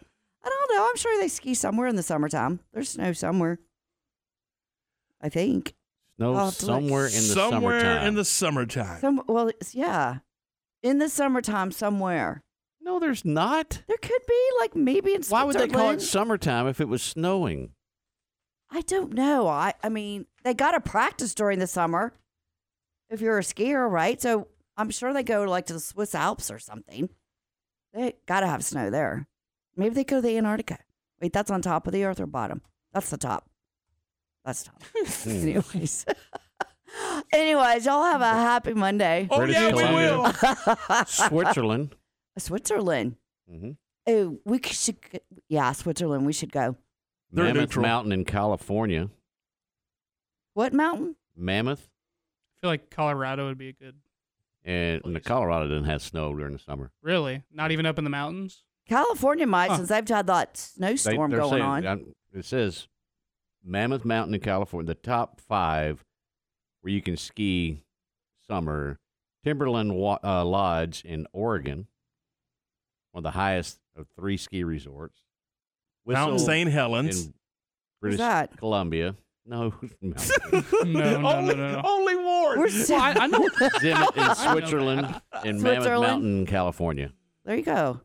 [0.43, 0.87] I don't know.
[0.89, 2.59] I'm sure they ski somewhere in the summertime.
[2.73, 3.59] There's snow somewhere.
[5.21, 5.73] I think.
[6.17, 6.75] Snow I'll have to look.
[6.75, 7.51] somewhere in the summertime.
[7.51, 8.07] Somewhere summertime.
[8.07, 8.99] in the summertime.
[9.01, 10.19] Some well, it's, yeah,
[10.83, 12.43] in the summertime somewhere.
[12.81, 13.83] no, there's not.
[13.87, 16.01] There could be like maybe in Why would they call it Switzerland.
[16.01, 17.71] summertime if it was snowing?
[18.71, 19.47] I don't know.
[19.47, 22.13] I I mean, they got to practice during the summer.
[23.09, 24.21] If you're a skier, right?
[24.21, 24.47] So
[24.77, 27.09] I'm sure they go like to the Swiss Alps or something.
[27.93, 29.27] They got to have snow there.
[29.75, 30.79] Maybe they go to the Antarctica.
[31.21, 32.61] Wait, that's on top of the Earth or bottom?
[32.93, 33.49] That's the top.
[34.43, 34.81] That's top.
[35.25, 36.05] Anyways.
[37.31, 39.27] Anyways, y'all have a happy Monday.
[39.29, 41.05] Oh, British yeah, we will.
[41.05, 41.95] Switzerland.
[42.37, 43.15] Switzerland.
[43.49, 43.71] hmm
[44.07, 44.97] Oh, we should.
[45.47, 46.25] Yeah, Switzerland.
[46.25, 46.75] We should go.
[47.31, 47.83] They're Mammoth neutral.
[47.83, 49.09] Mountain in California.
[50.53, 51.15] What mountain?
[51.35, 51.87] Mammoth.
[51.87, 53.95] I feel like Colorado would be a good.
[54.65, 56.91] And and the Colorado doesn't have snow during the summer.
[57.03, 57.43] Really?
[57.53, 58.63] Not even up in the mountains?
[58.91, 59.77] California might, Huh.
[59.77, 61.87] since they've had that They- snowstorm they're going saying- on.
[61.87, 62.87] I'm- It says
[63.63, 66.03] Mammoth Mountain in California, the top five
[66.81, 67.83] where you can ski
[68.47, 68.99] summer.
[69.43, 69.91] Timberline
[70.23, 71.87] uh, Lodge in Oregon,
[73.11, 75.23] one of the highest of three ski resorts.
[76.05, 76.69] Mountain Whistler St.
[76.69, 77.25] Helens.
[77.27, 77.33] in
[78.01, 78.55] British that?
[78.57, 79.15] Columbia.
[79.45, 80.13] No, No,
[80.51, 81.81] no, no, only, no, no.
[81.83, 82.59] only Ward.
[82.59, 83.47] We're Well, I, I know.
[83.79, 86.01] Zermatt in Switzerland, and Mammoth Switzerland?
[86.23, 87.11] Mountain, California.
[87.45, 88.01] There you go.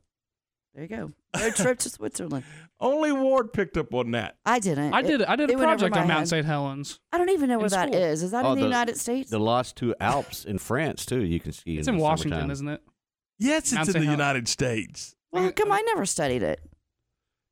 [0.77, 1.13] There you go.
[1.41, 2.45] Road trip to Switzerland.
[2.81, 4.37] Only Ward picked up on that.
[4.45, 4.93] I didn't.
[4.93, 5.23] I did.
[5.23, 6.29] It- I did a it went over project my on Mount head.
[6.29, 6.45] St.
[6.47, 7.01] Helens.
[7.11, 8.03] I don't even know in where that school.
[8.03, 8.23] is.
[8.23, 9.31] Is that Oh, in the, the- United States?
[9.31, 11.25] The Lost Two Alps in France too.
[11.25, 11.79] You can ski.
[11.79, 12.51] It's in, in the Washington, summertime.
[12.51, 12.83] isn't it?
[13.39, 14.03] Yes, Mount it's in St.
[14.05, 15.17] the Hel- United States.
[15.33, 16.61] well, how come I never studied it?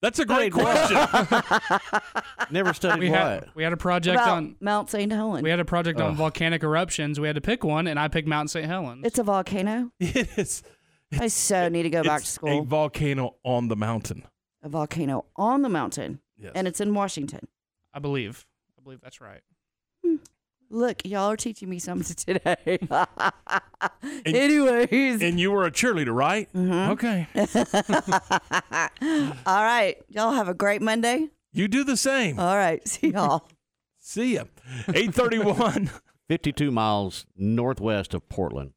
[0.02, 0.98] That's a great question.
[2.51, 3.18] Never studied We what?
[3.18, 5.10] had we had a project About on Mount St.
[5.10, 5.42] Helens.
[5.42, 7.18] we had a project on volcanic eruptions.
[7.18, 8.66] We had to pick one, and I picked Mount St.
[8.66, 9.06] Helens.
[9.06, 9.90] it's a volcano.
[10.01, 10.62] it is.
[11.20, 12.65] I so need to go back to It's A school.
[12.65, 14.24] volcano on the mountain.
[14.62, 16.53] A volcano on the mountain, Yes.
[16.55, 17.47] and it's in Washington.
[17.93, 18.47] I believe.
[18.78, 19.41] I believe that's right.
[20.70, 22.78] Look, y'all are teaching me something today.
[24.24, 26.53] Anyways, and you were a cheerleader, right?
[26.53, 26.89] Mhm.
[26.91, 27.28] Okay.
[29.47, 31.28] all right, y'all have a great Monday.
[31.53, 32.41] You do the same.
[32.41, 33.47] All right, see y'all.
[34.01, 34.45] See ya.
[34.89, 35.91] 831.
[36.28, 38.73] 52 miles northwest of Portland.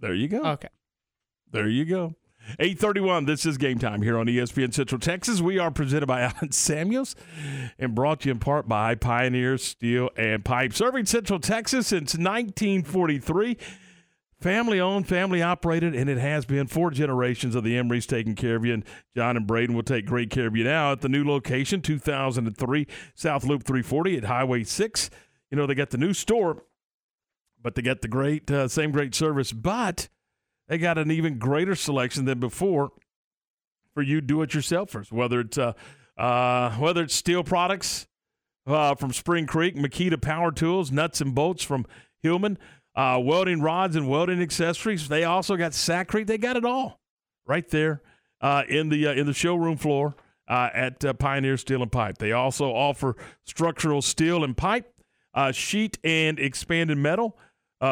[0.00, 0.42] there you go.
[0.42, 0.68] Okay.
[1.52, 2.14] There you go.
[2.58, 5.42] 831, this is game time here on ESPN Central Texas.
[5.42, 7.14] We are presented by Allen Samuels
[7.78, 10.72] and brought to you in part by Pioneer Steel and Pipe.
[10.72, 13.58] Serving Central Texas since 1943.
[14.40, 18.56] Family owned, family operated, and it has been four generations of the Emrich's taking care
[18.56, 18.72] of you.
[18.72, 18.84] And
[19.14, 22.86] John and Braden will take great care of you now at the new location, 2003
[23.14, 25.10] South Loop 340 at Highway 6.
[25.50, 26.64] You know, they got the new store,
[27.62, 30.08] but they got the great, uh, same great service, but
[30.72, 32.92] they got an even greater selection than before
[33.92, 35.12] for you do-it-yourselfers.
[35.12, 35.74] Whether it's uh,
[36.16, 38.06] uh, whether it's steel products
[38.66, 41.84] uh, from Spring Creek, Makita Power Tools, nuts and bolts from
[42.22, 42.56] Hillman,
[42.96, 45.08] uh, welding rods and welding accessories.
[45.08, 46.26] They also got Sakrete.
[46.26, 47.00] They got it all
[47.46, 48.00] right there
[48.40, 50.14] uh, in the uh, in the showroom floor
[50.48, 52.16] at Pioneer Steel and Pipe.
[52.16, 54.90] They also offer structural steel and pipe,
[55.52, 57.36] sheet and expanded metal,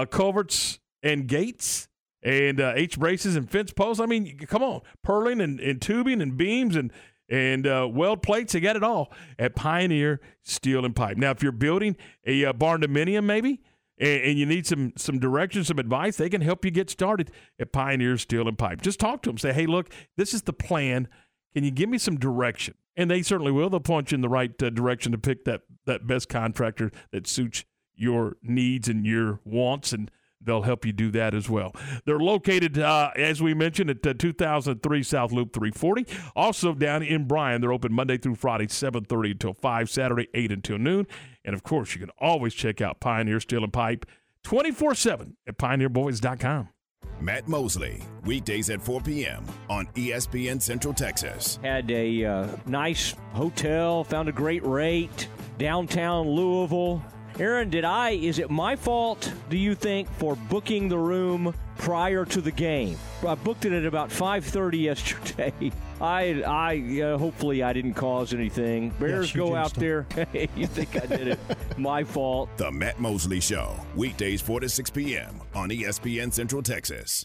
[0.08, 1.88] culverts and gates,
[2.22, 4.00] and uh, H braces and fence posts.
[4.00, 6.92] I mean, come on, purling and, and tubing and beams and
[7.28, 8.52] and uh, weld plates.
[8.52, 11.16] They got it all at Pioneer Steel and Pipe.
[11.16, 13.60] Now, if you're building a uh, barn dominium, maybe.
[14.02, 16.16] And, you need some some direction, some advice.
[16.16, 18.80] They can help you get started at Pioneer Steel and Pipe.
[18.80, 19.36] Just talk to them.
[19.36, 21.06] Say, "Hey, look, this is the plan.
[21.52, 23.68] Can you give me some direction?" And they certainly will.
[23.68, 27.26] They'll point you in the right uh, direction to pick that that best contractor that
[27.26, 30.10] suits your needs and your wants, and
[30.40, 31.74] they'll help you do that as well.
[32.04, 36.06] They're located, uh, as we mentioned, at uh, 2003 South Loop 340.
[36.34, 40.78] Also down in Bryan, they're open Monday through Friday, 7:30 until 5, Saturday 8 until
[40.78, 41.06] noon.
[41.44, 44.06] And of course, you can always check out Pioneer Steel and Pipe
[44.44, 46.68] 24/7 at pioneerboys.com.
[47.20, 49.44] Matt Mosley, weekdays at 4 p.m.
[49.68, 51.58] on ESPN Central Texas.
[51.62, 57.02] Had a uh, nice hotel, found a great rate downtown Louisville.
[57.40, 58.10] Aaron, did I?
[58.10, 59.32] Is it my fault?
[59.48, 62.98] Do you think for booking the room prior to the game?
[63.26, 65.72] I booked it at about 5:30 yesterday.
[66.02, 68.90] I, I, uh, hopefully I didn't cause anything.
[68.90, 70.06] Bears you go out jinxed there.
[70.32, 71.38] Hey, you think I did it?
[71.78, 72.50] my fault.
[72.58, 75.40] The Matt Mosley Show, weekdays 4 to 6 p.m.
[75.54, 77.24] on ESPN Central Texas.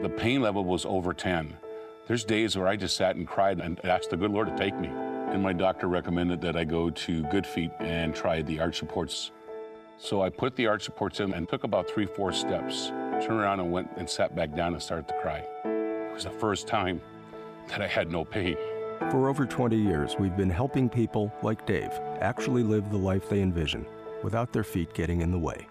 [0.00, 1.56] The pain level was over 10.
[2.06, 4.78] There's days where I just sat and cried and asked the good Lord to take
[4.78, 4.86] me.
[4.88, 9.32] And my doctor recommended that I go to Good Feet and try the arch supports.
[9.98, 12.90] So I put the arch supports in and took about three, four steps.
[13.20, 15.44] Turned around and went and sat back down and started to cry.
[15.64, 17.00] It was the first time
[17.66, 18.56] that I had no pain.
[19.10, 21.90] For over 20 years, we've been helping people like Dave
[22.20, 23.84] actually live the life they envision
[24.22, 25.66] without their feet getting in the way.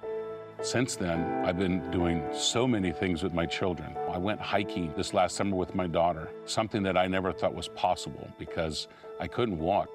[0.61, 3.95] Since then, I've been doing so many things with my children.
[4.11, 7.67] I went hiking this last summer with my daughter, something that I never thought was
[7.69, 8.87] possible because
[9.19, 9.87] I couldn't walk.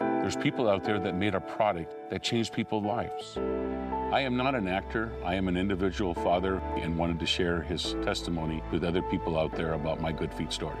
[0.00, 3.38] There's people out there that made a product that changed people's lives.
[4.12, 5.12] I am not an actor.
[5.24, 9.54] I am an individual father and wanted to share his testimony with other people out
[9.54, 10.78] there about my Good Feet story.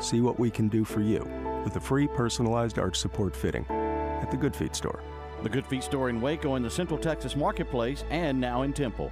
[0.00, 1.24] See what we can do for you
[1.64, 5.00] with a free personalized arch support fitting at the Good Feet store.
[5.42, 9.10] The Good Feet store in Waco in the Central Texas Marketplace and now in Temple.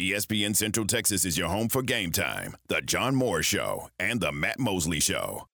[0.00, 4.30] ESPN Central Texas is your home for game time, the John Moore Show, and the
[4.30, 5.48] Matt Mosley Show.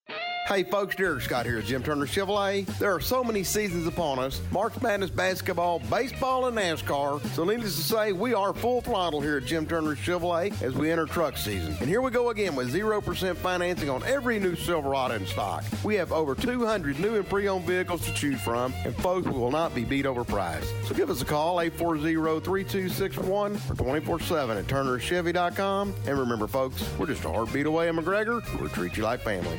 [0.47, 2.67] Hey folks, Derek Scott here at Jim Turner Chevrolet.
[2.79, 7.25] There are so many seasons upon us March Madness basketball, baseball, and NASCAR.
[7.29, 10.91] So, needless to say, we are full throttle here at Jim Turner Chevrolet as we
[10.91, 11.75] enter truck season.
[11.81, 15.65] And here we go again with 0% financing on every new Silverado in stock.
[15.83, 19.33] We have over 200 new and pre owned vehicles to choose from, and folks, we
[19.33, 20.71] will not be beat over price.
[20.87, 25.95] So, give us a call 840 3261 or 24 7 at turnerchevy.com.
[26.07, 28.43] And remember, folks, we're just a heartbeat away in McGregor.
[28.61, 29.59] We'll treat you like family.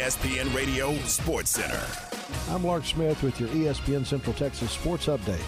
[0.00, 1.78] ESPN Radio Sports Center.
[2.48, 5.44] I'm Lark Smith with your ESPN Central Texas Sports Update.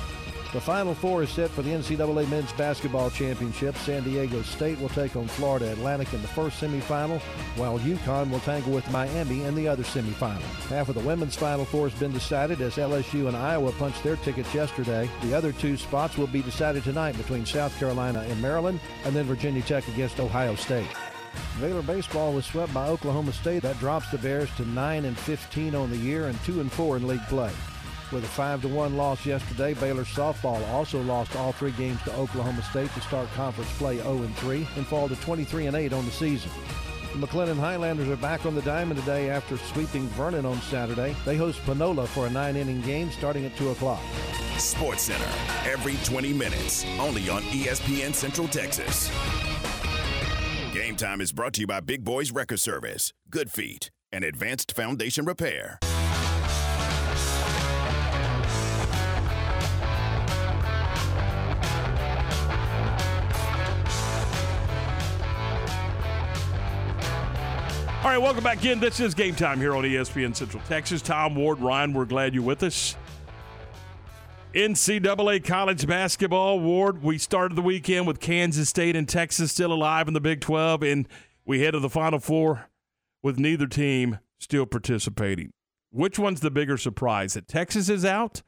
[0.52, 3.74] The Final Four is set for the NCAA Men's Basketball Championship.
[3.76, 7.18] San Diego State will take on Florida Atlantic in the first semifinal,
[7.56, 10.42] while UConn will tangle with Miami in the other semifinal.
[10.68, 14.16] Half of the women's Final Four has been decided as LSU and Iowa punched their
[14.16, 15.08] tickets yesterday.
[15.22, 19.24] The other two spots will be decided tonight between South Carolina and Maryland, and then
[19.24, 20.88] Virginia Tech against Ohio State.
[21.60, 23.62] Baylor baseball was swept by Oklahoma State.
[23.62, 26.96] That drops the Bears to 9 and 15 on the year and 2 and 4
[26.96, 27.50] in league play.
[28.10, 32.14] With a 5 to 1 loss yesterday, Baylor softball also lost all three games to
[32.14, 35.92] Oklahoma State to start conference play 0 and 3 and fall to 23 and 8
[35.92, 36.50] on the season.
[37.14, 41.14] The McLennan Highlanders are back on the diamond today after sweeping Vernon on Saturday.
[41.26, 44.00] They host Panola for a nine inning game starting at 2 o'clock.
[44.56, 49.10] Sports Center, every 20 minutes, only on ESPN Central Texas.
[50.82, 54.74] Game Time is brought to you by Big Boys Wrecker Service, Good Feet, and Advanced
[54.74, 55.78] Foundation Repair.
[55.80, 55.88] All
[68.10, 68.80] right, welcome back in.
[68.80, 71.00] This is game time here on ESPN Central Texas.
[71.00, 72.96] Tom Ward, Ryan, we're glad you're with us.
[74.54, 77.02] NCAA college basketball, award.
[77.02, 80.82] We started the weekend with Kansas State and Texas still alive in the Big 12,
[80.82, 81.08] and
[81.44, 82.68] we head to the Final Four
[83.22, 85.52] with neither team still participating.
[85.90, 87.34] Which one's the bigger surprise?
[87.34, 88.42] That Texas is out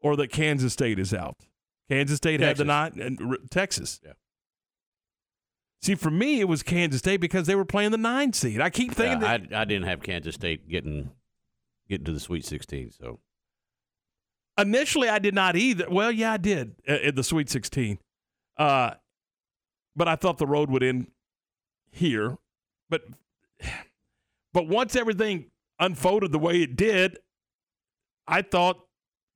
[0.00, 1.36] or that Kansas State is out?
[1.90, 2.96] Kansas State had the Texas.
[2.96, 4.00] nine, and r- Texas.
[4.04, 4.12] Yeah.
[5.82, 8.60] See, for me, it was Kansas State because they were playing the nine seed.
[8.60, 11.10] I keep thinking Yeah, that I, I didn't have Kansas State getting
[11.88, 13.20] getting to the Sweet 16, so
[14.56, 15.86] Initially, I did not either.
[15.90, 17.98] Well, yeah, I did at, at the Sweet 16.
[18.56, 18.92] Uh,
[19.96, 21.08] but I thought the road would end
[21.90, 22.38] here.
[22.88, 23.02] But
[24.52, 25.50] but once everything
[25.80, 27.18] unfolded the way it did,
[28.28, 28.78] I thought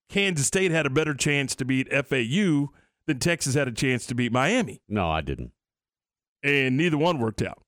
[0.08, 2.70] Kansas State had a better chance to beat FAU
[3.06, 4.82] than Texas had a chance to beat Miami.
[4.88, 5.52] no, I didn't.
[6.42, 7.62] And neither one worked out.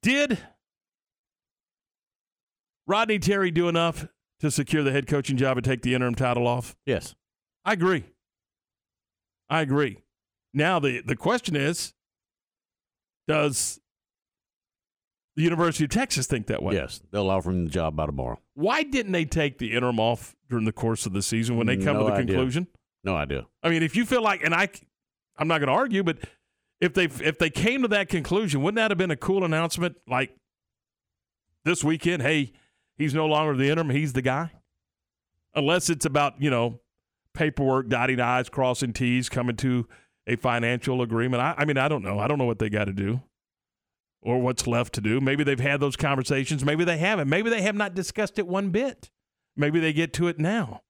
[0.00, 0.38] Did
[2.86, 4.06] Rodney Terry do enough
[4.40, 6.76] to secure the head coaching job and take the interim title off?
[6.86, 7.14] Yes.
[7.64, 8.04] I agree.
[9.50, 9.98] I agree.
[10.54, 11.92] Now the the question is,
[13.26, 13.80] does
[15.36, 16.74] the University of Texas think that way?
[16.74, 18.38] Yes, they'll offer him the job by tomorrow.
[18.54, 21.76] Why didn't they take the interim off during the course of the season when they
[21.76, 22.26] come No to the idea.
[22.26, 22.66] conclusion?
[23.04, 23.46] No idea.
[23.62, 24.68] I mean, if you feel like, and I,
[25.36, 26.18] I'm not going to argue, but
[26.80, 29.96] if they if they came to that conclusion, wouldn't that have been a cool announcement?
[30.08, 30.34] Like
[31.64, 32.52] this weekend, hey,
[32.98, 34.50] he's no longer the interim; he's the guy.
[35.54, 36.80] Unless it's about you know
[37.34, 39.88] paperwork, dotting i's, crossing t's, coming to
[40.26, 41.42] a financial agreement.
[41.42, 42.18] I, I mean, I don't know.
[42.18, 43.22] I don't know what they got to do
[44.20, 45.20] or what's left to do.
[45.20, 46.64] Maybe they've had those conversations.
[46.64, 47.28] Maybe they haven't.
[47.28, 49.10] Maybe they have not discussed it one bit.
[49.56, 50.82] Maybe they get to it now.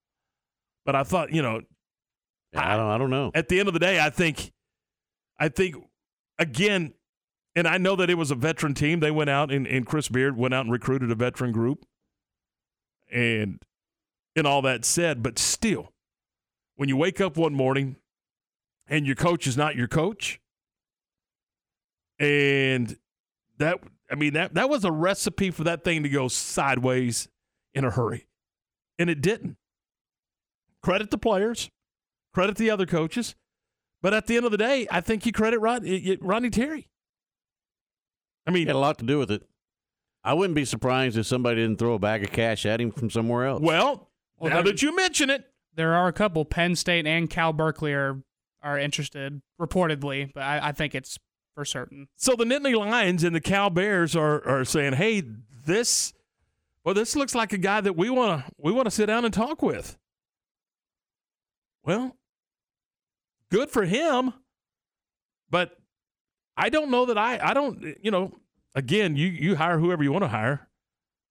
[0.85, 1.62] But I thought, you know,
[2.55, 2.90] I don't.
[2.90, 3.30] I don't know.
[3.35, 4.52] at the end of the day, I think,
[5.39, 5.76] I think,
[6.39, 6.94] again,
[7.55, 9.01] and I know that it was a veteran team.
[9.01, 11.85] They went out and, and Chris Beard went out and recruited a veteran group,
[13.10, 13.62] and
[14.36, 15.93] and all that said, but still,
[16.76, 17.97] when you wake up one morning
[18.86, 20.40] and your coach is not your coach,
[22.18, 22.97] and
[23.59, 23.78] that
[24.10, 27.28] I mean that that was a recipe for that thing to go sideways
[27.74, 28.26] in a hurry,
[28.98, 29.56] and it didn't.
[30.82, 31.70] Credit the players
[32.39, 33.35] credit the other coaches,
[34.01, 35.85] but at the end of the day, I think you credit Rod,
[36.20, 36.89] Rodney Terry.
[38.47, 39.43] I mean, had a lot to do with it.
[40.28, 43.09] I wouldn't be surprised if somebody didn't throw a bag of cash at him from
[43.09, 43.62] somewhere else.
[43.62, 46.44] Well, Well, now that you mention it, There are a couple.
[46.44, 48.22] Penn State and Cal Berkeley are
[48.62, 51.18] are interested, reportedly, but I, I think it's
[51.55, 52.09] for certain.
[52.16, 55.22] so the Nittany Lions and the Cal Bears are are saying, "Hey,
[55.64, 56.12] this,
[56.84, 59.24] well, this looks like a guy that we want to we want to sit down
[59.24, 59.96] and talk with."
[61.84, 62.16] Well,
[63.50, 64.34] good for him,
[65.48, 65.78] but
[66.55, 68.34] I don't know that I I don't you know
[68.74, 70.68] again you you hire whoever you want to hire,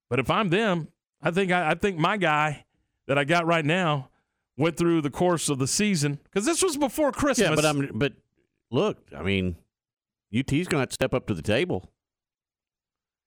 [0.10, 0.88] but if I'm them,
[1.22, 2.66] I think I, I think my guy
[3.08, 4.10] that I got right now
[4.58, 7.50] went through the course of the season because this was before Christmas.
[7.50, 7.92] yeah, but I'm.
[7.94, 8.14] But
[8.72, 9.56] look, I mean,
[10.38, 11.90] UT's going to step up to the table.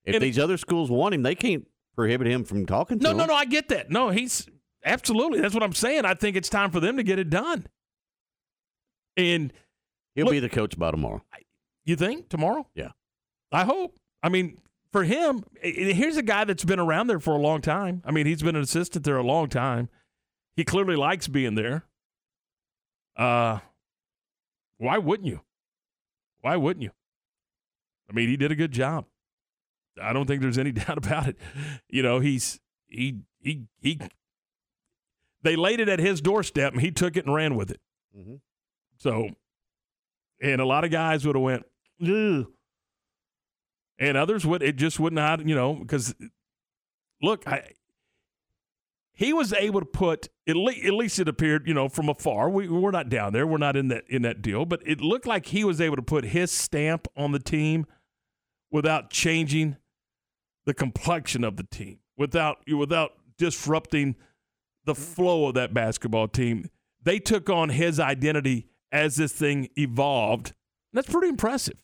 [0.05, 3.13] If And- these other schools want him, they can't prohibit him from talking to No,
[3.13, 3.35] no, no.
[3.35, 3.91] I get that.
[3.91, 4.49] No, he's
[4.85, 5.41] absolutely.
[5.41, 6.05] That's what I'm saying.
[6.05, 7.67] I think it's time for them to get it done.
[9.17, 9.53] And
[10.15, 11.23] He'll look- be the coach by tomorrow.
[11.85, 12.67] you think tomorrow?
[12.75, 12.91] Yeah.
[13.53, 13.99] I hope.
[14.23, 14.59] I mean,
[14.93, 18.03] for him, here's a guy that's been around there for a long time.
[18.05, 19.89] I mean, he's been an assistant there a long time.
[20.57, 21.85] He clearly likes being there.
[23.17, 23.61] Uh,
[24.79, 25.41] why wouldn't you?
[26.41, 26.91] Why wouldn't you?
[28.09, 29.05] I mean, he did a good job.
[30.01, 31.37] I don't think there's any doubt about it.
[31.89, 34.01] You know, he's he he he.
[35.43, 37.81] They laid it at his doorstep, and he took it and ran with it.
[38.17, 38.37] Mm-hmm.
[38.99, 39.31] So,
[40.43, 41.65] and a lot of guys would have went.
[44.01, 44.63] And others would.
[44.63, 46.15] It just would not, you know, because
[47.23, 47.73] look, I
[49.13, 52.49] he was able to put at, le- at least it appeared, you know, from afar.
[52.49, 55.27] We we're not down there, we're not in that in that deal, but it looked
[55.27, 57.87] like he was able to put his stamp on the team
[58.71, 59.77] without changing
[60.65, 64.17] the complexion of the team, without without disrupting
[64.87, 65.03] the mm-hmm.
[65.03, 66.71] flow of that basketball team.
[67.03, 70.55] They took on his identity as this thing evolved.
[70.93, 71.83] That's pretty impressive.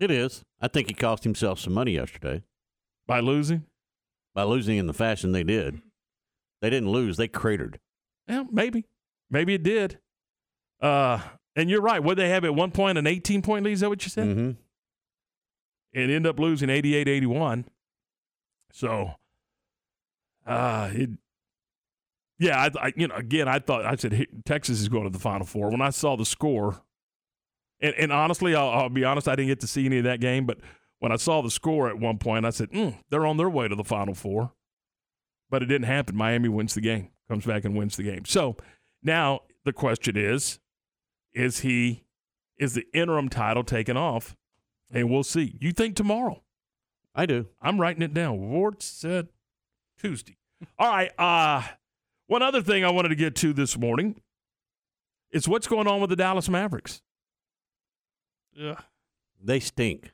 [0.00, 0.42] It is.
[0.60, 2.42] I think he cost himself some money yesterday
[3.06, 3.64] By losing?
[4.34, 5.82] by losing in the fashion they did.
[6.62, 7.78] They didn't lose; they cratered.
[8.28, 8.86] Yeah, maybe.
[9.30, 9.98] Maybe it did.
[10.80, 11.20] Uh,
[11.56, 12.02] and you're right.
[12.02, 13.72] What they have at one point an 18 point lead?
[13.72, 14.26] Is that what you said?
[14.28, 14.50] Mm-hmm.
[15.94, 17.64] And end up losing 88 81.
[18.72, 19.14] So,
[20.46, 21.10] uh, it,
[22.38, 25.18] yeah, I, I, you know, again, I thought, I said, Texas is going to the
[25.18, 25.70] Final Four.
[25.70, 26.82] When I saw the score,
[27.80, 30.20] and, and honestly, I'll, I'll be honest, I didn't get to see any of that
[30.20, 30.58] game, but
[30.98, 33.68] when I saw the score at one point, I said, mm, they're on their way
[33.68, 34.52] to the Final Four.
[35.48, 36.16] But it didn't happen.
[36.16, 38.24] Miami wins the game, comes back and wins the game.
[38.24, 38.56] So
[39.02, 40.60] now the question is,
[41.34, 42.04] is he,
[42.58, 44.36] is the interim title taken off?
[44.92, 45.56] And we'll see.
[45.60, 46.42] You think tomorrow?
[47.14, 47.46] I do.
[47.60, 48.50] I'm writing it down.
[48.50, 49.28] Ward said
[49.98, 50.36] Tuesday.
[50.78, 51.10] All right.
[51.18, 51.62] Uh,
[52.26, 54.20] one other thing I wanted to get to this morning
[55.32, 57.02] is what's going on with the Dallas Mavericks.
[58.62, 58.82] Ugh.
[59.42, 60.12] They stink.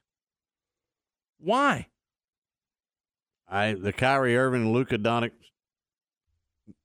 [1.39, 1.89] Why?
[3.48, 5.32] I the Kyrie Irving and Luka Doncic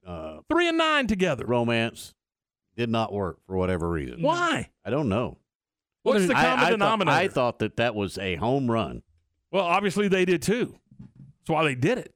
[0.05, 1.45] uh, Three and nine together.
[1.45, 2.13] romance
[2.75, 4.21] did not work for whatever reason.
[4.21, 4.69] Why?
[4.85, 5.37] I don't know.
[6.03, 7.15] What's the common I, thought- denominator?
[7.17, 9.03] I thought that that was a home run.
[9.51, 10.75] Well, obviously they did too.
[11.39, 12.13] That's why they did it.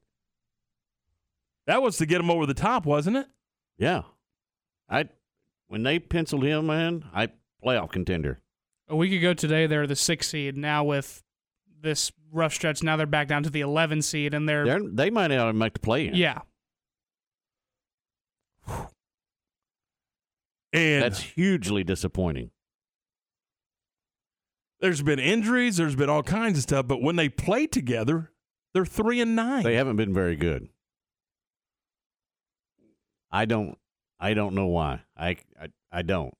[1.66, 3.26] That was to get him over the top, wasn't it?
[3.78, 4.02] Yeah,
[4.88, 5.08] I
[5.68, 7.28] when they penciled him in, I
[7.64, 8.40] playoff contender.
[8.88, 10.56] A week ago today, they're the sixth seed.
[10.56, 11.22] Now with
[11.82, 15.10] this rough stretch, now they're back down to the 11 seed, and they're, They're, they
[15.10, 16.14] might not even make the play in.
[16.14, 16.40] yeah.
[20.72, 22.50] And That's hugely disappointing.
[24.80, 28.30] there's been injuries, there's been all kinds of stuff, but when they play together,
[28.74, 29.62] they're three and nine.
[29.62, 30.68] They haven't been very good.
[33.30, 33.78] I don't.
[34.20, 35.02] I don't know why.
[35.16, 35.36] I.
[35.60, 36.34] I, I don't.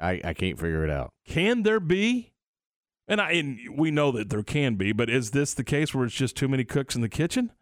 [0.00, 0.20] I.
[0.24, 1.12] I can't figure it out.
[1.26, 2.32] Can there be?
[3.06, 6.04] And I and we know that there can be, but is this the case where
[6.04, 7.52] it's just too many cooks in the kitchen?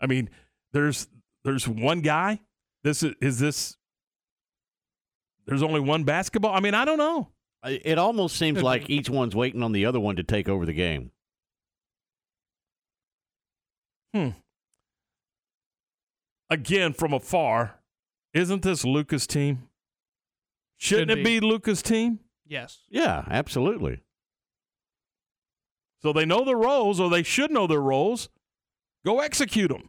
[0.00, 0.28] I mean,
[0.72, 1.06] there's
[1.44, 2.40] there's one guy.
[2.82, 3.76] This is, is this.
[5.46, 6.52] There's only one basketball.
[6.52, 7.28] I mean, I don't know.
[7.64, 10.72] It almost seems like each one's waiting on the other one to take over the
[10.72, 11.12] game.
[14.12, 14.30] Hmm.
[16.50, 17.80] Again, from afar,
[18.34, 19.65] isn't this Luka's team?
[20.78, 21.40] Shouldn't Should it be.
[21.40, 22.20] be Luka's team?
[22.46, 22.80] Yes.
[22.88, 24.00] Yeah, absolutely.
[26.02, 28.28] So they know their roles, or they should know their roles.
[29.04, 29.88] Go execute them.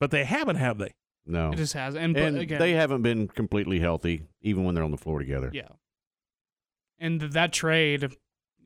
[0.00, 0.94] But they haven't, have they?
[1.26, 1.94] No, It just has.
[1.94, 5.20] And, but and again, they haven't been completely healthy, even when they're on the floor
[5.20, 5.50] together.
[5.52, 5.68] Yeah.
[6.98, 8.12] And th- that trade,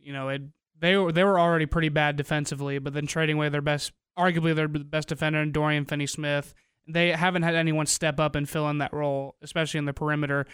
[0.00, 0.42] you know, it
[0.78, 4.54] they were they were already pretty bad defensively, but then trading away their best, arguably
[4.54, 6.54] their b- best defender, in Dorian Finney-Smith,
[6.88, 10.46] they haven't had anyone step up and fill in that role, especially in the perimeter,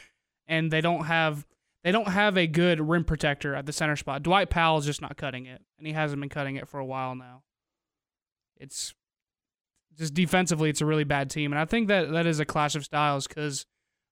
[0.46, 1.46] and they don't have
[1.84, 4.22] they don't have a good rim protector at the center spot.
[4.22, 7.14] Dwight Powell's just not cutting it, and he hasn't been cutting it for a while
[7.14, 7.42] now.
[8.56, 8.94] It's
[9.98, 12.74] just defensively, it's a really bad team, and I think that that is a clash
[12.76, 13.66] of styles because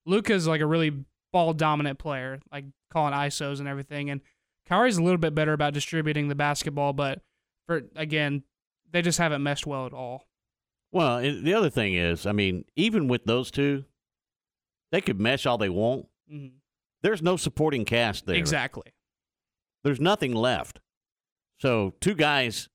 [0.05, 4.21] Luka's like a really ball dominant player, like calling ISOs and everything, and
[4.67, 7.21] Kyrie's a little bit better about distributing the basketball, but
[7.67, 8.43] for again,
[8.91, 10.27] they just haven't meshed well at all.
[10.91, 13.85] Well, the other thing is, I mean, even with those two,
[14.91, 16.07] they could mesh all they want.
[16.31, 16.51] Mhm.
[17.01, 18.35] There's no supporting cast there.
[18.35, 18.93] Exactly.
[19.83, 20.79] There's nothing left.
[21.59, 22.69] So two guys,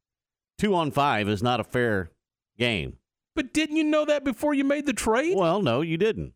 [0.58, 2.10] two on five is not a fair
[2.58, 2.98] game.
[3.34, 5.36] But didn't you know that before you made the trade?
[5.36, 6.32] Well, no, you didn't.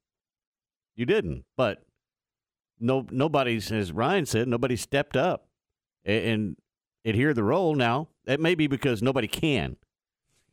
[0.94, 1.44] You didn't.
[1.56, 1.82] But
[2.78, 5.48] no, nobody's, as Ryan said, nobody stepped up
[6.04, 6.56] and, and
[7.04, 7.74] adhere the role.
[7.74, 9.76] Now that may be because nobody can,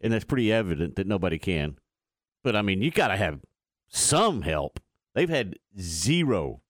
[0.02, 1.78] and that's pretty evident that nobody can.
[2.44, 3.42] But I mean, you got to have
[3.90, 4.80] some help.
[5.18, 6.62] They've had zero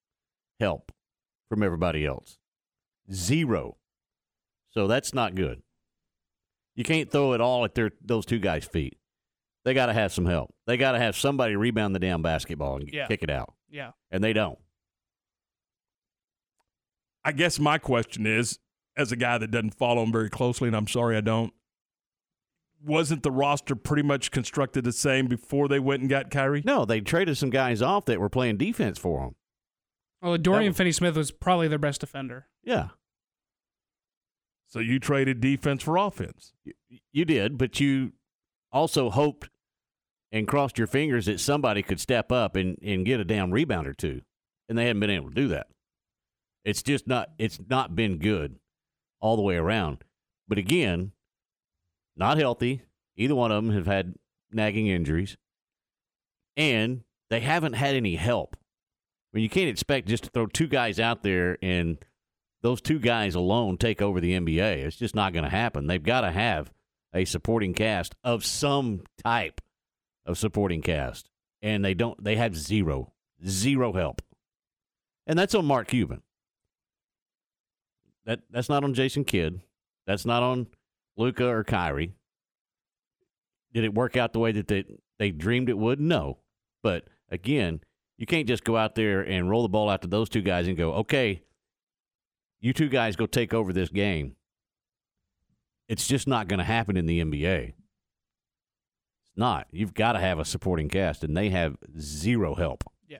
[0.58, 0.90] help
[1.50, 2.38] from everybody else.
[3.12, 3.76] Zero.
[4.70, 5.60] So that's not good.
[6.74, 8.96] You can't throw it all at their those two guys' feet.
[9.66, 10.54] They got to have some help.
[10.66, 13.06] They got to have somebody rebound the damn basketball and Yeah.
[13.06, 13.52] kick it out.
[13.68, 13.90] Yeah.
[14.10, 14.58] And they don't.
[17.22, 18.58] I guess my question is,
[18.96, 21.52] as a guy that doesn't follow them very closely, and I'm sorry I don't,
[22.84, 26.62] wasn't the roster pretty much constructed the same before they went and got Kyrie?
[26.64, 29.34] No, they traded some guys off that were playing defense for them.
[30.22, 32.46] Well, Dorian Finney-Smith was probably their best defender.
[32.62, 32.88] Yeah.
[34.68, 36.52] So you traded defense for offense.
[37.12, 38.12] You did, but you
[38.70, 39.48] also hoped
[40.30, 43.86] and crossed your fingers that somebody could step up and, and get a damn rebound
[43.86, 44.22] or two.
[44.68, 45.68] And they haven't been able to do that.
[46.64, 48.56] It's just not it's not been good
[49.20, 50.04] all the way around.
[50.46, 51.12] But again,
[52.18, 52.82] not healthy.
[53.16, 54.14] Either one of them have had
[54.52, 55.36] nagging injuries.
[56.56, 58.56] And they haven't had any help.
[58.56, 61.98] I mean, you can't expect just to throw two guys out there and
[62.62, 64.84] those two guys alone take over the NBA.
[64.84, 65.86] It's just not going to happen.
[65.86, 66.72] They've got to have
[67.14, 69.60] a supporting cast of some type
[70.26, 71.30] of supporting cast,
[71.62, 72.22] and they don't.
[72.22, 73.12] They have zero,
[73.46, 74.22] zero help,
[75.26, 76.22] and that's on Mark Cuban.
[78.24, 79.60] That that's not on Jason Kidd.
[80.06, 80.66] That's not on
[81.18, 82.14] Luka or Kyrie.
[83.74, 84.84] Did it work out the way that they
[85.18, 86.00] they dreamed it would?
[86.00, 86.38] No,
[86.82, 87.80] but again,
[88.16, 90.66] you can't just go out there and roll the ball out to those two guys
[90.66, 91.42] and go, okay,
[92.60, 94.36] you two guys go take over this game.
[95.88, 97.68] It's just not going to happen in the NBA.
[97.68, 99.66] It's not.
[99.70, 102.84] You've got to have a supporting cast, and they have zero help.
[103.06, 103.18] Yeah.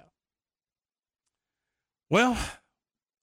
[2.10, 2.36] Well,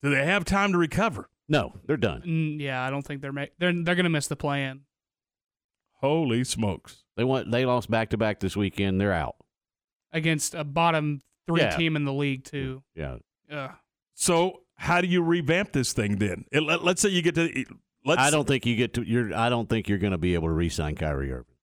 [0.02, 1.30] do they have time to recover?
[1.48, 2.22] No, they're done.
[2.22, 4.82] Mm, yeah, I don't think they're ma- they're they're going to miss the plan.
[6.02, 7.04] Holy smokes!
[7.18, 9.00] They want they lost back to back this weekend.
[9.00, 9.36] They're out
[10.12, 11.76] against a bottom three yeah.
[11.76, 12.84] team in the league too.
[12.96, 13.18] Yeah.
[13.52, 13.72] Ugh.
[14.16, 16.46] So how do you revamp this thing then?
[16.52, 17.66] It, let, us say you get to.
[18.06, 19.04] Let's, I don't think you get to.
[19.04, 19.36] You're.
[19.36, 21.56] I don't think you're going to be able to re-sign Kyrie Irving.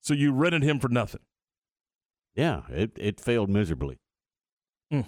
[0.00, 1.20] So you rented him for nothing.
[2.34, 3.98] Yeah, it it failed miserably.
[4.92, 5.06] Mm.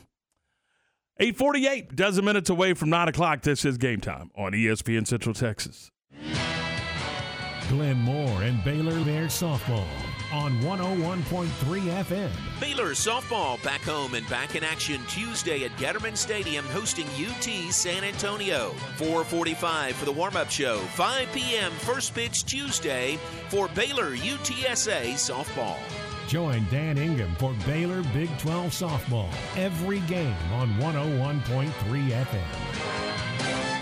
[1.22, 3.42] 848, dozen minutes away from 9 o'clock.
[3.42, 5.92] This is game time on ESPN Central Texas.
[7.68, 9.86] Glenn Moore and Baylor Bear Softball
[10.32, 12.30] on 101.3 FM.
[12.60, 18.02] Baylor Softball back home and back in action Tuesday at Getterman Stadium hosting UT San
[18.02, 18.70] Antonio.
[18.96, 21.70] 445 for the warm-up show, 5 p.m.
[21.70, 23.16] first pitch Tuesday
[23.48, 25.78] for Baylor UTSA Softball.
[26.32, 31.68] Join Dan Ingham for Baylor Big 12 softball every game on 101.3
[32.08, 33.81] FM.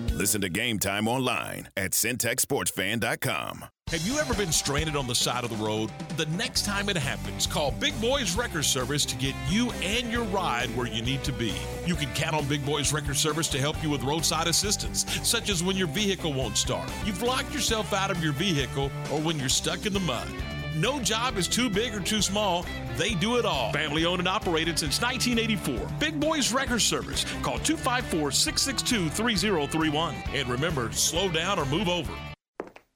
[0.21, 3.65] Listen to Game Time online at centexsportsfan.com.
[3.87, 5.89] Have you ever been stranded on the side of the road?
[6.15, 10.23] The next time it happens, call Big Boys Wrecker Service to get you and your
[10.25, 11.55] ride where you need to be.
[11.87, 15.49] You can count on Big Boys Wrecker Service to help you with roadside assistance, such
[15.49, 19.39] as when your vehicle won't start, you've locked yourself out of your vehicle, or when
[19.39, 20.29] you're stuck in the mud.
[20.75, 22.65] No job is too big or too small.
[22.95, 23.73] They do it all.
[23.73, 25.87] Family owned and operated since 1984.
[25.99, 27.25] Big Boys Wrecker Service.
[27.41, 30.15] Call 254 662 3031.
[30.33, 32.13] And remember, slow down or move over.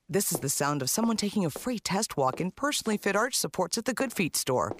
[0.07, 3.35] This is the sound of someone taking a free test walk in personally fit arch
[3.35, 4.77] supports at the Good Feet store.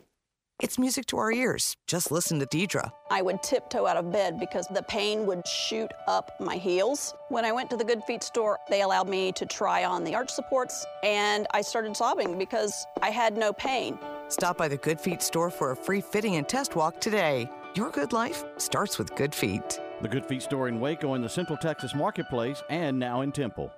[0.61, 1.76] It's music to our ears.
[1.86, 2.90] Just listen to Deidre.
[3.11, 7.14] I would tiptoe out of bed because the pain would shoot up my heels.
[7.27, 10.15] When I went to the Good Feet store, they allowed me to try on the
[10.15, 13.99] arch supports, and I started sobbing because I had no pain.
[14.30, 17.49] Stop by the Good Feet store for a free fitting and test walk today.
[17.76, 19.82] Your good life starts with Good Feet.
[20.02, 23.73] The Good Feet store in Waco in the Central Texas Marketplace and now in Temple.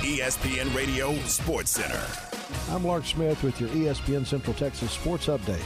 [0.00, 2.33] ESPN Radio Sports Center.
[2.70, 5.64] I'm Lark Smith with your ESPN Central Texas Sports Update.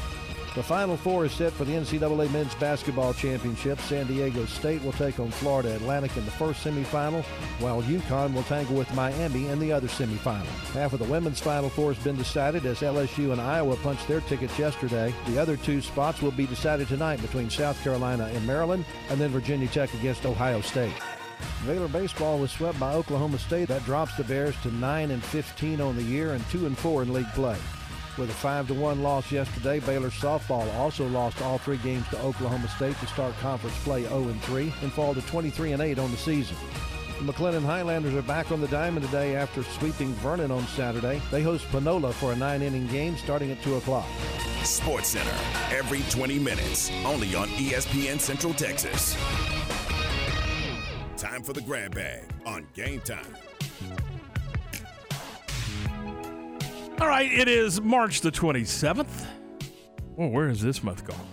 [0.54, 3.78] The Final Four is set for the NCAA Men's Basketball Championship.
[3.80, 7.22] San Diego State will take on Florida Atlantic in the first semifinal,
[7.60, 10.46] while UConn will tangle with Miami in the other semifinal.
[10.72, 14.20] Half of the women's Final Four has been decided as LSU and Iowa punched their
[14.22, 15.14] tickets yesterday.
[15.28, 19.30] The other two spots will be decided tonight between South Carolina and Maryland, and then
[19.30, 20.94] Virginia Tech against Ohio State.
[21.66, 23.68] Baylor baseball was swept by Oklahoma State.
[23.68, 27.02] That drops the Bears to 9 and 15 on the year and 2 and 4
[27.02, 27.56] in league play.
[28.16, 32.20] With a 5 to 1 loss yesterday, Baylor softball also lost all three games to
[32.20, 35.98] Oklahoma State to start conference play 0 and 3 and fall to 23 and 8
[35.98, 36.56] on the season.
[37.20, 41.20] The McLennan Highlanders are back on the diamond today after sweeping Vernon on Saturday.
[41.30, 44.06] They host Panola for a nine inning game starting at 2 o'clock.
[44.62, 45.34] Sports Center,
[45.76, 49.16] every 20 minutes, only on ESPN Central Texas.
[51.18, 53.26] Time for the grab bag on Game Time.
[57.00, 59.26] All right, it is March the 27th.
[60.14, 61.26] Well, where is this month gone?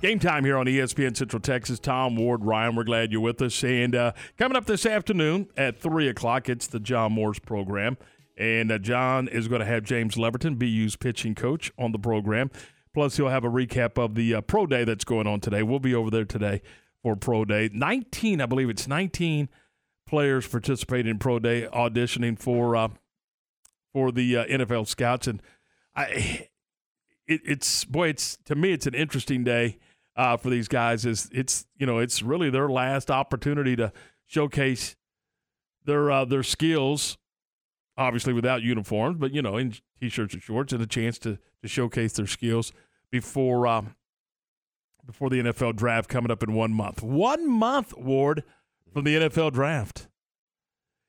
[0.00, 1.80] Game time here on ESPN Central Texas.
[1.80, 3.64] Tom Ward, Ryan, we're glad you're with us.
[3.64, 7.96] And uh, coming up this afternoon at 3 o'clock, it's the John Morris program.
[8.38, 12.48] And uh, John is going to have James Leverton, BU's pitching coach, on the program.
[12.94, 15.64] Plus, he'll have a recap of the uh, pro day that's going on today.
[15.64, 16.62] We'll be over there today
[17.06, 17.70] for pro day.
[17.72, 19.48] 19, I believe it's 19
[20.08, 22.88] players participating in pro day, auditioning for uh,
[23.92, 25.40] for the uh, NFL scouts, and
[25.94, 26.48] I,
[27.28, 29.78] it, it's boy, it's to me, it's an interesting day
[30.16, 31.06] uh, for these guys.
[31.06, 33.92] Is it's you know it's really their last opportunity to
[34.26, 34.96] showcase
[35.84, 37.18] their uh, their skills,
[37.96, 41.68] obviously without uniforms, but you know in t-shirts and shorts, and a chance to to
[41.68, 42.72] showcase their skills
[43.12, 43.94] before um,
[45.06, 47.02] before the NFL draft coming up in one month.
[47.02, 48.42] One month, Ward,
[48.92, 50.08] from the NFL draft.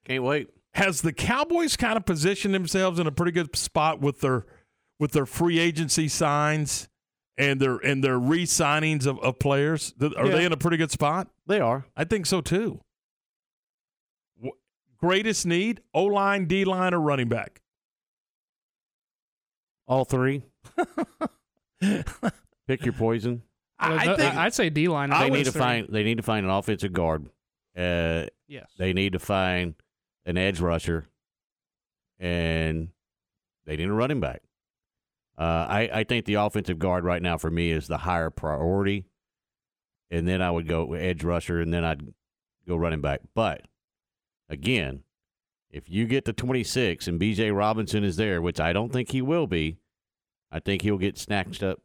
[0.05, 0.49] Can't wait.
[0.73, 4.45] Has the Cowboys kind of positioned themselves in a pretty good spot with their
[4.99, 6.87] with their free agency signs
[7.37, 9.93] and their and their re-signings of, of players?
[9.99, 10.31] Are Yeah.
[10.35, 11.29] they in a pretty good spot?
[11.47, 11.85] They are.
[11.95, 12.81] I think so too.
[14.99, 15.81] greatest need?
[15.93, 17.61] O line, D line, or running back?
[19.87, 20.43] All three.
[22.67, 23.41] Pick your poison.
[23.79, 25.09] I, think I'd say D line.
[25.09, 25.87] They need to find.
[25.89, 27.29] They need to find an offensive guard.
[27.77, 28.67] Uh, yes.
[28.77, 29.75] They need to find
[30.25, 31.07] an edge rusher,
[32.19, 32.89] and
[33.65, 34.41] they need a running back.
[35.37, 39.05] Uh, I I think the offensive guard right now for me is the higher priority,
[40.09, 42.01] and then I would go edge rusher, and then I'd
[42.67, 43.21] go running back.
[43.35, 43.61] But
[44.49, 45.03] again,
[45.69, 49.21] if you get to 26 and Bijan Robinson is there, which I don't think he
[49.21, 49.77] will be,
[50.51, 51.81] I think he'll get snatched up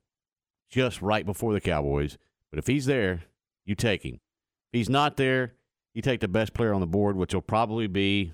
[0.73, 2.19] just right before the Cowboys.
[2.51, 3.25] But if he's there,
[3.65, 4.15] you take him.
[4.15, 5.53] If he's not there,
[5.95, 8.33] you take the best player on the board, which will probably be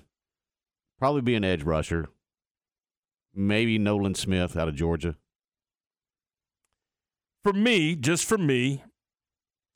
[0.97, 2.07] probably be an edge rusher.
[3.35, 5.15] Maybe Nolan Smith out of Georgia.
[7.43, 8.83] For me, just for me,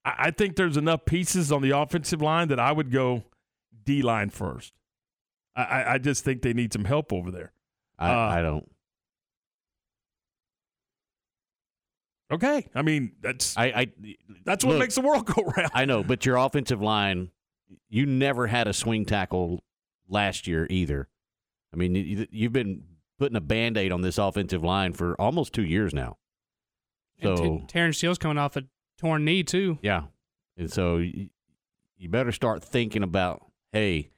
[0.03, 3.23] I, think there's enough pieces on the offensive line that I would go
[3.85, 4.73] D line first.
[5.55, 7.53] I- I, I just think they need some help over there.
[7.97, 8.69] I, Uh, I don't.
[12.33, 13.87] Okay, I mean that's I, I
[14.45, 15.71] that's what look, makes the world go round.
[15.73, 17.29] I know, but your offensive line,
[17.89, 19.63] you never had a swing tackle
[20.07, 21.07] last year either.
[21.73, 22.83] I mean, you, you've been
[23.19, 26.17] putting a band aid on this offensive line for almost two years now.
[27.19, 28.63] And So T- Terence Steele's coming off a
[28.97, 29.79] torn knee too.
[29.81, 30.03] yeah,
[30.57, 31.29] and so you,
[31.97, 34.09] you better start thinking about, hey,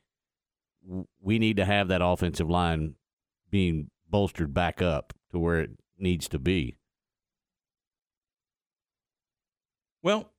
[1.22, 2.96] we need to have that offensive line
[3.50, 6.76] being bolstered back up to where it needs to be.
[10.06, 10.32] Well,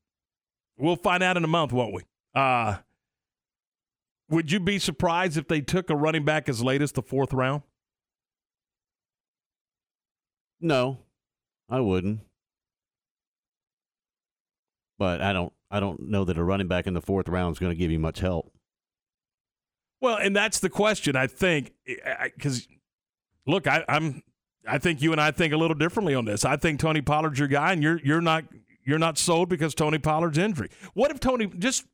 [0.78, 2.02] we'll find out in a month, won't we?
[2.36, 2.76] Uh,
[4.30, 7.32] would you be surprised if they took a running back as late as the fourth
[7.32, 7.62] round?
[10.60, 10.98] No,
[11.68, 12.20] I wouldn't.
[15.00, 15.52] But I don't.
[15.68, 17.90] I don't know that a running back in the fourth round is going to give
[17.90, 18.52] you much help.
[20.00, 21.16] Well, and that's the question.
[21.16, 21.72] I think
[22.36, 22.68] because
[23.48, 24.22] look, I, I'm.
[24.64, 26.44] I think you and I think a little differently on this.
[26.44, 28.44] I think Tony Pollard's your guy, and you're you're not
[28.86, 30.68] you're not sold because Tony Pollard's injury.
[30.94, 31.84] What if Tony just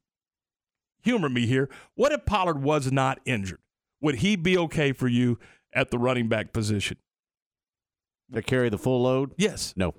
[1.03, 1.69] humor me here?
[1.95, 3.61] What if Pollard was not injured?
[4.01, 5.39] Would he be okay for you
[5.73, 6.99] at the running back position?
[8.33, 9.35] To carry the full load?
[9.37, 9.75] Yes.
[9.77, 9.95] No.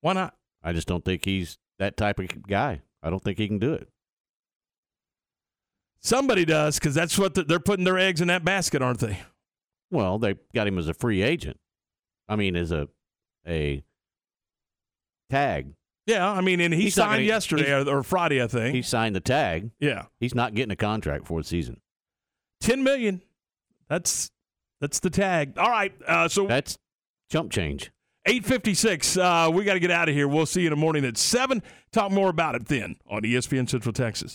[0.00, 0.34] Why not?
[0.62, 2.82] I just don't think he's that type of guy.
[3.02, 3.88] I don't think he can do it.
[6.00, 9.20] Somebody does because that's what the, they're putting their eggs in that basket, aren't they?
[9.90, 11.58] Well, they got him as a free agent.
[12.28, 12.88] I mean, as a
[13.46, 13.82] a
[15.34, 15.74] tag.
[16.06, 18.74] Yeah, I mean, and he He's not signed gonna- yesterday or, or Friday, I think.
[18.74, 19.70] He signed the tag.
[19.80, 20.04] Yeah.
[20.20, 21.80] He's not getting a contract for the season.
[22.60, 23.22] Ten million.
[23.88, 24.30] That's
[24.80, 25.56] that's the tag.
[25.58, 25.92] All right.
[26.06, 26.76] Uh, so that's
[27.30, 27.90] chump change.
[28.26, 29.16] Eight fifty six.
[29.16, 30.26] Uh, we got to get out of here.
[30.28, 31.62] We'll see you in the morning at seven.
[31.92, 34.32] Talk more about it then on ESPN Central Texas.